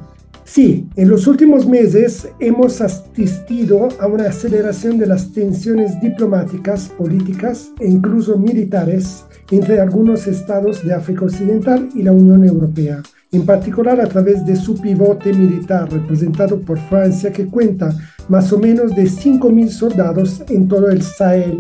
Sí, 0.51 0.89
en 0.95 1.09
los 1.09 1.27
últimos 1.27 1.67
meses 1.67 2.27
hemos 2.39 2.81
asistido 2.81 3.87
a 3.99 4.07
una 4.07 4.29
aceleración 4.29 4.97
de 4.97 5.05
las 5.05 5.31
tensiones 5.31 6.01
diplomáticas, 6.01 6.89
políticas 6.89 7.69
e 7.79 7.87
incluso 7.87 8.35
militares 8.35 9.25
entre 9.51 9.79
algunos 9.79 10.25
estados 10.25 10.83
de 10.83 10.95
África 10.95 11.25
Occidental 11.25 11.87
y 11.93 12.01
la 12.01 12.13
Unión 12.13 12.43
Europea 12.43 13.03
en 13.31 13.45
particular 13.45 14.01
a 14.01 14.07
través 14.07 14.45
de 14.45 14.55
su 14.55 14.79
pivote 14.81 15.33
militar 15.33 15.91
representado 15.91 16.59
por 16.59 16.79
Francia 16.79 17.31
que 17.31 17.45
cuenta 17.45 17.95
más 18.27 18.51
o 18.51 18.57
menos 18.57 18.95
de 18.95 19.03
5.000 19.03 19.69
soldados 19.69 20.43
en 20.49 20.67
todo 20.67 20.89
el 20.89 21.01
Sahel. 21.01 21.59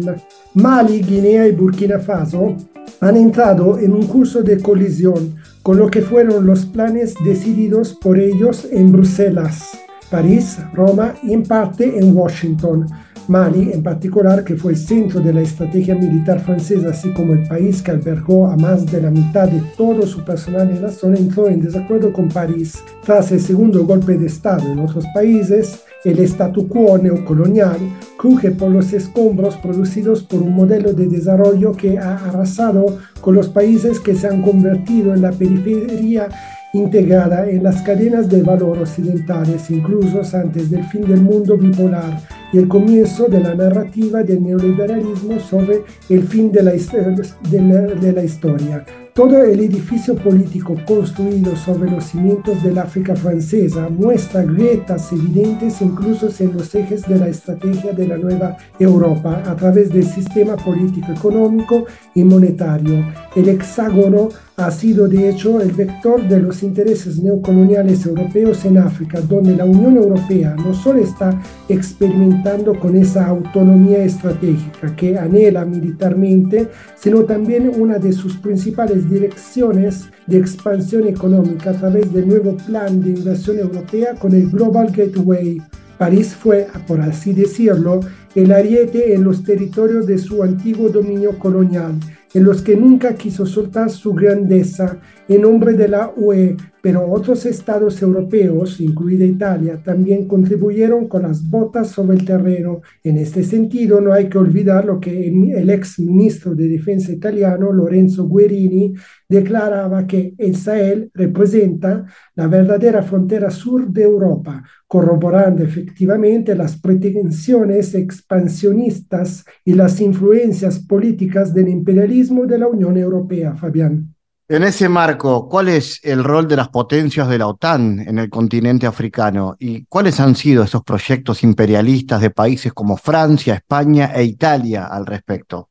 Mali, 0.55 1.01
Guinea 1.01 1.47
y 1.47 1.51
Burkina 1.51 1.99
Faso 1.99 2.55
han 3.01 3.17
entrado 3.17 3.77
en 3.77 3.93
un 3.93 4.07
curso 4.07 4.41
de 4.41 4.59
colisión 4.59 5.35
con 5.63 5.77
lo 5.77 5.89
que 5.89 6.01
fueron 6.01 6.45
los 6.45 6.65
planes 6.65 7.15
decididos 7.23 7.93
por 7.93 8.17
ellos 8.17 8.67
en 8.71 8.91
Bruselas, 8.91 9.77
París, 10.09 10.57
Roma 10.73 11.15
y 11.21 11.33
en 11.33 11.43
parte 11.43 11.99
en 11.99 12.15
Washington 12.15 12.87
Mali, 13.29 13.71
en 13.71 13.83
particular, 13.83 14.43
que 14.43 14.55
fue 14.55 14.71
el 14.71 14.77
centro 14.77 15.19
de 15.19 15.31
la 15.31 15.41
estrategia 15.41 15.93
militar 15.93 16.39
francesa, 16.39 16.89
así 16.89 17.13
como 17.13 17.33
el 17.33 17.47
país 17.47 17.79
que 17.79 17.91
albergó 17.91 18.47
a 18.47 18.55
más 18.55 18.87
de 18.87 19.03
la 19.03 19.11
mitad 19.11 19.47
de 19.47 19.61
todo 19.77 20.07
su 20.07 20.25
personal 20.25 20.67
en 20.71 20.81
la 20.81 20.89
zona, 20.89 21.19
entró 21.19 21.47
en 21.47 21.61
desacuerdo 21.61 22.11
con 22.11 22.27
París. 22.27 22.83
Tras 23.05 23.31
el 23.31 23.39
segundo 23.39 23.85
golpe 23.85 24.17
de 24.17 24.25
Estado 24.25 24.71
en 24.71 24.79
otros 24.79 25.05
países, 25.13 25.83
el 26.05 26.19
statu 26.19 26.67
quo 26.67 26.97
neocolonial 26.97 27.77
cruje 28.17 28.51
por 28.51 28.69
los 28.71 28.93
escombros 28.93 29.57
producidos 29.57 30.23
por 30.23 30.41
un 30.41 30.55
modelo 30.55 30.93
de 30.93 31.07
desarrollo 31.07 31.73
que 31.73 31.97
ha 31.97 32.15
arrasado 32.15 32.97
con 33.21 33.35
los 33.35 33.49
países 33.49 33.99
que 33.99 34.15
se 34.15 34.27
han 34.27 34.41
convertido 34.41 35.13
en 35.13 35.21
la 35.21 35.31
periferia 35.31 36.29
integrada 36.73 37.49
en 37.49 37.63
las 37.63 37.81
cadenas 37.81 38.29
de 38.29 38.43
valor 38.43 38.77
occidentales, 38.79 39.69
incluso 39.71 40.21
antes 40.37 40.69
del 40.69 40.83
fin 40.85 41.01
del 41.01 41.21
mundo 41.21 41.57
bipolar 41.57 42.21
y 42.53 42.59
el 42.59 42.67
comienzo 42.67 43.25
de 43.25 43.39
la 43.39 43.55
narrativa 43.55 44.23
del 44.23 44.43
neoliberalismo 44.43 45.39
sobre 45.39 45.83
el 46.09 46.23
fin 46.23 46.51
de 46.51 46.63
la, 46.63 46.71
de 46.71 48.11
la, 48.13 48.23
historia. 48.23 48.85
Todo 49.19 49.43
el 49.43 49.59
edificio 49.59 50.15
político 50.15 50.77
construido 50.87 51.53
sobre 51.57 51.91
los 51.91 52.05
cimientos 52.05 52.63
del 52.63 52.77
África 52.77 53.17
francesa 53.17 53.89
muestra 53.89 54.43
grietas 54.43 55.11
evidentes 55.11 55.81
incluso 55.81 56.29
en 56.41 56.53
los 56.53 56.73
ejes 56.73 57.05
de 57.05 57.19
la 57.19 57.27
estrategia 57.27 57.91
de 57.91 58.07
la 58.07 58.15
nueva 58.15 58.55
Europa 58.79 59.43
a 59.45 59.57
través 59.57 59.91
del 59.91 60.05
sistema 60.05 60.55
político, 60.55 61.11
económico 61.11 61.83
y 62.15 62.23
monetario. 62.23 63.05
El 63.35 63.49
hexágono 63.49 64.29
ha 64.59 64.71
sido 64.71 65.07
de 65.07 65.29
hecho 65.29 65.61
el 65.61 65.71
vector 65.71 66.27
de 66.27 66.41
los 66.41 66.63
intereses 66.63 67.21
neocoloniales 67.23 68.05
europeos 68.05 68.65
en 68.65 68.77
África, 68.77 69.21
donde 69.21 69.55
la 69.55 69.63
Unión 69.63 69.95
Europea 69.95 70.53
no 70.57 70.73
solo 70.73 70.99
está 70.99 71.41
experimentando 71.69 72.77
con 72.77 72.97
esa 72.97 73.27
autonomía 73.27 74.03
estratégica 74.03 74.93
que 74.97 75.17
anhela 75.17 75.63
militarmente, 75.63 76.67
sino 76.95 77.23
también 77.23 77.71
una 77.79 77.99
de 77.99 78.11
sus 78.11 78.35
principales 78.35 79.09
direcciones 79.09 80.09
de 80.27 80.39
expansión 80.39 81.07
económica 81.07 81.69
a 81.69 81.73
través 81.73 82.11
del 82.11 82.27
nuevo 82.27 82.57
plan 82.57 83.01
de 83.01 83.11
inversión 83.11 83.59
europea 83.59 84.15
con 84.15 84.33
el 84.33 84.49
Global 84.49 84.91
Gateway. 84.91 85.61
París 85.97 86.35
fue, 86.35 86.67
por 86.85 86.99
así 86.99 87.31
decirlo, 87.33 88.01
el 88.35 88.51
ariete 88.51 89.13
en 89.13 89.23
los 89.23 89.43
territorios 89.43 90.05
de 90.05 90.17
su 90.17 90.43
antiguo 90.43 90.89
dominio 90.89 91.37
colonial 91.39 91.93
en 92.33 92.43
los 92.43 92.61
que 92.61 92.75
nunca 92.75 93.15
quiso 93.15 93.45
soltar 93.45 93.89
su 93.89 94.13
grandeza 94.13 94.97
en 95.27 95.41
nombre 95.41 95.73
de 95.73 95.87
la 95.87 96.11
UE, 96.15 96.57
pero 96.81 97.11
otros 97.11 97.45
estados 97.45 98.01
europeos, 98.01 98.79
incluida 98.79 99.25
Italia, 99.25 99.81
también 99.83 100.27
contribuyeron 100.27 101.07
con 101.07 101.23
las 101.23 101.47
botas 101.49 101.89
sobre 101.89 102.17
el 102.17 102.25
terreno. 102.25 102.81
En 103.03 103.17
este 103.17 103.43
sentido, 103.43 103.99
no 103.99 104.13
hay 104.13 104.29
que 104.29 104.37
olvidar 104.37 104.85
lo 104.85 104.99
que 104.99 105.27
el 105.27 105.69
ex 105.69 105.99
ministro 105.99 106.55
de 106.55 106.67
Defensa 106.67 107.11
italiano, 107.11 107.73
Lorenzo 107.73 108.27
Guerini, 108.29 108.93
declaraba 109.27 110.07
que 110.07 110.33
el 110.37 110.55
Sahel 110.55 111.11
representa 111.13 112.05
la 112.35 112.47
verdadera 112.47 113.03
frontera 113.03 113.49
sur 113.49 113.87
de 113.87 114.03
Europa, 114.03 114.63
corroborando 114.87 115.63
efectivamente 115.63 116.55
las 116.55 116.79
pretensiones 116.79 117.93
expansionistas 117.93 119.45
y 119.65 119.73
las 119.73 120.01
influencias 120.01 120.79
políticas 120.79 121.53
del 121.53 121.67
imperialismo 121.67 122.45
de 122.45 122.57
la 122.57 122.67
Unión 122.67 122.97
Europea, 122.97 123.55
Fabián. 123.55 124.15
En 124.51 124.63
ese 124.63 124.89
marco, 124.89 125.47
¿cuál 125.47 125.69
es 125.69 125.99
el 126.03 126.23
rol 126.23 126.47
de 126.47 126.55
las 126.55 126.69
potencias 126.69 127.29
de 127.29 127.37
la 127.37 127.45
OTAN 127.45 127.99
en 127.99 128.17
el 128.17 128.31
continente 128.31 128.87
africano 128.87 129.55
y 129.59 129.85
cuáles 129.85 130.19
han 130.19 130.35
sido 130.35 130.63
esos 130.63 130.83
proyectos 130.83 131.43
imperialistas 131.43 132.19
de 132.19 132.31
países 132.31 132.73
como 132.73 132.97
Francia, 132.97 133.53
España 133.53 134.11
e 134.15 134.23
Italia 134.23 134.87
al 134.87 135.05
respecto? 135.05 135.69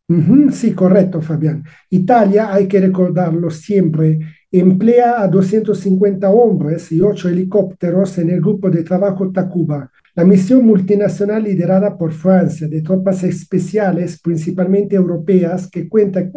sí, 0.52 0.74
correcto, 0.74 1.20
Fabián. 1.20 1.64
Italia, 1.90 2.54
hay 2.54 2.68
que 2.68 2.80
recordarlo 2.80 3.50
siempre, 3.50 4.20
emplea 4.52 5.22
a 5.22 5.26
250 5.26 6.30
hombres 6.30 6.92
y 6.92 7.00
8 7.00 7.30
helicópteros 7.30 8.16
en 8.18 8.30
el 8.30 8.40
grupo 8.40 8.70
de 8.70 8.84
trabajo 8.84 9.32
Takuba 9.32 9.90
La 10.18 10.24
misión 10.24 10.66
multinacional 10.66 11.44
liderada 11.44 11.96
por 11.96 12.10
Francia 12.10 12.66
de 12.66 12.82
tropas 12.82 13.22
especiales, 13.22 14.20
principalmente 14.20 14.96
europeas, 14.96 15.70
que 15.70 15.88
cuenta 15.88 16.28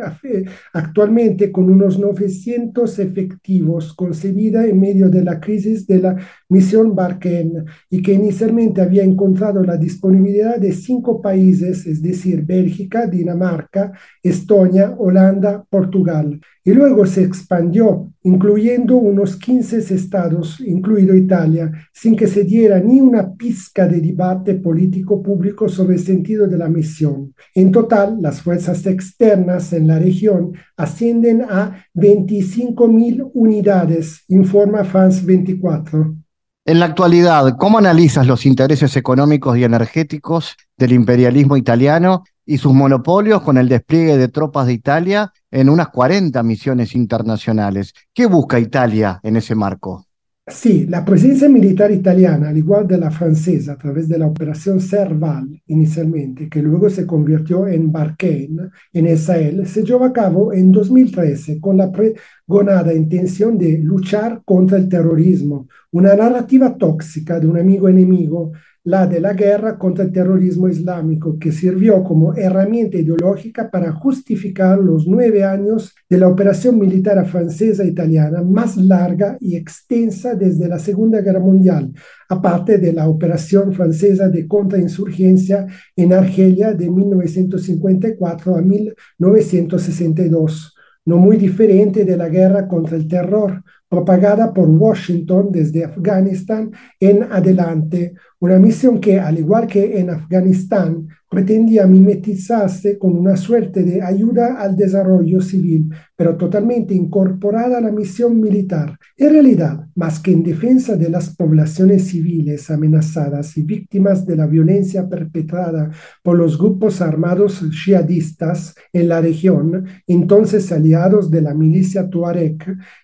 actualmente 0.72 1.52
con 1.52 1.68
unos 1.68 1.98
900 1.98 3.00
efectivos, 3.00 3.96
concebida 3.96 4.68
en 4.68 4.80
medio 4.80 5.10
de 5.10 5.24
la 5.24 5.40
crisis 5.40 5.88
de 5.88 5.98
la 5.98 6.16
misión 6.48 6.94
Barkhane 6.94 7.64
y 7.90 8.04
que 8.04 8.14
inicialmente 8.14 8.84
había 8.84 9.04
encontrado 9.04 9.64
la 9.64 9.78
disponibilidad 9.78 10.60
de 10.60 10.74
cinco 10.74 11.20
países, 11.20 11.88
es 11.88 12.04
decir, 12.04 12.46
Bélgica, 12.46 13.08
Dinamarca, 13.08 13.94
Estonia, 14.22 14.94
Holanda, 14.96 15.66
Portugal 15.68 16.40
y 16.64 16.74
luego 16.74 17.06
se 17.06 17.24
expandió, 17.24 18.12
incluyendo 18.24 18.96
unos 18.96 19.36
15 19.36 19.80
estados, 19.96 20.60
incluido 20.60 21.16
Italia, 21.16 21.72
sin 21.92 22.16
que 22.16 22.28
se 22.28 22.44
diera 22.44 22.80
ni 22.80 23.02
una 23.02 23.34
pizca 23.34 23.88
de 23.88 24.00
debate 24.00 24.56
político 24.56 25.24
público 25.24 25.68
sobre 25.68 25.96
el 25.96 26.02
sentido 26.02 26.48
de 26.48 26.58
la 26.58 26.70
misión. 26.70 27.34
En 27.56 27.72
total, 27.72 28.18
las 28.22 28.42
fuerzas 28.42 28.86
externas 28.86 29.74
en 29.74 29.88
la 29.88 29.98
región 29.98 30.54
ascienden 30.78 31.42
a 31.42 31.84
25.000 31.96 33.32
unidades, 33.34 34.24
informa 34.28 34.84
France 34.84 35.26
24. 35.26 36.16
En 36.64 36.80
la 36.80 36.86
actualidad, 36.86 37.58
¿cómo 37.58 37.80
analizas 37.80 38.28
los 38.28 38.46
intereses 38.46 38.96
económicos 38.96 39.58
y 39.58 39.64
energéticos 39.64 40.56
del 40.78 40.92
imperialismo 40.92 41.58
italiano 41.58 42.24
y 42.46 42.60
sus 42.60 42.72
monopolios 42.72 43.42
con 43.42 43.58
el 43.58 43.68
despliegue 43.68 44.16
de 44.18 44.28
tropas 44.28 44.68
de 44.68 44.74
Italia 44.74 45.32
en 45.52 45.70
unas 45.70 45.90
40 45.90 46.42
misiones 46.44 46.96
internacionales. 46.96 47.94
¿Qué 48.14 48.26
busca 48.26 48.60
Italia 48.60 49.20
en 49.22 49.36
ese 49.36 49.54
marco? 49.54 50.06
Sí, 50.48 50.86
la 50.88 51.06
presencia 51.06 51.48
militar 51.48 51.92
italiana, 51.92 52.50
al 52.50 52.58
igual 52.58 52.88
de 52.88 52.98
la 52.98 53.12
francesa, 53.12 53.74
a 53.74 53.78
través 53.78 54.10
de 54.10 54.18
la 54.18 54.26
operación 54.26 54.82
Serval 54.82 55.62
inicialmente, 55.68 56.50
que 56.50 56.62
luego 56.62 56.90
se 56.90 57.06
convirtió 57.06 57.68
en 57.68 57.92
Barkhane 57.92 58.70
en 58.92 59.18
Sahel, 59.18 59.68
se 59.68 59.84
llevó 59.84 60.04
a 60.04 60.12
cabo 60.12 60.52
en 60.52 60.72
2013 60.72 61.62
con 61.62 61.78
la 61.78 61.92
pregonada 61.92 62.94
intención 62.94 63.58
de 63.58 63.78
luchar 63.78 64.42
contra 64.44 64.78
el 64.78 64.90
terrorismo, 64.90 65.68
una 65.92 66.16
narrativa 66.16 66.76
tóxica 66.76 67.40
de 67.40 67.48
un 67.48 67.58
amigo 67.58 67.88
enemigo 67.88 68.52
la 68.84 69.06
de 69.06 69.20
la 69.20 69.34
guerra 69.34 69.78
contra 69.78 70.04
el 70.04 70.12
terrorismo 70.12 70.68
islámico, 70.68 71.38
que 71.38 71.52
sirvió 71.52 72.04
como 72.04 72.34
herramienta 72.34 72.98
ideológica 72.98 73.70
para 73.70 73.92
justificar 73.92 74.80
los 74.80 75.06
nueve 75.08 75.44
años 75.44 75.94
de 76.10 76.18
la 76.18 76.28
operación 76.28 76.80
militar 76.80 77.24
francesa 77.28 77.84
italiana 77.84 78.42
más 78.42 78.78
larga 78.78 79.38
y 79.40 79.56
extensa 79.56 80.34
desde 80.34 80.68
la 80.68 80.80
Segunda 80.80 81.22
Guerra 81.22 81.40
Mundial, 81.40 81.92
aparte 82.28 82.80
de 82.80 82.94
la 82.94 83.08
operación 83.08 83.72
francesa 83.72 84.30
de 84.30 84.48
contrainsurgencia 84.48 85.68
en 85.96 86.14
Argelia 86.14 86.74
de 86.74 86.90
1954 86.90 88.56
a 88.56 88.62
1962 88.62 90.74
no 91.06 91.18
muy 91.18 91.38
diferente 91.38 92.06
de 92.06 92.16
la 92.16 92.30
guerra 92.30 92.68
contra 92.68 92.96
el 92.96 93.08
terror 93.08 93.64
propagada 93.92 94.54
por 94.54 94.70
Washington 94.70 95.52
desde 95.52 95.84
Afganistán 95.84 96.72
en 96.98 97.24
adelante, 97.24 98.14
una 98.40 98.58
misión 98.58 99.02
que, 99.02 99.20
al 99.20 99.38
igual 99.38 99.68
que 99.68 100.00
en 100.00 100.12
Afganistán, 100.12 101.10
pretendía 101.32 101.88
mimetizarse 101.88 103.00
con 103.00 103.18
una 103.18 103.38
suerte 103.38 103.84
de 103.84 104.02
ayuda 104.02 104.60
al 104.60 104.76
desarrollo 104.76 105.40
civil, 105.40 105.90
pero 106.18 106.36
totalmente 106.36 106.94
incorporada 106.94 107.78
a 107.78 107.82
la 107.82 107.90
misión 107.90 108.42
militar. 108.42 108.98
En 109.16 109.32
realidad, 109.32 109.88
más 109.96 110.20
que 110.20 110.34
en 110.34 110.44
defensa 110.44 110.98
de 110.98 111.10
las 111.10 111.34
poblaciones 111.34 112.10
civiles 112.10 112.70
amenazadas 112.70 113.56
y 113.58 113.64
víctimas 113.64 114.26
de 114.26 114.36
la 114.36 114.46
violencia 114.46 115.08
perpetrada 115.08 115.90
por 116.22 116.38
los 116.38 116.58
grupos 116.58 117.00
armados 117.00 117.64
jihadistas 117.82 118.76
en 118.92 119.08
la 119.08 119.22
región, 119.22 119.86
entonces 120.08 120.70
aliados 120.74 121.32
de 121.32 121.44
la 121.44 121.54
milicia 121.54 122.10
Tuareg, 122.10 122.58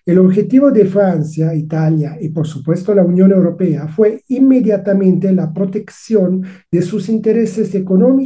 el 0.04 0.18
objetivo 0.18 0.70
de 0.70 0.84
Francia, 0.84 1.54
Italia 1.54 2.18
y 2.20 2.28
por 2.28 2.46
supuesto 2.46 2.94
la 2.94 3.04
Unión 3.04 3.32
Europea 3.32 3.88
fue 3.88 4.20
inmediatamente 4.28 5.32
la 5.32 5.50
protección 5.50 6.42
de 6.70 6.82
sus 6.82 7.08
intereses 7.08 7.74
económicos 7.74 8.17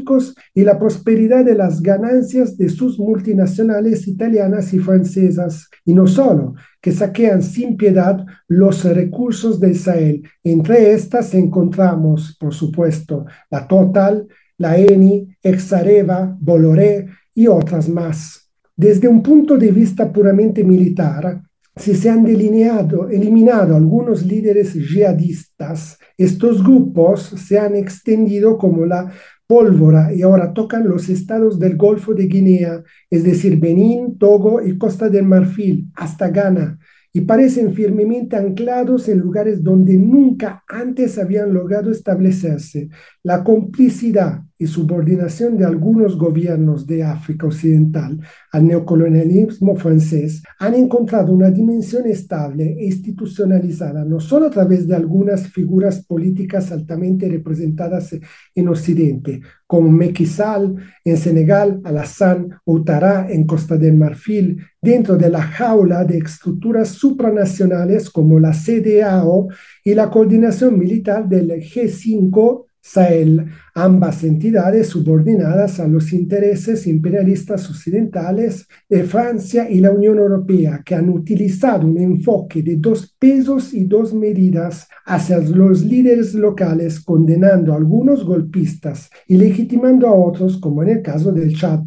y 0.54 0.62
la 0.62 0.78
prosperidad 0.78 1.44
de 1.44 1.54
las 1.54 1.82
ganancias 1.82 2.56
de 2.56 2.68
sus 2.68 2.98
multinacionales 2.98 4.08
italianas 4.08 4.72
y 4.72 4.78
francesas, 4.78 5.68
y 5.84 5.94
no 5.94 6.06
solo, 6.06 6.54
que 6.80 6.92
saquean 6.92 7.42
sin 7.42 7.76
piedad 7.76 8.24
los 8.48 8.84
recursos 8.84 9.60
del 9.60 9.76
Sahel. 9.76 10.22
Entre 10.42 10.92
estas 10.92 11.34
encontramos, 11.34 12.36
por 12.38 12.54
supuesto, 12.54 13.26
la 13.50 13.66
Total, 13.66 14.26
la 14.58 14.76
Eni, 14.76 15.28
Exareva, 15.42 16.36
Bolloré 16.40 17.06
y 17.34 17.46
otras 17.46 17.88
más. 17.88 18.50
Desde 18.76 19.08
un 19.08 19.22
punto 19.22 19.56
de 19.56 19.70
vista 19.70 20.12
puramente 20.12 20.64
militar, 20.64 21.42
si 21.76 21.94
se 21.94 22.10
han 22.10 22.24
delineado, 22.24 23.08
eliminado 23.08 23.74
algunos 23.76 24.24
líderes 24.26 24.72
jihadistas, 24.72 25.98
estos 26.18 26.62
grupos 26.62 27.22
se 27.22 27.58
han 27.58 27.74
extendido 27.74 28.58
como 28.58 28.84
la 28.84 29.12
pólvora 29.46 30.14
y 30.14 30.22
ahora 30.22 30.52
tocan 30.52 30.88
los 30.88 31.08
estados 31.08 31.58
del 31.58 31.76
Golfo 31.76 32.14
de 32.14 32.26
Guinea, 32.26 32.82
es 33.10 33.24
decir, 33.24 33.58
Benín, 33.58 34.18
Togo 34.18 34.62
y 34.62 34.78
Costa 34.78 35.08
del 35.08 35.24
Marfil, 35.26 35.90
hasta 35.94 36.28
Ghana, 36.28 36.78
y 37.12 37.22
parecen 37.22 37.74
firmemente 37.74 38.36
anclados 38.36 39.08
en 39.08 39.18
lugares 39.18 39.62
donde 39.62 39.98
nunca 39.98 40.62
antes 40.68 41.18
habían 41.18 41.52
logrado 41.52 41.90
establecerse. 41.90 42.88
La 43.22 43.44
complicidad 43.44 44.42
y 44.62 44.66
subordinación 44.68 45.58
de 45.58 45.64
algunos 45.64 46.16
gobiernos 46.16 46.86
de 46.86 47.02
África 47.02 47.48
Occidental 47.48 48.20
al 48.52 48.64
neocolonialismo 48.64 49.74
francés 49.74 50.40
han 50.60 50.74
encontrado 50.74 51.32
una 51.32 51.50
dimensión 51.50 52.06
estable 52.06 52.76
e 52.78 52.84
institucionalizada 52.84 54.04
no 54.04 54.20
solo 54.20 54.46
a 54.46 54.50
través 54.50 54.86
de 54.86 54.94
algunas 54.94 55.48
figuras 55.48 56.04
políticas 56.06 56.70
altamente 56.70 57.28
representadas 57.28 58.14
en 58.54 58.68
Occidente, 58.68 59.40
como 59.66 59.90
Macky 59.90 60.26
Sall 60.26 60.76
en 61.04 61.16
Senegal, 61.16 61.80
Alassane 61.82 62.50
Ouattara 62.64 63.32
en 63.32 63.44
Costa 63.44 63.76
del 63.76 63.96
Marfil, 63.96 64.64
dentro 64.80 65.16
de 65.16 65.28
la 65.28 65.42
jaula 65.42 66.04
de 66.04 66.18
estructuras 66.18 66.90
supranacionales 66.90 68.10
como 68.10 68.38
la 68.38 68.52
CDAO 68.52 69.48
y 69.82 69.94
la 69.94 70.08
coordinación 70.08 70.78
militar 70.78 71.28
del 71.28 71.50
G5 71.50 72.66
Sahel, 72.84 73.46
ambas 73.74 74.24
entidades 74.24 74.88
subordinadas 74.88 75.78
a 75.78 75.86
los 75.86 76.12
intereses 76.12 76.88
imperialistas 76.88 77.70
occidentales 77.70 78.66
de 78.88 79.04
Francia 79.04 79.70
y 79.70 79.78
la 79.78 79.92
Unión 79.92 80.18
Europea, 80.18 80.82
que 80.84 80.96
han 80.96 81.08
utilizado 81.08 81.86
un 81.86 81.96
enfoque 81.98 82.60
de 82.60 82.76
dos 82.76 83.14
pesos 83.18 83.72
y 83.72 83.84
dos 83.84 84.12
medidas 84.12 84.88
hacia 85.06 85.38
los 85.38 85.84
líderes 85.84 86.34
locales, 86.34 87.00
condenando 87.00 87.72
a 87.72 87.76
algunos 87.76 88.24
golpistas 88.24 89.08
y 89.28 89.36
legitimando 89.36 90.08
a 90.08 90.14
otros, 90.14 90.58
como 90.58 90.82
en 90.82 90.88
el 90.88 91.02
caso 91.02 91.30
del 91.30 91.54
Chad. 91.56 91.82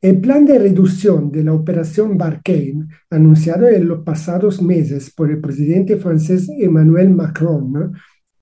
El 0.00 0.20
plan 0.20 0.46
de 0.46 0.60
reducción 0.60 1.32
de 1.32 1.42
la 1.42 1.52
operación 1.52 2.16
Barkhane, 2.16 2.86
anunciado 3.10 3.66
en 3.66 3.88
los 3.88 4.04
pasados 4.04 4.62
meses 4.62 5.12
por 5.12 5.28
el 5.28 5.40
presidente 5.40 5.96
francés 5.96 6.48
Emmanuel 6.48 7.10
Macron, 7.10 7.94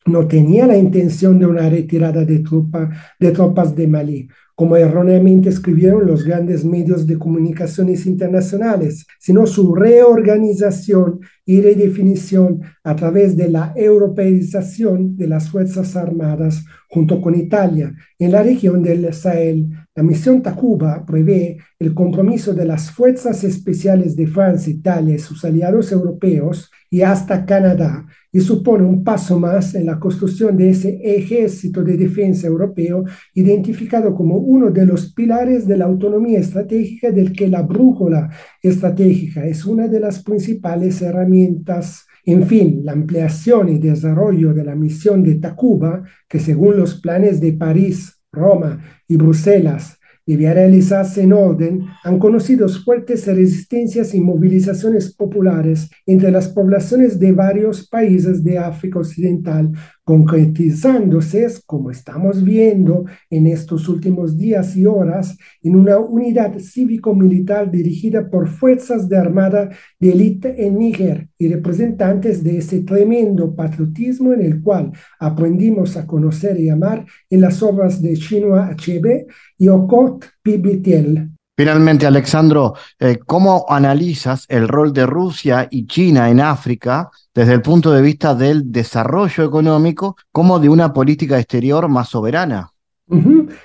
no 0.06 0.26
tenía 0.26 0.66
la 0.66 0.76
intención 0.76 1.38
de 1.38 1.46
una 1.46 1.68
retirada 1.68 2.24
de, 2.24 2.38
tropas 2.38 3.76
de 3.76 3.86
Malí, 3.86 4.28
como 4.54 4.76
erróneamente 4.76 5.48
escribieron 5.48 6.06
los 6.06 6.24
grandes 6.24 6.64
medios 6.64 7.06
de 7.06 7.18
comunicaciones 7.18 8.06
internacionales, 8.06 9.06
sino 9.18 9.46
su 9.46 9.74
reorganización 9.74 11.20
y 11.44 11.60
redefinición 11.60 12.62
a 12.82 12.96
través 12.96 13.36
de 13.36 13.50
la 13.50 13.72
europeización 13.76 15.16
de 15.16 15.26
las 15.26 15.50
Fuerzas 15.50 15.96
Armadas 15.96 16.64
junto 16.88 17.20
con 17.20 17.34
Italia 17.34 17.92
en 18.18 18.32
la 18.32 18.42
región 18.42 18.82
del 18.82 19.12
Sahel. 19.12 19.68
La 19.96 20.02
misión 20.02 20.42
Takuba 20.42 21.06
prevé 21.06 21.56
el 21.78 21.94
compromiso 21.94 22.52
de 22.52 22.66
las 22.66 22.90
Fuerzas 22.90 23.42
Especiales 23.44 24.14
de 24.14 24.26
Francia, 24.26 24.70
Italia 24.70 25.14
y 25.14 25.18
sus 25.18 25.42
aliados 25.42 25.90
europeos 25.90 26.70
y 26.90 27.00
hasta 27.00 27.46
Canadá 27.46 28.06
y 28.30 28.40
supone 28.40 28.84
un 28.84 29.02
paso 29.02 29.40
más 29.40 29.74
en 29.74 29.86
la 29.86 29.98
construcción 29.98 30.54
de 30.54 30.68
ese 30.68 31.00
ejército 31.02 31.82
de 31.82 31.96
defensa 31.96 32.46
europeo 32.46 33.04
identificado 33.32 34.14
como 34.14 34.36
uno 34.36 34.70
de 34.70 34.84
los 34.84 35.14
pilares 35.14 35.66
de 35.66 35.78
la 35.78 35.86
autonomía 35.86 36.40
estratégica 36.40 37.10
del 37.10 37.32
que 37.32 37.48
la 37.48 37.62
brújula 37.62 38.28
estratégica 38.62 39.46
es 39.46 39.64
una 39.64 39.88
de 39.88 40.00
las 40.00 40.22
principales 40.22 41.00
herramientas. 41.00 42.04
En 42.26 42.46
fin, 42.46 42.82
la 42.84 42.92
ampliación 42.92 43.70
y 43.70 43.78
desarrollo 43.78 44.52
de 44.52 44.64
la 44.64 44.74
misión 44.74 45.22
de 45.22 45.36
Tacuba, 45.36 46.02
que 46.28 46.38
según 46.38 46.76
los 46.76 47.00
planes 47.00 47.40
de 47.40 47.54
París, 47.54 48.15
Roma 48.36 48.80
y 49.08 49.16
Bruselas 49.16 49.98
debía 50.26 50.54
realizarse 50.54 51.22
en 51.22 51.32
orden, 51.32 51.86
han 52.02 52.18
conocido 52.18 52.68
fuertes 52.68 53.26
resistencias 53.28 54.12
y 54.12 54.20
movilizaciones 54.20 55.14
populares 55.14 55.88
entre 56.04 56.32
las 56.32 56.48
poblaciones 56.48 57.20
de 57.20 57.30
varios 57.32 57.88
países 57.88 58.42
de 58.42 58.58
África 58.58 58.98
Occidental, 58.98 59.72
concretizándose, 60.06 61.48
como 61.66 61.90
estamos 61.90 62.44
viendo 62.44 63.06
en 63.28 63.48
estos 63.48 63.88
últimos 63.88 64.38
días 64.38 64.76
y 64.76 64.86
horas, 64.86 65.36
en 65.64 65.74
una 65.74 65.98
unidad 65.98 66.60
cívico-militar 66.60 67.72
dirigida 67.72 68.30
por 68.30 68.46
fuerzas 68.46 69.08
de 69.08 69.16
armada 69.16 69.70
de 69.98 70.12
élite 70.12 70.64
en 70.64 70.78
Níger 70.78 71.28
y 71.36 71.48
representantes 71.48 72.44
de 72.44 72.58
ese 72.58 72.82
tremendo 72.84 73.56
patriotismo 73.56 74.32
en 74.32 74.42
el 74.42 74.62
cual 74.62 74.92
aprendimos 75.18 75.96
a 75.96 76.06
conocer 76.06 76.60
y 76.60 76.68
amar 76.68 77.04
en 77.28 77.40
las 77.40 77.60
obras 77.60 78.00
de 78.00 78.16
Chinua 78.16 78.68
Achebe 78.68 79.26
y 79.58 79.66
Okot 79.66 80.24
Pibitiel. 80.40 81.35
Finalmente, 81.58 82.06
Alexandro, 82.06 82.74
eh, 82.98 83.18
¿cómo 83.24 83.64
analizas 83.70 84.44
el 84.50 84.68
rol 84.68 84.92
de 84.92 85.06
Rusia 85.06 85.66
y 85.70 85.86
China 85.86 86.28
en 86.28 86.40
África 86.40 87.10
desde 87.34 87.54
el 87.54 87.62
punto 87.62 87.92
de 87.92 88.02
vista 88.02 88.34
del 88.34 88.70
desarrollo 88.70 89.42
económico 89.44 90.16
como 90.30 90.58
de 90.58 90.68
una 90.68 90.92
política 90.92 91.38
exterior 91.38 91.88
más 91.88 92.10
soberana? 92.10 92.72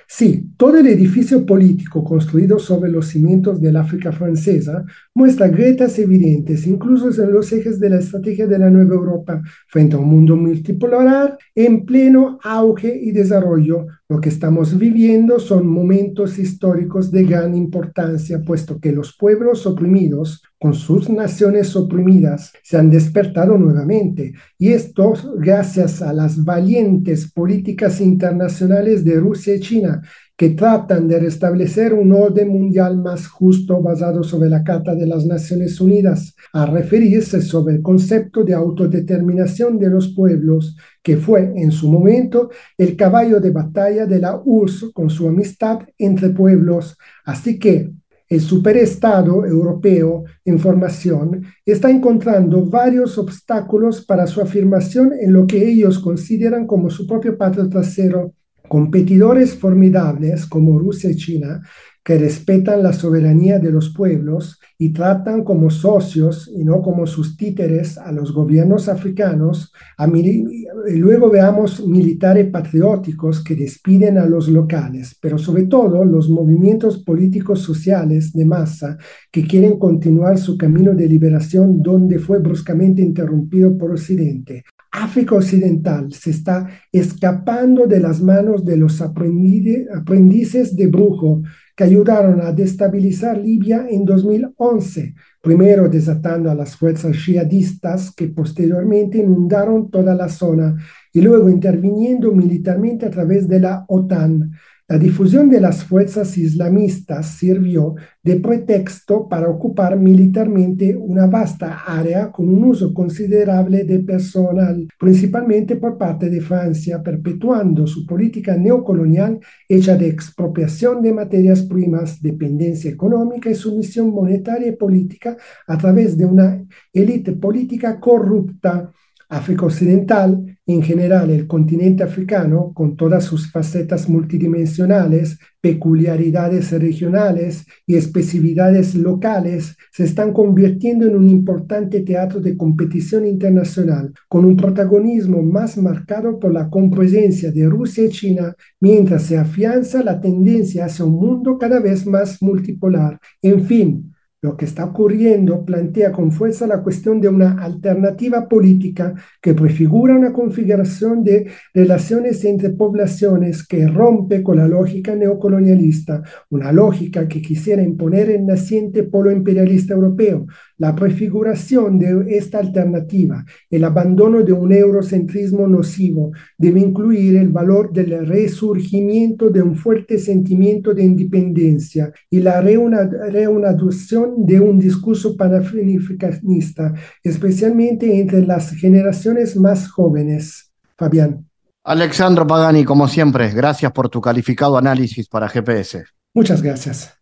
Sí, 0.07 0.51
todo 0.55 0.77
el 0.77 0.85
edificio 0.85 1.43
político 1.47 2.03
construido 2.03 2.59
sobre 2.59 2.91
los 2.91 3.07
cimientos 3.07 3.59
del 3.59 3.75
África 3.75 4.11
francesa 4.11 4.85
muestra 5.15 5.47
grietas 5.47 5.97
evidentes, 5.97 6.67
incluso 6.67 7.09
en 7.23 7.33
los 7.33 7.51
ejes 7.51 7.79
de 7.79 7.89
la 7.89 7.99
estrategia 7.99 8.45
de 8.45 8.59
la 8.59 8.69
nueva 8.69 8.93
Europa, 8.93 9.41
frente 9.67 9.95
a 9.95 9.99
un 9.99 10.09
mundo 10.09 10.35
multipolar 10.35 11.39
en 11.55 11.85
pleno 11.85 12.37
auge 12.43 12.95
y 13.01 13.11
desarrollo. 13.11 13.87
Lo 14.11 14.19
que 14.19 14.27
estamos 14.27 14.77
viviendo 14.77 15.39
son 15.39 15.65
momentos 15.65 16.37
históricos 16.37 17.11
de 17.11 17.23
gran 17.23 17.55
importancia, 17.55 18.41
puesto 18.45 18.77
que 18.77 18.91
los 18.91 19.15
pueblos 19.15 19.65
oprimidos 19.65 20.43
con 20.59 20.73
sus 20.73 21.09
naciones 21.09 21.77
oprimidas, 21.77 22.51
se 22.61 22.77
han 22.77 22.89
despertado 22.89 23.57
nuevamente. 23.57 24.33
Y 24.57 24.73
esto 24.73 25.13
gracias 25.37 26.01
a 26.01 26.11
las 26.11 26.43
valientes 26.43 27.31
políticas 27.31 28.01
internacionales 28.01 29.05
de 29.05 29.17
Rusia 29.17 29.55
y 29.55 29.61
China, 29.61 30.01
que 30.41 30.49
tratan 30.49 31.07
de 31.07 31.19
restablecer 31.19 31.93
un 31.93 32.13
orden 32.13 32.47
mundial 32.47 32.97
más 32.97 33.27
justo 33.27 33.79
basado 33.79 34.23
sobre 34.23 34.49
la 34.49 34.63
Carta 34.63 34.95
de 34.95 35.05
las 35.05 35.23
Naciones 35.23 35.79
Unidas, 35.79 36.35
a 36.51 36.65
referirse 36.65 37.43
sobre 37.43 37.75
el 37.75 37.83
concepto 37.83 38.43
de 38.43 38.55
autodeterminación 38.55 39.77
de 39.77 39.91
los 39.91 40.15
pueblos, 40.15 40.75
que 41.03 41.17
fue 41.17 41.53
en 41.55 41.71
su 41.71 41.91
momento 41.91 42.49
el 42.75 42.95
caballo 42.95 43.39
de 43.39 43.51
batalla 43.51 44.07
de 44.07 44.19
la 44.19 44.41
URSS 44.43 44.89
con 44.95 45.11
su 45.11 45.27
amistad 45.27 45.81
entre 45.99 46.29
pueblos. 46.29 46.97
Así 47.23 47.59
que 47.59 47.91
el 48.27 48.41
superestado 48.41 49.45
europeo 49.45 50.23
en 50.43 50.57
formación 50.57 51.43
está 51.63 51.91
encontrando 51.91 52.65
varios 52.65 53.19
obstáculos 53.19 54.03
para 54.03 54.25
su 54.25 54.41
afirmación 54.41 55.11
en 55.13 55.33
lo 55.33 55.45
que 55.45 55.69
ellos 55.69 55.99
consideran 55.99 56.65
como 56.65 56.89
su 56.89 57.05
propio 57.05 57.37
patio 57.37 57.69
trasero. 57.69 58.33
Competidores 58.71 59.55
formidables 59.55 60.45
como 60.45 60.79
Rusia 60.79 61.11
y 61.11 61.17
China 61.17 61.61
que 62.05 62.17
respetan 62.17 62.81
la 62.81 62.93
soberanía 62.93 63.59
de 63.59 63.69
los 63.69 63.93
pueblos 63.93 64.61
y 64.77 64.93
tratan 64.93 65.43
como 65.43 65.69
socios 65.69 66.49
y 66.55 66.63
no 66.63 66.81
como 66.81 67.05
sus 67.05 67.35
títeres 67.35 67.97
a 67.97 68.13
los 68.13 68.31
gobiernos 68.31 68.87
africanos, 68.87 69.73
y 70.15 70.95
luego 70.95 71.29
veamos 71.29 71.85
militares 71.85 72.49
patrióticos 72.49 73.43
que 73.43 73.55
despiden 73.55 74.17
a 74.17 74.25
los 74.25 74.47
locales, 74.47 75.17
pero 75.21 75.37
sobre 75.37 75.65
todo 75.65 76.05
los 76.05 76.29
movimientos 76.29 77.03
políticos 77.03 77.59
sociales 77.59 78.31
de 78.31 78.45
masa 78.45 78.97
que 79.29 79.45
quieren 79.45 79.77
continuar 79.77 80.37
su 80.37 80.57
camino 80.57 80.95
de 80.95 81.09
liberación 81.09 81.83
donde 81.83 82.19
fue 82.19 82.39
bruscamente 82.39 83.01
interrumpido 83.01 83.77
por 83.77 83.91
Occidente. 83.91 84.63
África 84.91 85.35
Occidental 85.35 86.11
se 86.11 86.31
está 86.31 86.67
escapando 86.91 87.87
de 87.87 88.01
las 88.01 88.21
manos 88.21 88.65
de 88.65 88.75
los 88.75 89.01
aprendices 89.01 90.75
de 90.75 90.87
brujo 90.87 91.41
que 91.75 91.85
ayudaron 91.85 92.41
a 92.41 92.51
destabilizar 92.51 93.37
Libia 93.37 93.87
en 93.89 94.03
2011, 94.03 95.15
primero 95.41 95.87
desatando 95.87 96.51
a 96.51 96.55
las 96.55 96.75
fuerzas 96.75 97.15
jihadistas 97.15 98.13
que 98.13 98.27
posteriormente 98.27 99.19
inundaron 99.19 99.89
toda 99.89 100.13
la 100.13 100.27
zona 100.27 100.75
y 101.13 101.21
luego 101.21 101.49
interviniendo 101.49 102.33
militarmente 102.33 103.05
a 103.05 103.09
través 103.09 103.47
de 103.47 103.61
la 103.61 103.85
OTAN. 103.87 104.51
La 104.91 104.97
difusión 104.97 105.49
de 105.49 105.61
las 105.61 105.85
fuerzas 105.85 106.37
islamistas 106.37 107.37
sirvió 107.37 107.95
de 108.21 108.41
pretexto 108.41 109.29
para 109.29 109.47
ocupar 109.47 109.97
militarmente 109.97 110.97
una 110.97 111.27
vasta 111.27 111.85
área 111.87 112.29
con 112.29 112.49
un 112.49 112.65
uso 112.65 112.93
considerable 112.93 113.85
de 113.85 113.99
personal, 113.99 114.85
principalmente 114.99 115.77
por 115.77 115.97
parte 115.97 116.29
de 116.29 116.41
Francia, 116.41 117.01
perpetuando 117.01 117.87
su 117.87 118.05
política 118.05 118.57
neocolonial 118.57 119.39
hecha 119.69 119.95
de 119.95 120.09
expropiación 120.09 121.01
de 121.01 121.13
materias 121.13 121.61
primas, 121.61 122.21
dependencia 122.21 122.91
económica 122.91 123.49
y 123.49 123.55
sumisión 123.55 124.09
monetaria 124.09 124.67
y 124.67 124.75
política 124.75 125.37
a 125.67 125.77
través 125.77 126.17
de 126.17 126.25
una 126.25 126.61
élite 126.91 127.31
política 127.31 127.97
corrupta 127.97 128.91
África 129.29 129.65
Occidental, 129.65 130.50
en 130.73 130.81
general 130.83 131.29
el 131.29 131.47
continente 131.47 132.03
africano, 132.03 132.71
con 132.73 132.95
todas 132.95 133.23
sus 133.23 133.51
facetas 133.51 134.07
multidimensionales, 134.09 135.39
peculiaridades 135.59 136.71
regionales 136.71 137.65
y 137.85 137.95
especificidades 137.95 138.95
locales, 138.95 139.75
se 139.91 140.03
están 140.03 140.33
convirtiendo 140.33 141.05
en 141.05 141.15
un 141.15 141.27
importante 141.27 142.01
teatro 142.01 142.39
de 142.39 142.57
competición 142.57 143.25
internacional, 143.25 144.13
con 144.27 144.45
un 144.45 144.57
protagonismo 144.57 145.41
más 145.41 145.77
marcado 145.77 146.39
por 146.39 146.51
la 146.51 146.69
compresencia 146.69 147.51
de 147.51 147.67
Rusia 147.67 148.05
y 148.05 148.09
China, 148.09 148.55
mientras 148.79 149.23
se 149.23 149.37
afianza 149.37 150.03
la 150.03 150.19
tendencia 150.19 150.85
hacia 150.85 151.05
un 151.05 151.13
mundo 151.13 151.57
cada 151.57 151.79
vez 151.79 152.05
más 152.05 152.41
multipolar. 152.41 153.19
En 153.41 153.63
fin, 153.65 154.10
lo 154.41 154.57
que 154.57 154.65
está 154.65 154.85
ocurriendo 154.85 155.63
plantea 155.63 156.11
con 156.11 156.31
fuerza 156.31 156.65
la 156.65 156.81
cuestión 156.81 157.21
de 157.21 157.29
una 157.29 157.61
alternativa 157.63 158.49
política 158.49 159.13
que 159.39 159.53
prefigura 159.53 160.15
una 160.15 160.33
configuración 160.33 161.23
de 161.23 161.51
relaciones 161.75 162.43
entre 162.45 162.71
poblaciones 162.71 163.65
que 163.65 163.87
rompe 163.87 164.41
con 164.41 164.57
la 164.57 164.67
lógica 164.67 165.15
neocolonialista, 165.15 166.23
una 166.49 166.71
lógica 166.71 167.27
que 167.27 167.39
quisiera 167.39 167.83
imponer 167.83 168.31
el 168.31 168.47
naciente 168.47 169.03
polo 169.03 169.31
imperialista 169.31 169.93
europeo, 169.93 170.47
la 170.81 170.95
prefiguración 170.95 171.99
de 171.99 172.35
esta 172.35 172.57
alternativa, 172.57 173.45
el 173.69 173.83
abandono 173.83 174.41
de 174.41 174.51
un 174.51 174.73
eurocentrismo 174.73 175.67
nocivo, 175.67 176.31
debe 176.57 176.79
incluir 176.79 177.35
el 177.35 177.49
valor 177.49 177.93
del 177.93 178.25
resurgimiento 178.25 179.51
de 179.51 179.61
un 179.61 179.75
fuerte 179.75 180.17
sentimiento 180.17 180.95
de 180.95 181.03
independencia 181.03 182.11
y 182.31 182.39
la 182.39 182.61
reanudación 182.61 184.43
de 184.43 184.59
un 184.59 184.79
discurso 184.79 185.37
panafricanista, 185.37 186.95
especialmente 187.23 188.19
entre 188.19 188.43
las 188.43 188.71
generaciones 188.71 189.55
más 189.55 189.87
jóvenes. 189.87 190.71
Fabián. 190.97 191.45
Alexandro 191.83 192.47
Pagani, 192.47 192.83
como 192.85 193.07
siempre, 193.07 193.51
gracias 193.51 193.91
por 193.91 194.09
tu 194.09 194.19
calificado 194.19 194.79
análisis 194.79 195.27
para 195.27 195.47
GPS. 195.47 196.05
Muchas 196.33 196.63
gracias. 196.63 197.21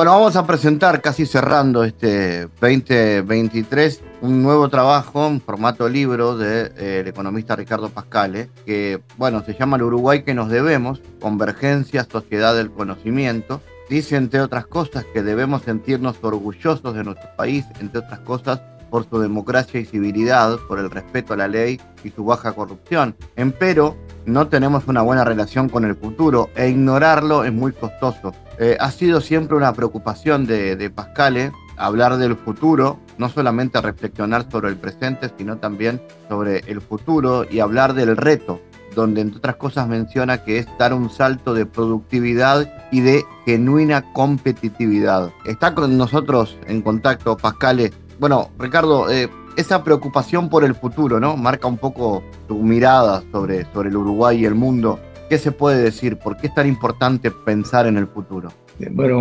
Bueno, 0.00 0.12
vamos 0.12 0.34
a 0.36 0.46
presentar, 0.46 1.02
casi 1.02 1.26
cerrando 1.26 1.84
este 1.84 2.48
2023, 2.58 4.00
un 4.22 4.42
nuevo 4.42 4.70
trabajo 4.70 5.26
en 5.26 5.42
formato 5.42 5.90
libro 5.90 6.38
del 6.38 6.72
de, 6.74 7.00
eh, 7.00 7.04
economista 7.06 7.54
Ricardo 7.54 7.90
Pascale, 7.90 8.48
que, 8.64 9.02
bueno, 9.18 9.44
se 9.44 9.52
llama 9.52 9.76
El 9.76 9.82
Uruguay 9.82 10.22
que 10.22 10.32
nos 10.32 10.48
debemos, 10.48 11.02
Convergencia, 11.20 12.06
Sociedad 12.10 12.54
del 12.54 12.70
Conocimiento. 12.70 13.60
Dice, 13.90 14.16
entre 14.16 14.40
otras 14.40 14.66
cosas, 14.66 15.04
que 15.12 15.22
debemos 15.22 15.64
sentirnos 15.64 16.16
orgullosos 16.22 16.94
de 16.94 17.04
nuestro 17.04 17.28
país, 17.36 17.66
entre 17.78 17.98
otras 17.98 18.20
cosas, 18.20 18.62
por 18.88 19.06
su 19.06 19.18
democracia 19.18 19.80
y 19.80 19.84
civilidad, 19.84 20.56
por 20.66 20.78
el 20.78 20.90
respeto 20.90 21.34
a 21.34 21.36
la 21.36 21.46
ley 21.46 21.78
y 22.02 22.08
su 22.08 22.24
baja 22.24 22.52
corrupción. 22.52 23.14
Empero, 23.36 23.98
no 24.24 24.48
tenemos 24.48 24.88
una 24.88 25.02
buena 25.02 25.24
relación 25.24 25.68
con 25.68 25.84
el 25.84 25.94
futuro 25.94 26.48
e 26.56 26.70
ignorarlo 26.70 27.44
es 27.44 27.52
muy 27.52 27.72
costoso. 27.72 28.32
Eh, 28.62 28.76
ha 28.78 28.90
sido 28.90 29.22
siempre 29.22 29.56
una 29.56 29.72
preocupación 29.72 30.44
de, 30.46 30.92
Pascale 30.94 31.50
hablar 31.78 32.18
del 32.18 32.36
futuro, 32.36 32.98
no 33.16 33.30
solamente 33.30 33.80
reflexionar 33.80 34.50
sobre 34.50 34.68
el 34.68 34.76
presente, 34.76 35.30
sino 35.38 35.56
también 35.56 36.02
sobre 36.28 36.58
el 36.66 36.82
futuro 36.82 37.46
y 37.50 37.60
hablar 37.60 37.94
del 37.94 38.18
reto, 38.18 38.60
donde 38.94 39.22
entre 39.22 39.38
otras 39.38 39.56
cosas 39.56 39.88
menciona 39.88 40.44
que 40.44 40.58
es 40.58 40.66
dar 40.78 40.92
un 40.92 41.08
salto 41.08 41.54
de 41.54 41.64
productividad 41.64 42.70
y 42.92 43.00
de 43.00 43.24
genuina 43.46 44.12
competitividad. 44.12 45.32
Está 45.46 45.74
con 45.74 45.96
nosotros 45.96 46.58
en 46.66 46.82
contacto 46.82 47.38
Pascale. 47.38 47.94
Bueno, 48.18 48.50
Ricardo, 48.58 49.10
eh, 49.10 49.30
esa 49.56 49.82
preocupación 49.82 50.50
por 50.50 50.64
el 50.64 50.74
futuro, 50.74 51.18
¿no? 51.18 51.38
Marca 51.38 51.66
un 51.66 51.78
poco 51.78 52.22
tu 52.46 52.62
mirada 52.62 53.22
sobre, 53.32 53.64
sobre 53.72 53.88
el 53.88 53.96
Uruguay 53.96 54.42
y 54.42 54.44
el 54.44 54.54
mundo. 54.54 55.00
¿Qué 55.30 55.38
se 55.38 55.52
puede 55.52 55.80
decir? 55.80 56.16
¿Por 56.16 56.36
qué 56.36 56.48
es 56.48 56.54
tan 56.54 56.66
importante 56.66 57.30
pensar 57.30 57.86
en 57.86 57.96
el 57.96 58.08
futuro? 58.08 58.52
Bueno, 58.90 59.20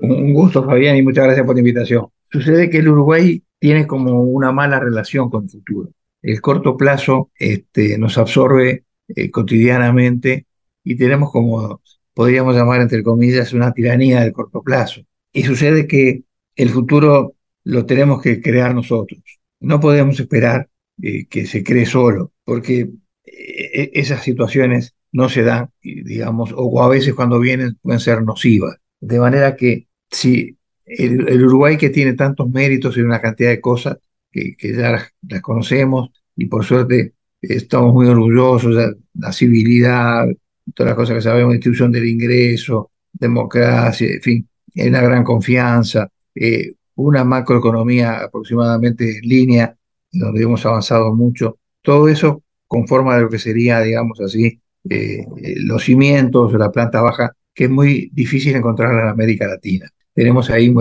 un 0.00 0.32
gusto, 0.32 0.64
Fabián, 0.64 0.96
y 0.96 1.02
muchas 1.02 1.24
gracias 1.24 1.44
por 1.44 1.56
la 1.56 1.60
invitación. 1.62 2.06
Sucede 2.30 2.70
que 2.70 2.78
el 2.78 2.88
Uruguay 2.88 3.42
tiene 3.58 3.84
como 3.84 4.22
una 4.22 4.52
mala 4.52 4.78
relación 4.78 5.28
con 5.28 5.42
el 5.42 5.50
futuro. 5.50 5.90
El 6.22 6.40
corto 6.40 6.76
plazo 6.76 7.32
este, 7.36 7.98
nos 7.98 8.18
absorbe 8.18 8.84
eh, 9.08 9.30
cotidianamente 9.32 10.46
y 10.84 10.96
tenemos 10.96 11.32
como, 11.32 11.82
podríamos 12.14 12.54
llamar 12.54 12.80
entre 12.80 13.02
comillas, 13.02 13.52
una 13.52 13.72
tiranía 13.72 14.20
del 14.20 14.32
corto 14.32 14.62
plazo. 14.62 15.00
Y 15.32 15.42
sucede 15.42 15.88
que 15.88 16.22
el 16.54 16.70
futuro 16.70 17.34
lo 17.64 17.84
tenemos 17.84 18.22
que 18.22 18.40
crear 18.40 18.76
nosotros. 18.76 19.20
No 19.58 19.80
podemos 19.80 20.20
esperar 20.20 20.68
eh, 21.02 21.26
que 21.26 21.46
se 21.46 21.64
cree 21.64 21.84
solo, 21.84 22.30
porque 22.44 22.90
eh, 23.24 23.90
esas 23.94 24.22
situaciones 24.22 24.94
no 25.12 25.28
se 25.28 25.42
dan, 25.42 25.70
digamos, 25.82 26.50
o 26.54 26.82
a 26.82 26.88
veces 26.88 27.14
cuando 27.14 27.40
vienen 27.40 27.76
pueden 27.80 28.00
ser 28.00 28.22
nocivas. 28.22 28.76
De 29.00 29.18
manera 29.18 29.56
que 29.56 29.88
si 30.10 30.56
el, 30.84 31.44
Uruguay 31.44 31.76
que 31.76 31.90
tiene 31.90 32.14
tantos 32.14 32.48
méritos 32.50 32.96
y 32.96 33.00
una 33.00 33.20
cantidad 33.20 33.50
de 33.50 33.60
cosas 33.60 33.98
que, 34.30 34.56
ya 34.60 34.90
las, 34.90 35.42
conocemos 35.42 36.10
y 36.36 36.46
por 36.46 36.64
suerte 36.64 37.14
estamos 37.40 37.94
muy 37.94 38.06
orgullosos, 38.06 38.76
de 38.76 38.96
la 39.14 39.32
civilidad, 39.32 40.26
todas 40.74 40.90
las 40.90 40.96
cosas 40.96 41.16
que 41.16 41.22
sabemos, 41.22 41.54
institución 41.54 41.92
del 41.92 42.06
ingreso, 42.06 42.90
democracia, 43.12 44.08
en 44.12 44.22
fin, 44.22 44.48
una 44.76 45.00
gran 45.00 45.24
confianza, 45.24 46.10
eh, 46.34 46.74
una 46.96 47.24
macroeconomía 47.24 48.24
aproximadamente 48.24 49.18
en 49.18 49.28
línea, 49.28 49.76
donde 50.12 50.42
hemos 50.42 50.64
avanzado 50.66 51.14
mucho. 51.14 51.58
Todo 51.82 52.08
eso 52.08 52.42
conforma 52.66 53.18
lo 53.18 53.28
que 53.28 53.38
sería, 53.38 53.80
digamos 53.80 54.20
así, 54.20 54.60
eh, 54.88 55.24
los 55.56 55.84
cimientos, 55.84 56.52
la 56.54 56.70
planta 56.70 57.00
baja, 57.02 57.32
que 57.54 57.64
es 57.64 57.70
muy 57.70 58.10
difícil 58.12 58.54
encontrar 58.56 58.92
en 58.92 59.08
América 59.08 59.46
Latina. 59.46 59.90
Tenemos 60.14 60.50
ahí 60.50 60.68
un 60.68 60.76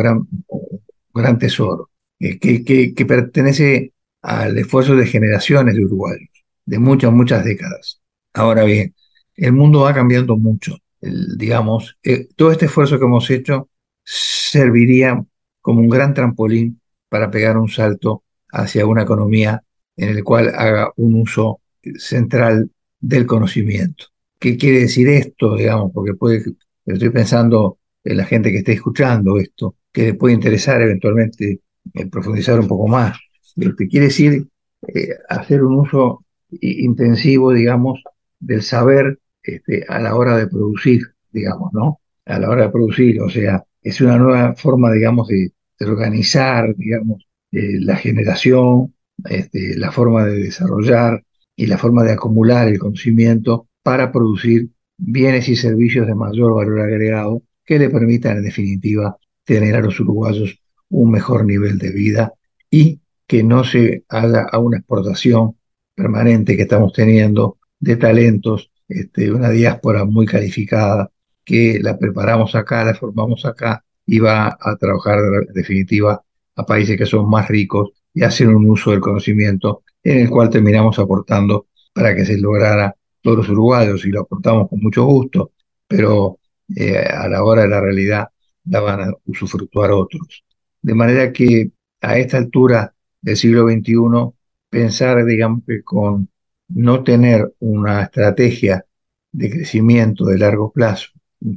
gran, 1.13 1.39
tesoro, 1.39 1.89
eh, 2.19 2.39
que, 2.39 3.05
pertenece 3.05 3.93
al 4.21 4.57
esfuerzo 4.57 4.95
de 4.95 5.05
generaciones 5.07 5.75
de 5.75 5.85
uruguayos, 5.85 6.29
de 6.65 6.79
muchas, 6.79 7.11
muchas 7.11 7.43
décadas. 7.43 8.01
Ahora 8.33 8.63
bien, 8.63 8.95
el 9.35 9.53
mundo 9.53 9.81
va 9.81 9.93
cambiando 9.93 10.37
mucho. 10.37 10.77
digamos, 11.01 11.97
todo 12.35 12.51
este 12.51 12.65
esfuerzo 12.65 12.99
que 12.99 13.05
hemos 13.05 13.29
hecho 13.29 13.69
serviría 14.03 15.23
como 15.61 15.81
un 15.81 15.89
gran 15.89 16.13
trampolín 16.13 16.81
para 17.09 17.29
pegar 17.31 17.57
un 17.57 17.69
salto 17.69 18.23
hacia 18.51 18.85
una 18.85 19.03
economía 19.03 19.63
en 19.95 20.15
la 20.15 20.23
cual 20.23 20.53
haga 20.55 20.91
un 20.95 21.15
uso 21.15 21.61
central 21.97 22.71
del 22.99 23.25
conocimiento. 23.25 24.05
¿Qué 24.39 24.57
quiere 24.57 24.81
decir 24.81 25.07
esto, 25.09 25.55
digamos? 25.55 25.91
Porque 25.93 26.13
puede, 26.13 26.43
estoy 26.85 27.09
pensando 27.09 27.79
en 28.03 28.17
la 28.17 28.25
gente 28.25 28.51
que 28.51 28.59
esté 28.59 28.73
escuchando 28.73 29.37
esto, 29.39 29.75
que 29.91 30.03
le 30.03 30.13
puede 30.13 30.35
interesar 30.35 30.81
eventualmente 30.81 31.61
eh, 31.93 32.05
profundizar 32.07 32.59
un 32.59 32.67
poco 32.67 32.87
más. 32.87 33.17
Que 33.55 33.87
quiere 33.87 34.07
decir 34.07 34.47
eh, 34.93 35.09
hacer 35.29 35.63
un 35.63 35.79
uso 35.79 36.23
intensivo, 36.61 37.51
digamos, 37.51 38.01
del 38.39 38.61
saber 38.61 39.19
este, 39.41 39.85
a 39.87 39.99
la 39.99 40.15
hora 40.15 40.37
de 40.37 40.47
producir, 40.47 41.01
digamos, 41.31 41.73
¿no? 41.73 41.99
A 42.25 42.39
la 42.39 42.49
hora 42.49 42.63
de 42.63 42.69
producir, 42.69 43.21
o 43.21 43.29
sea, 43.29 43.63
es 43.81 44.01
una 44.01 44.17
nueva 44.17 44.53
forma, 44.55 44.91
digamos, 44.91 45.27
de, 45.27 45.51
de 45.79 45.85
organizar, 45.85 46.75
digamos, 46.75 47.25
eh, 47.51 47.79
la 47.79 47.95
generación, 47.95 48.93
este, 49.25 49.77
la 49.77 49.91
forma 49.91 50.25
de 50.25 50.37
desarrollar 50.43 51.23
y 51.57 51.65
la 51.65 51.77
forma 51.77 52.03
de 52.03 52.13
acumular 52.13 52.69
el 52.69 52.79
conocimiento 52.79 53.67
para 53.83 54.11
producir 54.11 54.69
bienes 54.97 55.49
y 55.49 55.55
servicios 55.55 56.07
de 56.07 56.15
mayor 56.15 56.53
valor 56.53 56.79
agregado 56.79 57.41
que 57.65 57.79
le 57.79 57.89
permitan, 57.89 58.37
en 58.37 58.43
definitiva, 58.43 59.17
tener 59.43 59.75
a 59.75 59.81
los 59.81 59.99
uruguayos 59.99 60.61
un 60.89 61.11
mejor 61.11 61.45
nivel 61.45 61.77
de 61.79 61.91
vida 61.91 62.33
y 62.69 63.01
que 63.25 63.43
no 63.43 63.63
se 63.63 64.05
haga 64.07 64.47
a 64.49 64.59
una 64.59 64.77
exportación 64.77 65.57
permanente 65.95 66.55
que 66.55 66.63
estamos 66.63 66.93
teniendo 66.93 67.57
de 67.79 67.95
talentos, 67.97 68.71
este, 68.87 69.31
una 69.31 69.49
diáspora 69.49 70.05
muy 70.05 70.25
calificada, 70.25 71.11
que 71.43 71.79
la 71.81 71.97
preparamos 71.97 72.55
acá, 72.55 72.85
la 72.85 72.93
formamos 72.93 73.45
acá 73.45 73.83
y 74.05 74.19
va 74.19 74.57
a 74.59 74.75
trabajar 74.77 75.19
en 75.47 75.53
definitiva 75.53 76.21
a 76.55 76.65
países 76.65 76.97
que 76.97 77.05
son 77.05 77.29
más 77.29 77.47
ricos 77.47 77.91
y 78.13 78.23
hacer 78.23 78.47
un 78.47 78.69
uso 78.69 78.91
del 78.91 78.99
conocimiento 78.99 79.83
en 80.07 80.19
el 80.19 80.29
cual 80.29 80.49
terminamos 80.49 80.97
aportando 80.99 81.67
para 81.91 82.15
que 82.15 82.25
se 82.25 82.37
lograra 82.37 82.95
todos 83.21 83.39
los 83.39 83.49
uruguayos 83.49 84.05
y 84.05 84.09
lo 84.09 84.21
aportamos 84.21 84.69
con 84.69 84.79
mucho 84.79 85.03
gusto, 85.03 85.51
pero 85.85 86.39
eh, 86.73 86.97
a 86.97 87.27
la 87.27 87.43
hora 87.43 87.63
de 87.63 87.67
la 87.67 87.81
realidad 87.81 88.29
la 88.65 88.79
van 88.79 89.01
a 89.01 89.13
usufructuar 89.25 89.91
otros. 89.91 90.45
De 90.81 90.93
manera 90.93 91.33
que 91.33 91.71
a 92.01 92.17
esta 92.17 92.37
altura 92.37 92.93
del 93.21 93.35
siglo 93.35 93.67
XXI, 93.67 94.33
pensar, 94.69 95.25
digamos, 95.25 95.63
que 95.67 95.83
con 95.83 96.29
no 96.69 97.03
tener 97.03 97.53
una 97.59 98.03
estrategia 98.03 98.85
de 99.33 99.49
crecimiento 99.49 100.23
de 100.25 100.37
largo 100.37 100.71
plazo, 100.71 101.09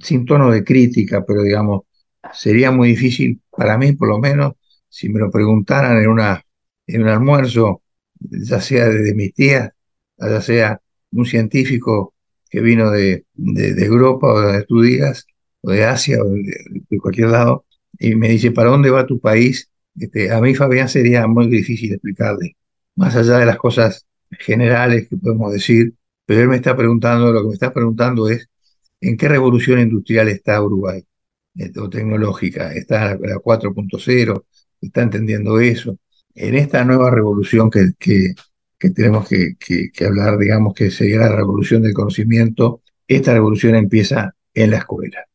sin 0.02 0.24
tono 0.24 0.50
de 0.50 0.64
crítica, 0.64 1.24
pero 1.24 1.42
digamos, 1.42 1.82
sería 2.32 2.72
muy 2.72 2.88
difícil 2.88 3.40
para 3.48 3.78
mí, 3.78 3.92
por 3.92 4.08
lo 4.08 4.18
menos, 4.18 4.54
si 4.88 5.08
me 5.08 5.20
lo 5.20 5.30
preguntaran 5.30 5.98
en, 5.98 6.08
una, 6.08 6.44
en 6.88 7.02
un 7.02 7.08
almuerzo, 7.08 7.82
ya 8.20 8.60
sea 8.60 8.88
de, 8.88 9.14
mis 9.14 9.34
tías, 9.34 9.70
ya 10.18 10.40
sea 10.40 10.80
un 11.12 11.26
científico 11.26 12.14
que 12.50 12.60
vino 12.60 12.90
de, 12.90 13.24
de, 13.34 13.84
Europa 13.84 14.32
o 14.32 14.40
de 14.40 14.64
tú 14.64 14.80
o 15.62 15.70
de 15.70 15.84
Asia 15.84 16.22
o 16.22 16.30
de, 16.30 16.98
cualquier 17.00 17.28
lado, 17.28 17.64
y 17.98 18.14
me 18.14 18.28
dice, 18.28 18.50
¿para 18.52 18.70
dónde 18.70 18.90
va 18.90 19.06
tu 19.06 19.20
país? 19.20 19.70
Este, 19.96 20.32
a 20.32 20.40
mí, 20.40 20.54
Fabián, 20.54 20.88
sería 20.88 21.26
muy 21.26 21.48
difícil 21.48 21.92
explicarle, 21.92 22.56
más 22.96 23.16
allá 23.16 23.38
de 23.38 23.46
las 23.46 23.56
cosas 23.58 24.06
generales 24.30 25.08
que 25.08 25.16
podemos 25.16 25.52
decir, 25.52 25.94
pero 26.26 26.42
él 26.42 26.48
me 26.48 26.56
está 26.56 26.76
preguntando, 26.76 27.32
lo 27.32 27.42
que 27.42 27.48
me 27.48 27.54
está 27.54 27.72
preguntando 27.72 28.28
es, 28.28 28.48
¿en 29.00 29.16
qué 29.16 29.28
revolución 29.28 29.80
industrial 29.80 30.28
está 30.28 30.62
Uruguay? 30.62 31.04
o 31.76 31.90
tecnológica, 31.90 32.72
está 32.74 33.16
la, 33.16 33.36
4.0, 33.38 34.44
está 34.80 35.02
entendiendo 35.02 35.60
eso. 35.60 35.98
En 36.42 36.54
esta 36.54 36.84
nueva 36.86 37.10
revolución 37.10 37.70
que, 37.70 37.90
que, 37.98 38.34
tenemos 38.90 39.28
que, 39.28 39.92
hablar, 40.06 40.38
digamos 40.38 40.72
que 40.72 40.90
sería 40.90 41.18
la 41.18 41.36
revolución 41.36 41.82
del 41.82 41.92
conocimiento, 41.92 42.80
esta 43.06 43.34
revolución 43.34 43.74
empieza 43.74 44.34
en 44.54 44.70
la 44.70 44.78
escuela, 44.78 45.26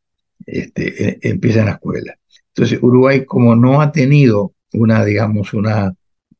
este, 0.47 1.29
empieza 1.29 1.59
en 1.59 1.65
la 1.67 1.73
escuela. 1.73 2.15
Entonces, 2.47 2.79
Uruguay, 2.81 3.23
como 3.23 3.55
no 3.55 3.81
ha 3.81 3.91
tenido 3.91 4.55
una, 4.73 5.05
digamos, 5.05 5.53
una, 5.53 5.93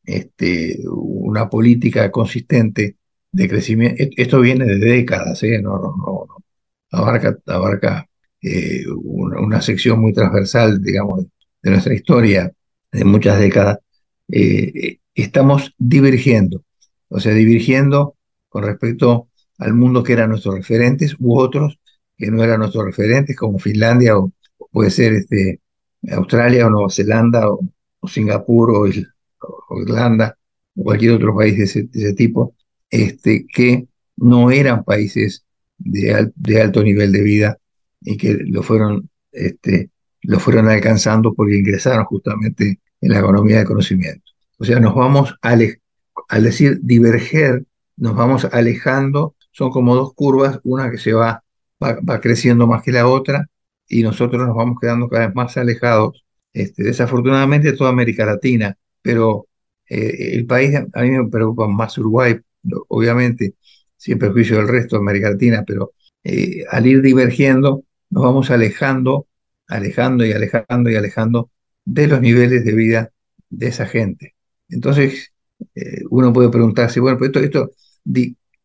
este, 0.04 0.80
una 0.88 1.48
política 1.48 2.10
consistente 2.10 2.96
de 3.30 3.48
crecimiento, 3.48 4.02
e, 4.02 4.10
esto 4.16 4.40
viene 4.40 4.64
de 4.64 4.78
décadas, 4.78 5.44
¿eh? 5.44 5.62
no, 5.62 5.94
abarca, 6.90 7.38
abarca 7.46 8.08
eh, 8.42 8.82
una, 8.88 9.60
sección 9.60 10.00
muy 10.00 10.12
transversal, 10.12 10.82
digamos, 10.82 11.24
de 11.62 11.70
nuestra 11.70 11.94
historia 11.94 12.52
de 12.90 13.04
muchas 13.04 13.38
décadas, 13.38 13.78
eh, 14.28 14.98
estamos 15.14 15.74
divergiendo, 15.78 16.64
o 17.08 17.20
sea, 17.20 17.32
divergiendo 17.32 18.16
con 18.48 18.64
respecto 18.64 19.28
al 19.58 19.74
mundo 19.74 20.02
que 20.02 20.12
eran 20.12 20.30
nuestros 20.30 20.54
referentes 20.54 21.16
u 21.18 21.38
otros 21.38 21.78
que 22.16 22.30
no 22.30 22.42
eran 22.42 22.60
nuestros 22.60 22.84
referentes, 22.84 23.36
como 23.36 23.58
Finlandia 23.58 24.16
o, 24.16 24.32
puede 24.70 24.90
ser 24.90 25.12
este, 25.12 25.60
Australia 26.10 26.66
o 26.66 26.70
Nueva 26.70 26.90
Zelanda 26.90 27.48
o, 27.50 27.60
Singapur 28.08 28.70
o, 28.70 28.86
Irlanda 29.82 30.36
o 30.76 30.84
cualquier 30.84 31.12
otro 31.12 31.36
país 31.36 31.56
de 31.58 31.64
ese, 31.64 32.12
tipo, 32.14 32.54
este, 32.90 33.46
que 33.52 33.88
no 34.16 34.50
eran 34.50 34.84
países 34.84 35.44
de, 35.78 36.30
de 36.34 36.62
alto 36.62 36.82
nivel 36.82 37.12
de 37.12 37.22
vida 37.22 37.58
y 38.00 38.16
que 38.16 38.34
lo 38.34 38.62
fueron, 38.62 39.10
este, 39.32 39.90
lo 40.22 40.38
fueron 40.38 40.68
alcanzando 40.68 41.34
porque 41.34 41.58
ingresaron 41.58 42.04
justamente 42.04 42.80
en 43.06 43.12
la 43.12 43.20
economía 43.20 43.58
de 43.58 43.64
conocimiento. 43.64 44.32
O 44.58 44.64
sea, 44.64 44.80
nos 44.80 44.94
vamos, 44.94 45.34
al 45.42 46.42
decir 46.42 46.80
diverger, 46.82 47.64
nos 47.96 48.14
vamos 48.16 48.44
alejando, 48.46 49.36
son 49.52 49.70
como 49.70 49.94
dos 49.94 50.12
curvas, 50.14 50.60
una 50.64 50.90
que 50.90 50.98
se 50.98 51.12
va, 51.12 51.44
va, 51.82 52.20
creciendo 52.20 52.66
más 52.66 52.82
que 52.82 52.92
la 52.92 53.06
otra 53.06 53.46
y 53.88 54.02
nosotros 54.02 54.44
nos 54.46 54.56
vamos 54.56 54.78
quedando 54.80 55.08
cada 55.08 55.26
vez 55.26 55.34
más 55.36 55.56
alejados. 55.56 56.24
Este, 56.52 56.82
desafortunadamente 56.82 57.72
toda 57.74 57.90
América 57.90 58.26
Latina, 58.26 58.76
pero 59.02 59.46
eh, 59.88 60.34
el 60.34 60.46
país, 60.46 60.74
a 60.74 61.02
mí 61.02 61.10
me 61.10 61.28
preocupa 61.28 61.68
más 61.68 61.96
Uruguay, 61.98 62.36
obviamente, 62.88 63.54
sin 63.96 64.18
perjuicio 64.18 64.56
del 64.56 64.68
resto 64.68 64.96
de 64.96 65.00
América 65.02 65.30
Latina, 65.30 65.64
pero 65.66 65.92
eh, 66.24 66.64
al 66.70 66.86
ir 66.86 67.02
divergiendo, 67.02 67.84
nos 68.10 68.24
vamos 68.24 68.50
alejando, 68.50 69.26
alejando 69.68 70.24
y 70.26 70.32
alejando 70.32 70.90
y 70.90 70.96
alejando 70.96 71.50
de 71.86 72.08
los 72.08 72.20
niveles 72.20 72.64
de 72.64 72.74
vida 72.74 73.12
de 73.48 73.68
esa 73.68 73.86
gente. 73.86 74.34
Entonces, 74.68 75.32
eh, 75.74 76.02
uno 76.10 76.32
puede 76.32 76.50
preguntarse, 76.50 77.00
bueno, 77.00 77.18
pero 77.18 77.44
esto, 77.44 77.44
esto 77.44 77.70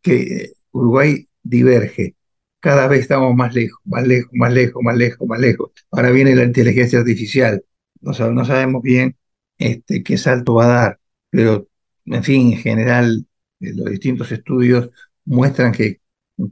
que 0.02 0.54
Uruguay 0.72 1.28
diverge, 1.44 2.16
cada 2.60 2.88
vez 2.88 3.02
estamos 3.02 3.36
más 3.36 3.54
lejos, 3.56 3.80
más 3.86 4.06
lejos, 4.08 4.32
más 4.34 4.54
lejos, 4.54 4.84
más 4.84 4.98
lejos, 4.98 5.28
más 5.28 5.40
lejos. 5.40 5.72
Ahora 5.92 6.12
viene 6.12 6.36
la 6.36 6.44
inteligencia 6.44 7.00
artificial, 7.00 7.64
no, 8.02 8.14
sabemos 8.46 8.82
bien 8.84 9.16
este, 9.58 10.04
qué 10.04 10.18
salto 10.18 10.56
va 10.56 10.66
a 10.66 10.68
dar, 10.68 11.00
pero 11.30 11.68
en 12.06 12.24
fin, 12.24 12.54
en 12.54 12.60
general, 12.60 13.26
eh, 13.60 13.74
los 13.76 13.90
distintos 13.92 14.32
estudios 14.32 14.90
muestran 15.26 15.72
que, 15.72 16.02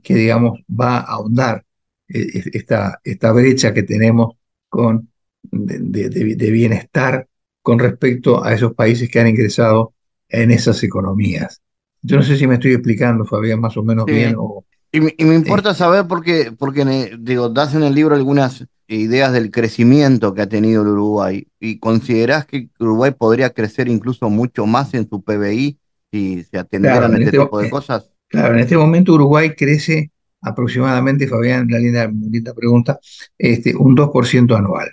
que 0.03 0.15
digamos, 0.15 0.59
va 0.69 0.97
a 0.99 1.01
ahondar 1.01 1.65
eh, 2.09 2.43
esta 2.53 3.31
brecha 3.31 3.73
que 3.73 3.83
tenemos 3.83 4.35
con, 4.69 5.09
de, 5.51 6.09
de, 6.09 6.51
bienestar 6.51 7.27
con 7.61 7.79
respecto 7.79 8.43
a 8.43 8.53
esos 8.53 8.73
países 8.73 9.09
que 9.09 9.19
han 9.19 9.27
ingresado 9.27 9.93
en 10.27 10.51
esas 10.51 10.83
economías. 10.83 11.61
Yo 12.01 12.17
no 12.17 12.23
sé 12.23 12.37
si 12.37 12.47
me 12.47 12.55
estoy 12.55 12.73
explicando, 12.73 13.25
Fabián, 13.25 13.59
más 13.59 13.75
o 13.77 13.83
menos 13.83 14.05
bien. 14.05 14.35
O, 14.37 14.63
y, 14.91 15.01
me, 15.01 15.35
importa 15.35 15.73
saber 15.73 16.05
porque, 16.07 16.51
porque 16.57 17.17
digo, 17.19 17.49
das 17.49 17.75
en 17.75 17.83
el 17.83 17.93
libro 17.93 18.15
algunas 18.15 18.65
ideas 18.87 19.31
del 19.33 19.51
crecimiento 19.51 20.33
que 20.33 20.41
ha 20.41 20.49
tenido 20.49 20.81
el 20.81 20.89
Uruguay 20.89 21.47
y 21.59 21.77
considerás 21.77 22.45
que 22.45 22.69
Uruguay 22.79 23.11
podría 23.15 23.51
crecer 23.51 23.87
incluso 23.87 24.29
mucho 24.29 24.65
más 24.65 24.93
en 24.95 25.07
su 25.07 25.21
PBI 25.21 25.77
si 26.11 26.43
se 26.43 26.57
atendieran 26.57 27.11
este, 27.11 27.25
este, 27.25 27.37
tipo 27.37 27.59
de 27.59 27.69
cosas. 27.69 28.09
Claro, 28.27 28.55
en 28.55 28.61
este 28.61 28.77
momento 28.77 29.13
Uruguay 29.13 29.53
crece 29.55 30.11
aproximadamente, 30.41 31.27
Fabián, 31.27 31.67
la 31.69 31.77
linda, 31.77 32.07
linda 32.07 32.53
pregunta, 32.53 32.99
este, 33.37 33.75
un 33.75 33.95
2% 33.95 34.57
anual, 34.57 34.89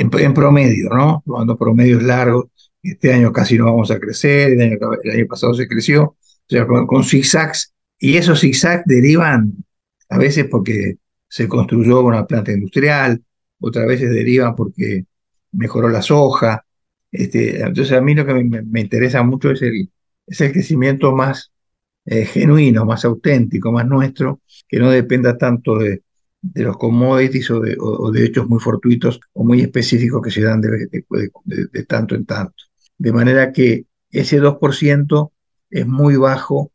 en, 0.00 0.34
promedio, 0.34 0.90
¿no? 0.90 1.22
Tomando 1.24 1.56
promedios 1.56 2.02
largos, 2.02 2.46
este 2.82 3.12
año 3.12 3.32
casi 3.32 3.56
no 3.56 3.66
vamos 3.66 3.90
a 3.90 3.98
crecer, 3.98 4.52
el 4.52 4.60
año, 4.60 5.26
pasado 5.28 5.54
se 5.54 5.66
creció, 5.66 6.04
o 6.04 6.16
sea, 6.48 6.66
con, 6.66 6.86
con 6.86 7.04
zigzags, 7.04 7.72
y 7.98 8.16
esos 8.16 8.40
zigzags 8.40 8.84
derivan 8.86 9.54
a 10.08 10.18
veces 10.18 10.46
porque 10.50 10.96
se 11.28 11.48
construyó 11.48 12.02
una 12.02 12.26
planta 12.26 12.52
industrial, 12.52 13.22
otras 13.58 13.86
veces 13.86 14.10
derivan 14.10 14.54
porque 14.54 15.06
mejoró 15.50 15.88
la 15.88 16.02
soja. 16.02 16.64
Este, 17.10 17.60
entonces 17.60 17.92
a 17.92 18.00
mí 18.00 18.14
lo 18.14 18.24
que 18.26 18.34
me, 18.34 18.80
interesa 18.80 19.22
mucho 19.22 19.50
es 19.50 19.62
el, 19.62 19.90
es 20.26 20.40
el 20.40 20.52
crecimiento 20.52 21.12
más 21.12 21.50
eh, 22.04 22.24
genuino, 22.24 22.84
más 22.84 23.04
auténtico, 23.04 23.72
más 23.72 23.86
nuestro, 23.86 24.42
que 24.68 24.78
no 24.78 24.90
dependa 24.90 25.36
tanto 25.36 25.78
de, 25.78 26.03
de 26.52 26.62
los 26.62 26.76
commodities 26.76 27.50
o 27.50 27.60
de, 27.60 28.24
hechos 28.24 28.46
muy 28.48 28.60
fortuitos 28.60 29.18
o 29.32 29.44
muy 29.44 29.62
específicos 29.62 30.20
que 30.22 30.30
se 30.30 30.42
dan 30.42 30.60
de, 30.60 31.84
tanto 31.88 32.14
en 32.14 32.26
tanto. 32.26 32.64
De 32.98 33.12
manera 33.12 33.52
que 33.52 33.86
ese 34.10 34.40
2% 34.40 35.32
es 35.70 35.86
muy 35.86 36.16
bajo 36.16 36.70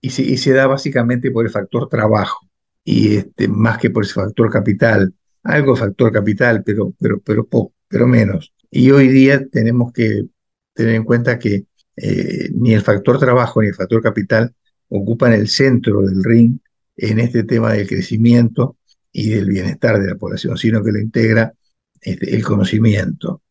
y 0.00 0.10
se, 0.10 0.52
da 0.54 0.66
básicamente 0.66 1.30
por 1.30 1.44
el 1.44 1.52
factor 1.52 1.88
trabajo 1.88 2.48
y 2.82 3.16
este, 3.16 3.48
más 3.48 3.78
que 3.78 3.90
por 3.90 4.04
ese 4.04 4.14
factor 4.14 4.50
capital, 4.50 5.12
algo 5.42 5.76
factor 5.76 6.10
capital, 6.10 6.62
pero, 6.64 6.94
pero, 6.98 7.20
pero 7.20 7.46
poco, 7.46 7.74
pero 7.88 8.06
menos. 8.06 8.54
Y 8.70 8.90
hoy 8.90 9.08
día 9.08 9.46
tenemos 9.48 9.92
que 9.92 10.24
tener 10.72 10.94
en 10.94 11.04
cuenta 11.04 11.38
que 11.38 11.66
eh, 11.96 12.48
ni 12.54 12.72
el 12.72 12.80
factor 12.80 13.18
trabajo 13.18 13.60
ni 13.60 13.68
el 13.68 13.74
factor 13.74 14.02
capital 14.02 14.54
ocupan 14.88 15.34
el 15.34 15.48
centro 15.48 16.00
del 16.00 16.24
ring 16.24 16.58
en 16.96 17.20
este 17.20 17.44
tema 17.44 17.74
del 17.74 17.86
crecimiento 17.86 18.78
y 19.12 19.30
del 19.30 19.46
bienestar 19.48 20.00
de 20.00 20.08
la 20.08 20.14
población, 20.16 20.56
sino 20.56 20.82
que 20.82 20.92
lo 20.92 20.98
integra 20.98 21.52
este, 22.00 22.34
el 22.34 22.42
conocimiento. 22.44 23.42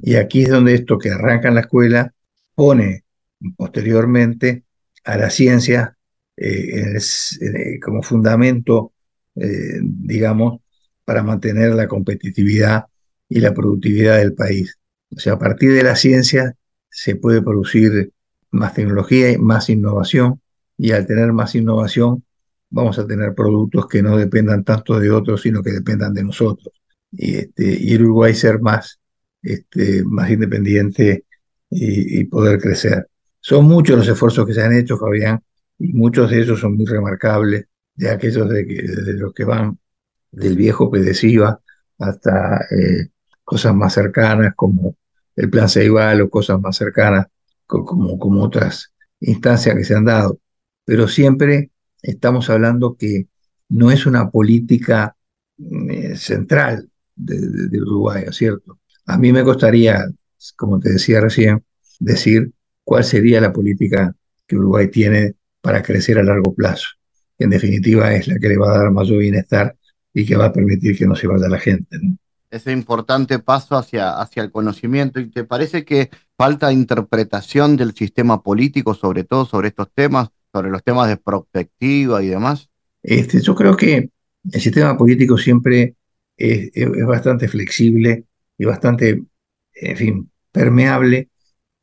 Y 0.00 0.16
aquí 0.16 0.42
es 0.42 0.50
donde 0.50 0.74
esto 0.74 0.98
que 0.98 1.10
arranca 1.10 1.48
en 1.48 1.54
la 1.54 1.62
escuela 1.62 2.12
pone 2.54 3.04
posteriormente 3.56 4.64
a 5.04 5.16
la 5.16 5.30
ciencia 5.30 5.96
eh, 6.36 6.98
eh, 7.40 7.80
como 7.80 8.02
fundamento, 8.02 8.92
eh, 9.36 9.80
digamos, 9.82 10.60
para 11.04 11.22
mantener 11.22 11.74
la 11.74 11.88
competitividad 11.88 12.84
y 13.28 13.40
la 13.40 13.54
productividad 13.54 14.18
del 14.18 14.34
país. 14.34 14.78
O 15.14 15.18
sea, 15.18 15.34
a 15.34 15.38
partir 15.38 15.72
de 15.72 15.82
la 15.82 15.96
ciencia 15.96 16.54
se 16.90 17.16
puede 17.16 17.42
producir 17.42 18.12
más 18.50 18.74
tecnología 18.74 19.30
y 19.30 19.38
más 19.38 19.70
innovación, 19.70 20.40
y 20.76 20.92
al 20.92 21.06
tener 21.06 21.32
más 21.32 21.54
innovación 21.54 22.24
vamos 22.70 22.98
a 22.98 23.06
tener 23.06 23.34
productos 23.34 23.86
que 23.86 24.02
no 24.02 24.16
dependan 24.16 24.64
tanto 24.64 24.98
de 24.98 25.10
otros, 25.10 25.42
sino 25.42 25.62
que 25.62 25.72
dependan 25.72 26.14
de 26.14 26.24
nosotros. 26.24 26.72
Y, 27.12 27.36
este, 27.36 27.78
y 27.80 27.96
Uruguay 27.96 28.34
ser 28.34 28.60
más, 28.60 29.00
este, 29.42 30.02
más 30.04 30.30
independiente 30.30 31.24
y, 31.70 32.20
y 32.20 32.24
poder 32.24 32.60
crecer. 32.60 33.08
Son 33.40 33.64
muchos 33.64 33.96
los 33.96 34.08
esfuerzos 34.08 34.46
que 34.46 34.54
se 34.54 34.62
han 34.62 34.74
hecho, 34.74 34.98
Fabián, 34.98 35.42
y 35.78 35.92
muchos 35.92 36.30
de 36.30 36.40
ellos 36.40 36.60
son 36.60 36.76
muy 36.76 36.86
remarcables, 36.86 37.66
de 37.94 38.10
aquellos 38.10 38.48
de, 38.48 38.64
de 38.64 39.12
los 39.14 39.32
que 39.32 39.44
van 39.44 39.78
del 40.30 40.56
viejo 40.56 40.90
Pedesiva 40.90 41.60
hasta 41.98 42.66
eh, 42.70 43.08
cosas 43.42 43.74
más 43.74 43.94
cercanas 43.94 44.54
como 44.54 44.96
el 45.34 45.50
Plan 45.50 45.68
Ceibal 45.68 46.20
o 46.20 46.30
cosas 46.30 46.60
más 46.60 46.76
cercanas 46.76 47.26
como, 47.66 48.18
como 48.18 48.42
otras 48.42 48.92
instancias 49.20 49.74
que 49.76 49.84
se 49.84 49.94
han 49.94 50.04
dado. 50.04 50.38
Pero 50.84 51.08
siempre 51.08 51.70
estamos 52.06 52.48
hablando 52.50 52.96
que 52.96 53.26
no 53.68 53.90
es 53.90 54.06
una 54.06 54.30
política 54.30 55.16
eh, 55.58 56.16
central 56.16 56.88
de, 57.14 57.80
Uruguay, 57.80 58.24
¿cierto? 58.30 58.78
A 59.06 59.18
mí 59.18 59.32
me 59.32 59.42
gustaría, 59.42 60.04
como 60.56 60.78
te 60.78 60.92
decía 60.92 61.20
recién, 61.20 61.64
decir 61.98 62.52
cuál 62.84 63.04
sería 63.04 63.40
la 63.40 63.52
política 63.52 64.14
que 64.46 64.56
Uruguay 64.56 64.88
tiene 64.88 65.34
para 65.60 65.82
crecer 65.82 66.18
a 66.18 66.22
largo 66.22 66.54
plazo. 66.54 66.86
En 67.38 67.50
definitiva, 67.50 68.14
es 68.14 68.28
la 68.28 68.38
que 68.38 68.48
le 68.48 68.56
va 68.56 68.74
a 68.74 68.78
dar 68.78 68.90
mayor 68.90 69.18
bienestar 69.18 69.76
y 70.14 70.24
que 70.24 70.36
va 70.36 70.46
a 70.46 70.52
permitir 70.52 70.96
que 70.96 71.06
no 71.06 71.16
se 71.16 71.26
vaya 71.26 71.48
la 71.48 71.58
gente. 71.58 71.98
Ese 72.50 72.72
importante 72.72 73.38
paso 73.38 73.76
hacia, 73.76 74.18
hacia 74.20 74.42
el 74.42 74.52
conocimiento. 74.52 75.20
¿Y 75.20 75.30
te 75.30 75.44
parece 75.44 75.84
que 75.84 76.10
falta 76.36 76.72
interpretación 76.72 77.76
del 77.76 77.94
sistema 77.94 78.42
político, 78.42 78.94
sobre 78.94 79.24
todo 79.24 79.44
sobre 79.44 79.68
estos 79.68 79.90
temas, 79.92 80.30
sobre 80.56 80.70
los 80.70 80.82
temas 80.82 81.08
de 81.08 81.18
perspectiva 81.18 82.22
y 82.22 82.28
demás? 82.28 82.70
Este, 83.02 83.40
yo 83.40 83.54
creo 83.54 83.76
que 83.76 84.10
el 84.52 84.60
sistema 84.60 84.96
político 84.96 85.36
siempre 85.36 85.96
es, 86.36 86.70
bastante 87.06 87.46
flexible 87.46 88.24
y 88.56 88.64
bastante, 88.64 89.22
en 89.74 89.96
fin, 89.96 90.30
permeable 90.50 91.28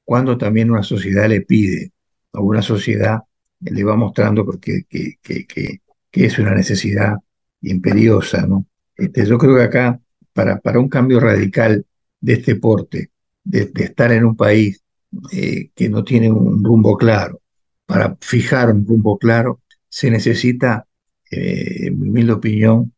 cuando 0.04 0.38
también 0.38 0.72
una 0.72 0.84
sociedad 0.84 1.30
le 1.30 1.42
pide 1.42 1.92
a 2.34 2.42
una 2.42 2.62
sociedad 2.62 3.20
le 3.60 3.84
va 3.84 3.96
mostrando 3.96 4.44
porque, 4.44 4.84
que, 4.90 5.18
que, 5.22 5.46
que, 5.46 6.26
es 6.26 6.40
una 6.40 6.54
necesidad 6.54 7.16
imperiosa. 7.62 8.46
¿no? 8.46 8.66
Este, 8.98 9.26
yo 9.26 9.38
creo 9.38 9.56
que 9.56 9.64
acá, 9.64 10.02
para, 10.34 10.60
para 10.60 10.80
un 10.80 10.90
cambio 10.90 11.20
radical 11.20 11.86
de 12.20 12.34
este 12.34 12.56
porte, 12.56 13.12
de, 13.44 13.72
estar 13.76 14.12
en 14.12 14.26
un 14.26 14.36
país 14.36 14.84
eh, 15.32 15.70
que 15.76 15.90
no 15.90 16.04
tiene 16.04 16.32
un 16.32 16.64
rumbo 16.64 16.98
claro, 16.98 17.43
para 17.86 18.18
fijar 18.22 18.72
un 18.72 18.86
rumbo 18.86 19.18
claro, 19.18 19.62
se 19.90 20.10
necesita, 20.12 20.88
eh, 21.32 21.88
en 21.88 22.00
mi 22.00 22.10
humilde 22.10 22.34
opinión, 22.34 22.94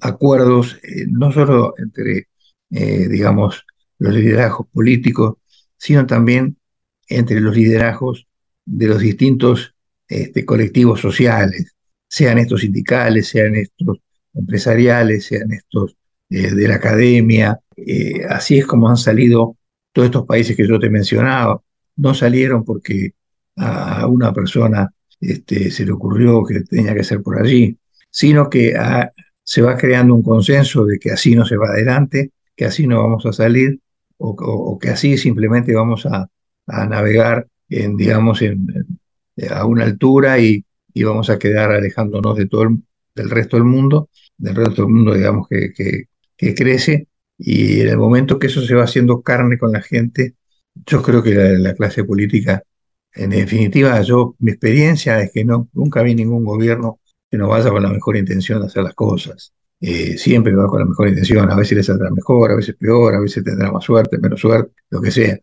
acuerdos 0.00 0.78
eh, 0.82 1.06
no 1.08 1.32
solo 1.32 1.74
entre, 1.78 2.28
digamos, 2.70 3.64
los 3.98 4.14
liderazgos 4.14 4.66
políticos, 4.72 5.36
sino 5.76 6.06
también 6.06 6.58
entre 7.08 7.40
los 7.40 7.56
liderazgos 7.56 8.26
de 8.64 8.86
los 8.88 9.00
distintos 9.00 9.74
este, 10.08 10.44
colectivos 10.44 11.00
sociales, 11.00 11.74
sean 12.08 12.38
estos 12.38 12.62
sindicales, 12.62 13.28
sean 13.28 13.54
estos 13.56 13.98
empresariales, 14.34 15.26
sean 15.26 15.52
estos 15.52 15.96
eh, 16.30 16.50
de 16.54 16.68
la 16.68 16.76
academia. 16.76 17.58
Eh, 17.76 18.24
así 18.28 18.58
es 18.58 18.66
como 18.66 18.88
han 18.88 18.96
salido 18.96 19.56
todos 19.92 20.06
estos 20.06 20.26
países 20.26 20.56
que 20.56 20.66
yo 20.66 20.78
te 20.78 20.90
mencionaba. 20.90 21.62
No 21.96 22.14
salieron 22.14 22.64
porque 22.64 23.12
a 23.58 24.06
una 24.06 24.32
persona 24.32 24.90
este, 25.20 25.70
se 25.70 25.84
le 25.84 25.92
ocurrió 25.92 26.44
que 26.44 26.60
tenía 26.60 26.94
que 26.94 27.04
ser 27.04 27.22
por 27.22 27.40
allí, 27.40 27.76
sino 28.10 28.48
que 28.48 28.76
ah, 28.76 29.10
se 29.42 29.62
va 29.62 29.76
creando 29.76 30.14
un 30.14 30.22
consenso 30.22 30.84
de 30.84 30.98
que 30.98 31.10
así 31.10 31.34
no 31.34 31.44
se 31.44 31.56
va 31.56 31.68
adelante, 31.68 32.32
que 32.56 32.64
así 32.66 32.86
no 32.86 33.02
vamos 33.02 33.26
a 33.26 33.32
salir, 33.32 33.80
o, 34.18 34.78
que 34.78 34.90
así 34.90 35.16
simplemente 35.16 35.74
vamos 35.74 36.06
a, 36.06 36.28
navegar 36.66 37.46
en, 37.70 37.96
digamos, 37.96 38.42
a 39.50 39.64
una 39.64 39.84
altura 39.84 40.38
y, 40.38 40.64
y, 40.92 41.02
vamos 41.02 41.30
a 41.30 41.38
quedar 41.38 41.72
alejándonos 41.72 42.36
de 42.36 42.46
todo 42.46 42.68
del 43.18 43.30
resto 43.30 43.56
del 43.56 43.64
mundo, 43.64 44.08
del 44.36 44.54
resto 44.54 44.82
del 44.82 44.92
mundo, 44.92 45.14
digamos, 45.14 45.48
que, 45.48 46.06
crece. 46.54 47.08
Y 47.36 47.80
en 47.80 47.88
el 47.88 47.98
momento 47.98 48.38
que 48.38 48.46
eso 48.48 48.62
se 48.62 48.74
va 48.74 48.84
haciendo 48.84 49.22
carne 49.22 49.58
con 49.58 49.72
la 49.72 49.82
gente, 49.82 50.34
yo 50.86 51.02
creo 51.02 51.22
que 51.22 51.34
la, 51.34 51.74
clase 51.74 52.04
política, 52.04 52.62
en 53.18 53.30
definitiva, 53.30 54.00
yo, 54.02 54.36
mi 54.38 54.52
experiencia 54.52 55.20
es 55.20 55.32
que 55.32 55.44
nunca 55.44 56.02
vi 56.02 56.14
ningún 56.14 56.44
gobierno 56.44 57.00
que 57.28 57.36
no 57.36 57.48
vaya 57.48 57.70
con 57.70 57.82
la 57.82 57.90
mejor 57.90 58.16
intención 58.16 58.60
de 58.60 58.66
hacer 58.66 58.84
las 58.84 58.94
cosas. 58.94 59.52
Eh, 59.80 60.16
siempre 60.16 60.54
va 60.54 60.68
con 60.68 60.78
la 60.78 60.86
mejor 60.86 61.08
intención, 61.08 61.50
a 61.50 61.56
veces 61.56 61.76
le 61.76 61.82
saldrá 61.82 62.10
mejor, 62.10 62.52
a 62.52 62.56
veces 62.56 62.76
peor, 62.76 63.14
a 63.16 63.20
veces 63.20 63.42
tendrá 63.42 63.72
más 63.72 63.84
suerte, 63.84 64.18
menos 64.18 64.40
suerte, 64.40 64.72
lo 64.90 65.00
que 65.00 65.10
sea. 65.10 65.36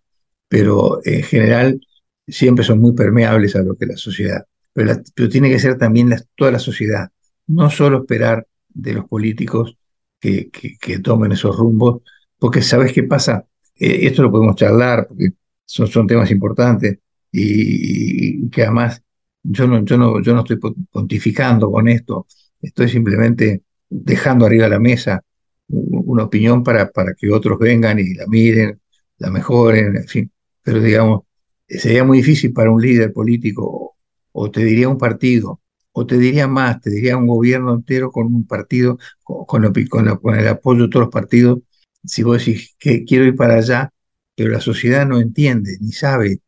Pero 0.47 1.01
en 1.03 1.23
general 1.23 1.82
siempre 2.28 2.63
son 2.63 2.80
muy 2.80 2.93
permeables 2.93 3.57
a 3.57 3.61
lo 3.61 3.76
que 3.76 3.88
la 3.88 3.97
sociedad. 3.97 4.45
Pero, 4.71 5.01
tiene 5.30 5.49
que 5.49 5.59
ser 5.59 5.78
también 5.78 6.15
toda 6.36 6.51
la 6.51 6.59
sociedad, 6.59 7.09
no 7.47 7.69
solo 7.69 7.99
esperar 7.99 8.47
de 8.69 8.93
los 8.93 9.05
políticos 9.05 9.78
que, 10.19 10.49
que, 10.49 10.99
tomen 10.99 11.34
esos 11.34 11.57
rumbos, 11.57 12.03
porque 12.39 12.61
sabes 12.61 12.93
qué 12.93 13.03
pasa, 13.03 13.45
eh, 13.76 13.99
esto 14.03 14.23
lo 14.23 14.32
podemos 14.32 14.55
charlar, 14.55 15.07
porque 15.07 15.34
son 15.65 16.07
temas 16.07 16.32
importantes 16.32 16.99
y, 17.36 18.49
que 18.49 18.63
además 18.63 19.03
yo 19.43 19.67
no, 19.67 19.83
yo, 19.83 19.97
no, 19.97 20.21
yo 20.21 20.33
no 20.33 20.39
estoy 20.39 20.57
pontificando 20.91 21.71
con 21.71 21.88
esto, 21.88 22.27
estoy 22.61 22.89
simplemente 22.89 23.63
dejando 23.89 24.45
arriba 24.45 24.65
de 24.65 24.69
la 24.71 24.79
mesa 24.79 25.23
una 25.67 26.23
opinión 26.23 26.63
para, 26.63 26.91
para 26.91 27.13
que 27.13 27.31
otros 27.31 27.57
vengan 27.59 27.99
y 27.99 28.13
la 28.13 28.25
miren, 28.27 28.79
la 29.17 29.29
mejoren, 29.31 29.95
en 29.97 30.07
fin. 30.07 30.31
Pero 30.61 30.79
digamos, 30.79 31.21
sería 31.67 32.03
muy 32.03 32.19
difícil 32.19 32.53
para 32.53 32.71
un 32.71 32.81
líder 32.81 33.13
político, 33.13 33.95
o 34.31 34.51
te 34.51 34.63
diría 34.63 34.89
un 34.89 34.97
partido, 34.97 35.61
o 35.91 36.05
te 36.05 36.17
diría 36.17 36.47
más, 36.47 36.81
te 36.81 36.89
diría 36.91 37.17
un 37.17 37.27
gobierno 37.27 37.73
entero 37.73 38.11
con 38.11 38.27
un 38.27 38.45
partido, 38.45 38.97
con, 39.23 39.45
con, 39.89 40.36
el 40.36 40.47
apoyo 40.47 40.83
de 40.83 40.89
todos 40.89 41.05
los 41.05 41.11
partidos, 41.11 41.59
si 42.03 42.23
vos 42.23 42.38
decís 42.45 42.75
que 42.77 43.03
quiero 43.05 43.25
ir 43.25 43.36
para 43.36 43.55
allá, 43.55 43.91
pero 44.36 44.51
la 44.51 44.61
sociedad 44.61 45.07
no 45.07 45.19
entiende 45.19 45.77
ni 45.81 45.91
sabe 45.91 46.41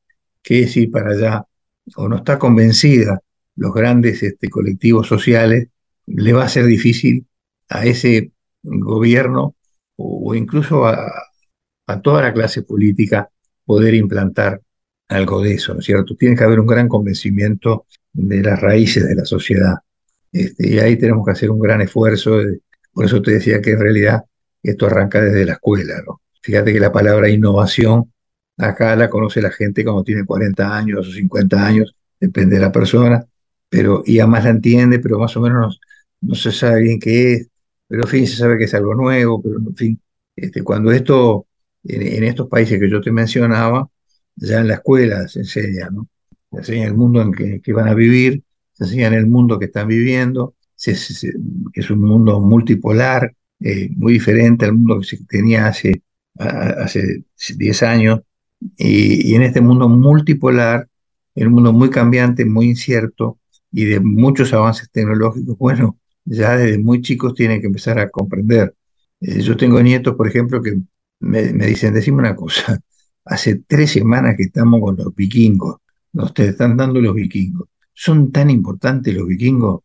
qué 0.48 0.62
es 0.64 0.78
ir 0.78 0.90
para 0.92 1.12
allá, 1.12 1.46
o 1.98 2.08
no 2.08 2.18
está 2.18 2.40
convencida, 2.40 3.20
los 3.58 3.74
grandes 3.74 4.24
este, 4.24 4.50
colectivos 4.50 5.06
sociales, 5.06 5.68
le 6.06 6.32
va 6.32 6.46
a 6.46 6.50
ser 6.50 6.66
difícil 6.66 7.28
a 7.68 7.86
ese 7.86 8.32
gobierno 8.64 9.56
o, 9.98 10.34
incluso 10.36 10.86
a, 10.86 11.12
a, 11.88 12.02
toda 12.02 12.22
la 12.22 12.34
clase 12.34 12.62
política 12.62 13.30
poder 13.66 13.94
implantar 13.94 14.62
algo 15.10 15.42
de 15.42 15.56
eso, 15.56 15.74
¿no 15.74 15.82
es 15.82 15.86
cierto? 15.86 16.16
Tiene 16.16 16.38
que 16.38 16.46
haber 16.46 16.62
un 16.62 16.68
gran 16.68 16.88
convencimiento 16.88 17.86
de 18.14 18.42
las 18.42 18.62
raíces 18.62 19.06
de 19.06 19.16
la 19.16 19.26
sociedad. 19.26 19.76
Este, 20.32 20.70
y 20.70 20.80
ahí 20.80 20.96
tenemos 20.96 21.26
que 21.26 21.32
hacer 21.34 21.52
un 21.52 21.60
gran 21.60 21.82
esfuerzo. 21.82 22.40
por 22.94 23.04
eso 23.04 23.22
te 23.22 23.32
decía 23.32 23.62
que 23.62 23.72
en 23.72 23.82
realidad 23.82 24.24
esto 24.64 24.86
arranca 24.86 25.20
desde 25.20 25.46
la 25.46 25.54
escuela, 25.54 25.96
¿no? 26.06 26.22
Fíjate 26.42 26.72
que 26.72 26.80
la 26.80 26.94
palabra 26.94 27.30
innovación 27.30 28.14
acá 28.58 28.96
la 28.96 29.10
conoce 29.10 29.42
la 29.42 29.52
gente 29.52 29.84
cuando 29.84 30.04
tiene 30.04 30.26
40 30.26 30.76
años 30.76 31.08
o 31.08 31.12
50 31.12 31.66
años, 31.66 31.96
depende 32.20 32.56
de 32.56 32.62
la 32.62 32.72
persona, 32.72 33.26
pero 33.70 34.04
y 34.06 34.20
además 34.20 34.46
la 34.46 34.52
entiende, 34.52 35.00
pero 35.00 35.20
más 35.20 35.36
o 35.38 35.42
menos 35.42 35.80
no, 36.22 36.36
se 36.36 36.52
sabe 36.52 36.82
bien 36.82 37.00
qué 37.00 37.34
es, 37.34 37.50
pero 37.88 38.04
en 38.04 38.08
fin, 38.10 38.28
se 38.28 38.38
sabe 38.38 38.58
que 38.58 38.66
es 38.66 38.74
algo 38.74 38.96
nuevo, 38.96 39.42
pero 39.42 39.58
en 39.60 39.76
fin, 39.76 40.02
este, 40.36 40.64
cuando 40.64 40.92
esto, 40.92 41.48
en, 41.84 42.24
estos 42.24 42.48
países 42.48 42.80
que 42.80 42.90
yo 42.90 43.02
te 43.02 43.12
mencionaba, 43.12 43.90
ya 44.36 44.60
en 44.60 44.68
la 44.68 44.76
escuela 44.76 45.28
se 45.28 45.40
enseña, 45.40 45.90
¿no? 45.90 46.08
Se 46.52 46.58
enseña 46.60 46.88
el 46.88 46.96
mundo 46.96 47.22
en 47.22 47.32
que, 47.62 47.74
van 47.74 47.88
a 47.88 47.94
vivir, 47.94 48.44
se 48.74 48.86
enseña 48.86 49.08
en 49.08 49.14
el 49.16 49.28
mundo 49.28 49.60
que 49.60 49.66
están 49.66 49.88
viviendo, 49.88 50.56
es 50.84 51.90
un 51.90 52.02
mundo 52.02 52.40
multipolar, 52.40 53.34
eh, 53.60 53.90
muy 53.96 54.14
diferente 54.14 54.66
al 54.66 54.74
mundo 54.74 55.00
que 55.00 55.08
se 55.08 55.26
tenía 55.26 55.68
hace, 55.68 56.04
hace 56.38 57.24
10 57.56 57.84
años, 57.84 58.22
y, 58.78 59.36
en 59.36 59.44
este 59.44 59.62
mundo 59.62 59.90
multipolar, 59.90 60.88
el 61.36 61.50
mundo 61.50 61.74
muy 61.74 61.90
cambiante, 61.90 62.46
muy 62.46 62.68
incierto 62.68 63.40
y 63.72 63.86
de 63.86 64.00
muchos 64.00 64.54
avances 64.54 64.90
tecnológicos, 64.92 65.58
bueno, 65.60 65.98
ya 66.26 66.58
desde 66.58 66.78
muy 66.80 67.02
chicos 67.02 67.34
tienen 67.36 67.62
que 67.62 67.68
empezar 67.68 68.00
a 68.00 68.10
comprender. 68.10 68.76
Eh, 69.22 69.42
yo 69.42 69.58
tengo 69.58 69.82
nietos, 69.82 70.16
por 70.16 70.28
ejemplo, 70.28 70.62
que 70.62 70.78
me, 71.20 71.44
dicen, 71.44 71.94
decime 71.94 72.20
una 72.20 72.36
cosa, 72.36 72.80
hace 73.26 73.64
tres 73.68 73.92
semanas 73.92 74.36
que 74.38 74.44
estamos 74.44 74.82
con 74.82 74.98
los 74.98 75.16
vikingos, 75.16 75.78
nos 76.14 76.34
te 76.34 76.50
están 76.50 76.78
dando 76.78 77.00
los 77.02 77.16
vikingos. 77.16 77.68
Son 77.94 78.32
tan 78.32 78.50
importantes 78.50 79.14
los 79.14 79.28
vikingos 79.28 79.82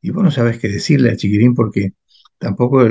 y 0.00 0.10
vos 0.10 0.24
no 0.24 0.30
sabés 0.30 0.58
qué 0.58 0.68
decirle 0.68 1.10
a 1.10 1.16
Chiquirín 1.16 1.54
porque 1.54 1.92
tampoco, 2.38 2.84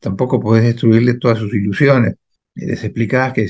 tampoco 0.00 0.40
podés 0.40 0.64
destruirle 0.64 1.14
todas 1.14 1.38
sus 1.38 1.52
ilusiones. 1.54 2.16
Les 2.54 2.82
explicás 2.82 3.34
que, 3.34 3.46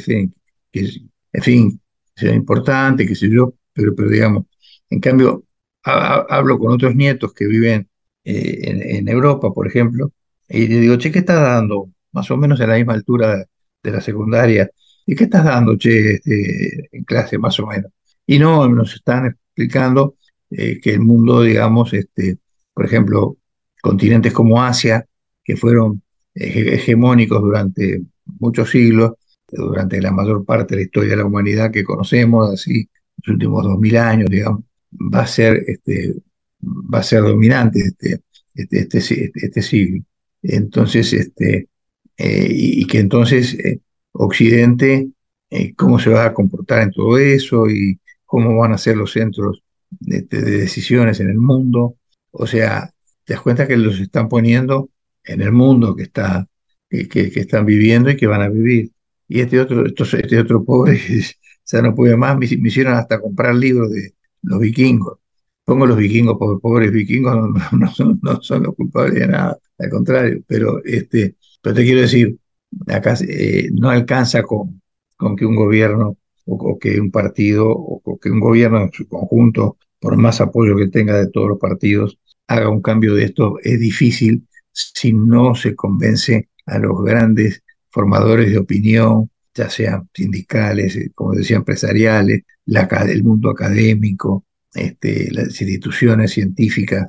que 0.72 0.88
en 1.32 1.42
fin, 1.42 1.80
sea 2.14 2.34
importante, 2.34 3.06
que 3.06 3.14
sé 3.14 3.30
yo, 3.30 3.54
pero, 3.72 3.94
pero 3.94 4.08
digamos, 4.08 4.46
en 4.90 5.00
cambio, 5.00 5.44
hablo 5.82 6.58
con 6.58 6.72
otros 6.72 6.94
nietos 6.94 7.32
que 7.34 7.46
viven 7.46 7.88
eh, 8.24 8.60
en, 8.98 9.08
Europa, 9.08 9.52
por 9.52 9.66
ejemplo, 9.66 10.12
y 10.48 10.66
le 10.66 10.80
digo, 10.80 10.96
che, 10.96 11.10
¿qué 11.12 11.20
estás 11.20 11.40
dando? 11.40 11.90
Más 12.12 12.30
o 12.30 12.36
menos 12.36 12.60
a 12.60 12.66
la 12.66 12.76
misma 12.76 12.94
altura 12.94 13.46
de 13.82 13.90
la 13.90 14.00
secundaria. 14.00 14.70
¿Y 15.06 15.14
qué 15.14 15.24
estás 15.24 15.44
dando, 15.44 15.76
che, 15.76 16.14
este, 16.14 16.88
en 16.92 17.04
clase, 17.04 17.38
más 17.38 17.58
o 17.60 17.66
menos? 17.66 17.92
Y 18.26 18.38
no, 18.38 18.68
nos 18.68 18.94
están 18.94 19.26
explicando 19.26 20.16
eh, 20.50 20.80
que 20.80 20.92
el 20.92 21.00
mundo, 21.00 21.42
digamos, 21.42 21.92
este, 21.94 22.38
por 22.74 22.84
ejemplo, 22.86 23.36
continentes 23.82 24.32
como 24.32 24.62
Asia, 24.62 25.06
que 25.44 25.56
fueron 25.56 26.02
hegemónicos 26.34 27.40
durante 27.40 28.02
muchos 28.38 28.70
siglos, 28.70 29.12
durante 29.56 30.00
la 30.00 30.10
mayor 30.12 30.44
parte 30.44 30.74
de 30.74 30.82
la 30.82 30.84
historia 30.86 31.10
de 31.10 31.16
la 31.16 31.24
humanidad 31.24 31.70
que 31.70 31.84
conocemos, 31.84 32.50
así, 32.52 32.88
los 33.24 33.34
últimos 33.34 33.64
dos 33.64 33.78
mil 33.78 33.96
años, 33.96 34.28
digamos, 34.30 34.64
va 34.92 35.20
a 35.22 35.26
ser, 35.26 35.64
este, 35.66 36.14
va 36.62 36.98
a 37.00 37.02
ser 37.02 37.22
dominante 37.22 37.80
este, 37.80 38.22
este, 38.54 38.80
este, 38.80 38.98
este, 38.98 39.30
este 39.34 39.62
siglo. 39.62 40.04
Entonces, 40.42 41.12
este, 41.12 41.68
eh, 42.16 42.48
y, 42.50 42.86
que 42.86 42.98
entonces 42.98 43.54
eh, 43.54 43.80
Occidente, 44.12 45.10
eh, 45.50 45.74
cómo 45.74 45.98
se 45.98 46.10
va 46.10 46.26
a 46.26 46.34
comportar 46.34 46.82
en 46.82 46.90
todo 46.92 47.18
eso 47.18 47.68
y 47.68 48.00
cómo 48.24 48.56
van 48.58 48.72
a 48.72 48.78
ser 48.78 48.96
los 48.96 49.12
centros 49.12 49.62
de, 49.90 50.22
decisiones 50.22 51.20
en 51.20 51.30
el 51.30 51.38
mundo. 51.38 51.96
O 52.30 52.46
sea, 52.46 52.92
te 53.24 53.34
das 53.34 53.42
cuenta 53.42 53.66
que 53.68 53.76
los 53.76 54.00
están 54.00 54.28
poniendo 54.28 54.90
en 55.24 55.42
el 55.42 55.52
mundo 55.52 55.94
que, 55.96 56.04
está, 56.04 56.48
que 56.88 57.08
están 57.34 57.66
viviendo 57.66 58.10
y 58.10 58.16
que 58.16 58.26
van 58.26 58.42
a 58.42 58.48
vivir 58.48 58.90
y 59.28 59.40
este 59.40 59.60
otro, 59.60 59.84
este 59.86 60.38
otro 60.38 60.64
pobre 60.64 60.98
ya 61.66 61.82
no 61.82 61.94
puede 61.94 62.16
más, 62.16 62.38
me, 62.38 62.46
hicieron 62.46 62.94
hasta 62.94 63.20
comprar 63.20 63.54
libros 63.54 63.90
de 63.90 64.14
los 64.42 64.58
vikingos. 64.58 65.18
Pongo 65.64 65.86
los 65.86 65.98
vikingos, 65.98 66.38
pobres 66.62 66.90
vikingos 66.90 67.36
no, 67.72 67.94
son, 67.94 68.18
no, 68.22 68.40
son, 68.40 68.62
los 68.64 68.74
culpables 68.74 69.14
de 69.14 69.28
nada, 69.28 69.58
al 69.78 69.90
contrario, 69.90 70.42
pero, 70.46 70.82
este, 70.84 71.36
pero 71.62 71.76
te 71.76 71.84
quiero 71.84 72.00
decir, 72.00 72.38
acá 72.86 73.14
eh, 73.28 73.68
no 73.72 73.90
alcanza 73.90 74.42
con, 74.42 74.80
con 75.16 75.36
que 75.36 75.44
un 75.44 75.56
gobierno 75.56 76.16
o, 76.46 76.78
que 76.78 77.00
un 77.00 77.10
partido 77.10 77.68
o, 77.70 78.18
que 78.18 78.30
un 78.30 78.40
gobierno 78.40 78.82
en 78.82 78.92
su 78.92 79.06
conjunto, 79.06 79.76
por 80.00 80.16
más 80.16 80.40
apoyo 80.40 80.76
que 80.76 80.88
tenga 80.88 81.18
de 81.18 81.30
todos 81.30 81.48
los 81.48 81.58
partidos, 81.58 82.18
haga 82.46 82.70
un 82.70 82.80
cambio 82.80 83.14
de 83.14 83.24
esto. 83.24 83.58
Es 83.62 83.78
difícil 83.80 84.46
si 84.72 85.12
no 85.12 85.54
se 85.54 85.74
convence 85.74 86.48
a 86.66 86.78
los 86.78 87.02
grandes 87.02 87.62
formadores 87.98 88.52
de 88.52 88.58
opinión, 88.58 89.28
ya 89.52 89.68
sean 89.68 90.08
sindicales, 90.14 90.94
eh, 90.94 91.10
como 91.16 91.32
decía, 91.32 91.56
empresariales, 91.56 92.42
el 92.64 93.24
mundo 93.24 93.50
académico, 93.50 94.44
este, 94.72 95.32
las 95.32 95.60
instituciones 95.60 96.30
científicas, 96.30 97.08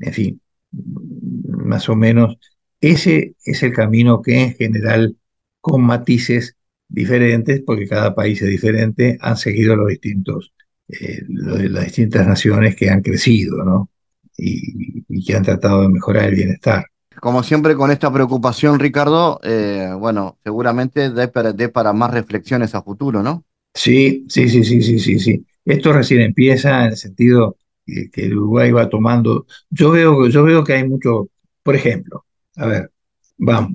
en 0.00 0.12
fin, 0.14 0.40
más 0.70 1.86
o 1.90 1.96
menos. 1.96 2.38
Ese 2.80 3.34
es 3.44 3.62
el 3.62 3.74
camino 3.74 4.22
que 4.22 4.40
en 4.40 4.54
general, 4.54 5.16
con 5.60 5.82
matices 5.82 6.56
diferentes, 6.88 7.60
porque 7.66 7.86
cada 7.86 8.14
país 8.14 8.40
es 8.40 8.48
diferente, 8.48 9.18
han 9.20 9.36
seguido 9.36 9.76
los 9.76 9.88
distintos, 9.88 10.54
eh, 10.88 11.20
las 11.28 11.84
distintas 11.84 12.26
naciones 12.26 12.74
que 12.74 12.88
han 12.88 13.02
crecido, 13.02 13.62
¿no? 13.64 13.90
y 14.38 15.24
que 15.26 15.36
han 15.36 15.42
tratado 15.42 15.82
de 15.82 15.90
mejorar 15.90 16.30
el 16.30 16.36
bienestar 16.36 16.86
como 17.22 17.44
siempre 17.44 17.76
con 17.76 17.92
esta 17.92 18.12
preocupación, 18.12 18.80
Ricardo, 18.80 19.38
eh, 19.44 19.94
bueno, 19.96 20.38
seguramente 20.42 21.08
dé 21.10 21.68
para, 21.68 21.92
más 21.92 22.10
reflexiones 22.10 22.74
a 22.74 22.82
futuro, 22.82 23.22
¿no? 23.22 23.44
Sí, 23.72 24.26
sí, 24.28 24.48
sí, 24.48 24.64
sí, 24.64 24.82
sí, 24.82 24.98
sí, 24.98 25.20
sí. 25.20 25.46
Esto 25.64 25.92
recién 25.92 26.22
empieza 26.22 26.84
en 26.84 26.90
el 26.90 26.96
sentido 26.96 27.58
que, 27.86 28.10
el 28.14 28.36
Uruguay 28.36 28.72
va 28.72 28.88
tomando. 28.88 29.46
Yo 29.70 29.92
veo, 29.92 30.26
yo 30.26 30.42
veo 30.42 30.64
que 30.64 30.72
hay 30.72 30.88
mucho, 30.88 31.28
por 31.62 31.76
ejemplo, 31.76 32.24
a 32.56 32.66
ver, 32.66 32.90
vamos, 33.38 33.74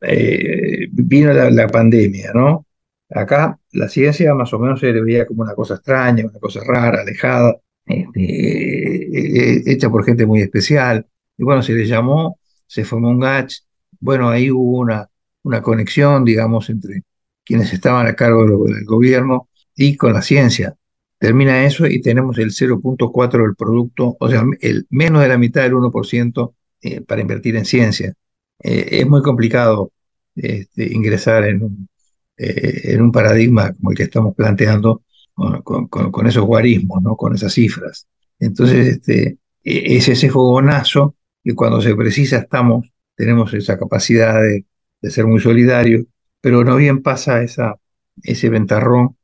eh, 0.00 0.88
vino 0.90 1.30
la, 1.34 1.66
pandemia, 1.66 2.32
¿no? 2.32 2.64
Acá 3.10 3.60
la 3.72 3.90
ciencia 3.90 4.32
más 4.32 4.50
o 4.54 4.58
menos 4.58 4.80
se 4.80 4.92
veía 4.92 5.26
como 5.26 5.42
una 5.42 5.54
cosa 5.54 5.74
extraña, 5.74 6.24
una 6.24 6.38
cosa 6.38 6.60
rara, 6.66 7.02
alejada, 7.02 7.54
este, 7.84 9.58
eh, 9.58 9.62
hecha 9.66 9.90
por 9.90 10.06
gente 10.06 10.24
muy 10.24 10.40
especial. 10.40 11.06
Y 11.36 11.44
bueno, 11.44 11.62
se 11.62 11.74
le 11.74 11.84
llamó 11.84 12.38
se 12.68 12.84
formó 12.84 13.10
un 13.10 13.18
GACH, 13.18 13.64
bueno, 14.00 14.28
ahí 14.28 14.50
hubo 14.50 14.78
una, 14.78 15.08
una 15.42 15.62
conexión, 15.62 16.24
digamos, 16.24 16.70
entre 16.70 17.02
quienes 17.44 17.72
estaban 17.72 18.06
a 18.06 18.14
cargo 18.14 18.44
del, 18.66 18.84
gobierno 18.84 19.48
y 19.74 19.96
con 19.96 20.12
la 20.12 20.22
ciencia. 20.22 20.76
Termina 21.18 21.64
eso 21.64 21.86
y 21.86 22.00
tenemos 22.00 22.38
el 22.38 22.50
0.4 22.50 23.42
del 23.42 23.56
producto, 23.56 24.16
o 24.20 24.28
sea, 24.28 24.44
el 24.60 24.86
menos 24.90 25.22
de 25.22 25.28
la 25.28 25.38
mitad 25.38 25.62
del 25.62 25.72
1% 25.72 26.54
eh, 26.82 27.00
para 27.00 27.22
invertir 27.22 27.56
en 27.56 27.64
ciencia. 27.64 28.14
Eh, 28.62 29.00
es 29.00 29.08
muy 29.08 29.22
complicado 29.22 29.92
este, 30.36 30.92
ingresar 30.92 31.44
en 31.44 31.62
un, 31.62 31.88
eh, 32.36 32.92
en 32.92 33.02
un 33.02 33.10
paradigma 33.10 33.72
como 33.72 33.90
el 33.90 33.96
que 33.96 34.04
estamos 34.04 34.34
planteando 34.34 35.02
con, 35.34 36.26
esos 36.26 36.44
guarismos, 36.44 37.02
¿no? 37.02 37.16
con 37.16 37.34
esas 37.34 37.52
cifras. 37.52 38.06
Entonces, 38.40 38.88
este, 38.88 39.38
es 39.62 40.08
ese 40.08 40.30
fogonazo 40.30 41.14
que 41.48 41.54
cuando 41.54 41.80
se 41.80 41.96
precisa 41.96 42.36
estamos, 42.36 42.92
tenemos 43.14 43.54
esa 43.54 43.78
capacidad 43.78 44.38
de, 44.38 44.66
ser 45.08 45.26
muy 45.26 45.40
solidarios, 45.40 46.04
pero 46.42 46.62
no 46.62 46.76
bien 46.76 47.00
pasa 47.00 47.42
esa, 47.42 47.76
ese 48.22 48.50
ventarrón 48.50 49.16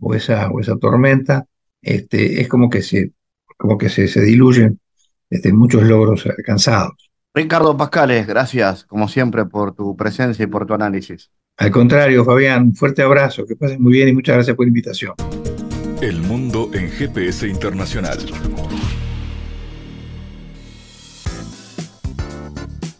o 0.00 0.14
esa, 0.14 0.48
o 0.48 0.58
esa 0.58 0.78
tormenta, 0.78 1.44
este, 1.82 2.40
es 2.40 2.48
como 2.48 2.70
que 2.70 2.80
se, 2.80 3.12
como 3.58 3.76
que 3.76 3.90
se, 3.90 4.08
se 4.08 4.22
diluyen 4.22 4.80
este, 5.28 5.52
muchos 5.52 5.82
logros 5.82 6.24
alcanzados. 6.24 7.10
Ricardo 7.34 7.76
Pascales, 7.76 8.26
gracias 8.26 8.86
como 8.86 9.06
siempre 9.06 9.44
por 9.44 9.74
tu 9.74 9.94
presencia 9.98 10.44
y 10.44 10.46
por 10.46 10.64
tu 10.64 10.72
análisis. 10.72 11.30
Al 11.58 11.70
contrario, 11.70 12.24
Fabián, 12.24 12.62
un 12.62 12.74
fuerte 12.74 13.02
abrazo, 13.02 13.44
que 13.44 13.54
pasen 13.54 13.82
muy 13.82 13.92
bien 13.92 14.08
y 14.08 14.12
muchas 14.14 14.36
gracias 14.36 14.56
por 14.56 14.64
la 14.64 14.68
invitación. 14.68 15.12
El 16.00 16.22
mundo 16.22 16.70
en 16.72 16.88
GPS 16.88 17.46
internacional. 17.46 18.16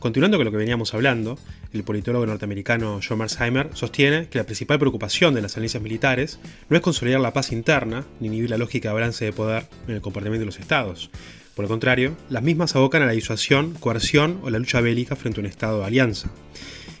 Continuando 0.00 0.38
con 0.38 0.46
lo 0.46 0.50
que 0.50 0.56
veníamos 0.56 0.94
hablando, 0.94 1.38
el 1.74 1.84
politólogo 1.84 2.24
norteamericano 2.24 3.00
John 3.06 3.18
Marsheimer 3.18 3.68
sostiene 3.74 4.28
que 4.28 4.38
la 4.38 4.44
principal 4.44 4.78
preocupación 4.78 5.34
de 5.34 5.42
las 5.42 5.58
alianzas 5.58 5.82
militares 5.82 6.40
no 6.70 6.76
es 6.76 6.82
consolidar 6.82 7.20
la 7.20 7.34
paz 7.34 7.52
interna 7.52 8.06
ni 8.18 8.28
inhibir 8.28 8.48
la 8.48 8.56
lógica 8.56 8.88
de 8.88 8.94
balance 8.94 9.26
de 9.26 9.34
poder 9.34 9.64
en 9.88 9.96
el 9.96 10.00
comportamiento 10.00 10.40
de 10.40 10.46
los 10.46 10.58
estados. 10.58 11.10
Por 11.54 11.66
el 11.66 11.68
contrario, 11.68 12.16
las 12.30 12.42
mismas 12.42 12.74
abocan 12.76 13.02
a 13.02 13.06
la 13.06 13.12
disuasión, 13.12 13.74
coerción 13.74 14.40
o 14.42 14.48
la 14.48 14.58
lucha 14.58 14.80
bélica 14.80 15.16
frente 15.16 15.38
a 15.38 15.42
un 15.42 15.46
estado 15.46 15.80
de 15.80 15.84
alianza. 15.84 16.30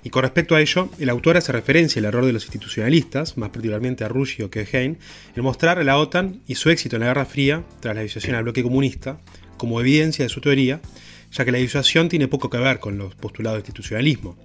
Y 0.04 0.10
con 0.10 0.22
respecto 0.22 0.54
a 0.54 0.60
ello, 0.60 0.90
el 0.98 1.08
autor 1.08 1.38
hace 1.38 1.52
referencia 1.52 2.00
al 2.00 2.04
error 2.04 2.26
de 2.26 2.34
los 2.34 2.44
institucionalistas, 2.44 3.38
más 3.38 3.48
particularmente 3.48 4.04
a 4.04 4.08
Russia 4.08 4.44
o 4.44 4.50
Kehane, 4.50 4.98
en 5.34 5.42
mostrar 5.42 5.78
a 5.78 5.84
la 5.84 5.96
OTAN 5.96 6.42
y 6.46 6.56
su 6.56 6.68
éxito 6.68 6.96
en 6.96 7.00
la 7.00 7.06
Guerra 7.08 7.24
Fría, 7.24 7.64
tras 7.80 7.96
la 7.96 8.02
disuasión 8.02 8.34
al 8.34 8.42
bloque 8.42 8.62
comunista, 8.62 9.18
como 9.56 9.80
evidencia 9.80 10.22
de 10.22 10.28
su 10.28 10.42
teoría, 10.42 10.82
ya 11.30 11.44
que 11.44 11.52
la 11.52 11.58
disuasión 11.58 12.08
tiene 12.08 12.28
poco 12.28 12.50
que 12.50 12.58
ver 12.58 12.78
con 12.78 12.98
los 12.98 13.14
postulados 13.14 13.58
de 13.58 13.60
institucionalismo. 13.60 14.36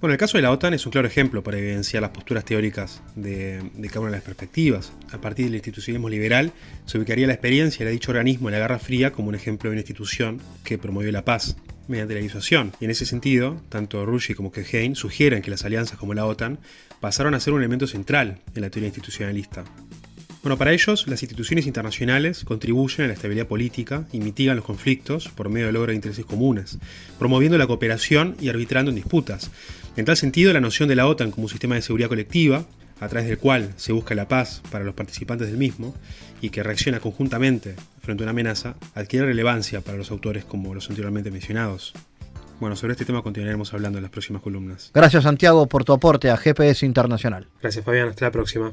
Bueno, 0.00 0.12
el 0.12 0.18
caso 0.18 0.38
de 0.38 0.42
la 0.42 0.52
OTAN 0.52 0.74
es 0.74 0.86
un 0.86 0.92
claro 0.92 1.08
ejemplo 1.08 1.42
para 1.42 1.58
evidenciar 1.58 2.02
las 2.02 2.12
posturas 2.12 2.44
teóricas 2.44 3.02
de, 3.16 3.60
cada 3.88 4.00
una 4.00 4.10
de 4.10 4.16
las 4.18 4.22
perspectivas. 4.22 4.92
A 5.10 5.20
partir 5.20 5.46
del 5.46 5.56
institucionalismo 5.56 6.08
liberal, 6.08 6.52
se 6.86 6.98
ubicaría 6.98 7.26
la 7.26 7.32
experiencia 7.32 7.84
de 7.84 7.90
dicho 7.90 8.12
organismo 8.12 8.48
en 8.48 8.52
la 8.52 8.60
Guerra 8.60 8.78
Fría 8.78 9.10
como 9.10 9.28
un 9.28 9.34
ejemplo 9.34 9.68
de 9.68 9.72
una 9.74 9.80
institución 9.80 10.40
que 10.62 10.78
promovió 10.78 11.10
la 11.10 11.24
paz 11.24 11.56
mediante 11.88 12.14
la 12.14 12.20
disuasión. 12.20 12.72
Y 12.80 12.84
en 12.84 12.92
ese 12.92 13.06
sentido, 13.06 13.60
tanto 13.70 14.06
Rushy 14.06 14.34
como 14.34 14.52
Kehein 14.52 14.94
sugieren 14.94 15.42
que 15.42 15.50
las 15.50 15.64
alianzas 15.64 15.98
como 15.98 16.14
la 16.14 16.26
OTAN 16.26 16.60
pasaron 17.00 17.34
a 17.34 17.40
ser 17.40 17.52
un 17.52 17.58
elemento 17.58 17.88
central 17.88 18.40
en 18.54 18.62
la 18.62 18.70
teoría 18.70 18.88
institucionalista. 18.88 19.64
Bueno, 20.48 20.56
para 20.56 20.72
ellos, 20.72 21.06
las 21.06 21.22
instituciones 21.22 21.66
internacionales 21.66 22.42
contribuyen 22.42 23.04
a 23.04 23.08
la 23.08 23.12
estabilidad 23.12 23.46
política 23.46 24.06
y 24.12 24.20
mitigan 24.20 24.56
los 24.56 24.64
conflictos 24.64 25.28
por 25.28 25.50
medio 25.50 25.66
del 25.66 25.74
logro 25.74 25.90
de 25.90 25.96
intereses 25.96 26.24
comunes, 26.24 26.78
promoviendo 27.18 27.58
la 27.58 27.66
cooperación 27.66 28.34
y 28.40 28.48
arbitrando 28.48 28.90
en 28.90 28.94
disputas. 28.94 29.50
En 29.98 30.06
tal 30.06 30.16
sentido, 30.16 30.50
la 30.54 30.62
noción 30.62 30.88
de 30.88 30.96
la 30.96 31.06
OTAN 31.06 31.32
como 31.32 31.44
un 31.44 31.50
sistema 31.50 31.74
de 31.74 31.82
seguridad 31.82 32.08
colectiva, 32.08 32.64
a 32.98 33.08
través 33.08 33.28
del 33.28 33.36
cual 33.36 33.74
se 33.76 33.92
busca 33.92 34.14
la 34.14 34.26
paz 34.26 34.62
para 34.70 34.84
los 34.84 34.94
participantes 34.94 35.48
del 35.48 35.58
mismo 35.58 35.94
y 36.40 36.48
que 36.48 36.62
reacciona 36.62 36.98
conjuntamente 36.98 37.74
frente 38.00 38.22
a 38.22 38.24
una 38.24 38.30
amenaza, 38.30 38.74
adquiere 38.94 39.26
relevancia 39.26 39.82
para 39.82 39.98
los 39.98 40.10
autores 40.10 40.46
como 40.46 40.74
los 40.74 40.88
anteriormente 40.88 41.30
mencionados. 41.30 41.92
Bueno, 42.58 42.74
sobre 42.74 42.92
este 42.92 43.04
tema 43.04 43.20
continuaremos 43.20 43.74
hablando 43.74 43.98
en 43.98 44.02
las 44.02 44.10
próximas 44.10 44.40
columnas. 44.40 44.92
Gracias 44.94 45.24
Santiago 45.24 45.66
por 45.66 45.84
tu 45.84 45.92
aporte 45.92 46.30
a 46.30 46.38
GPS 46.38 46.86
Internacional. 46.86 47.48
Gracias 47.60 47.84
Fabián, 47.84 48.08
hasta 48.08 48.24
la 48.24 48.32
próxima. 48.32 48.72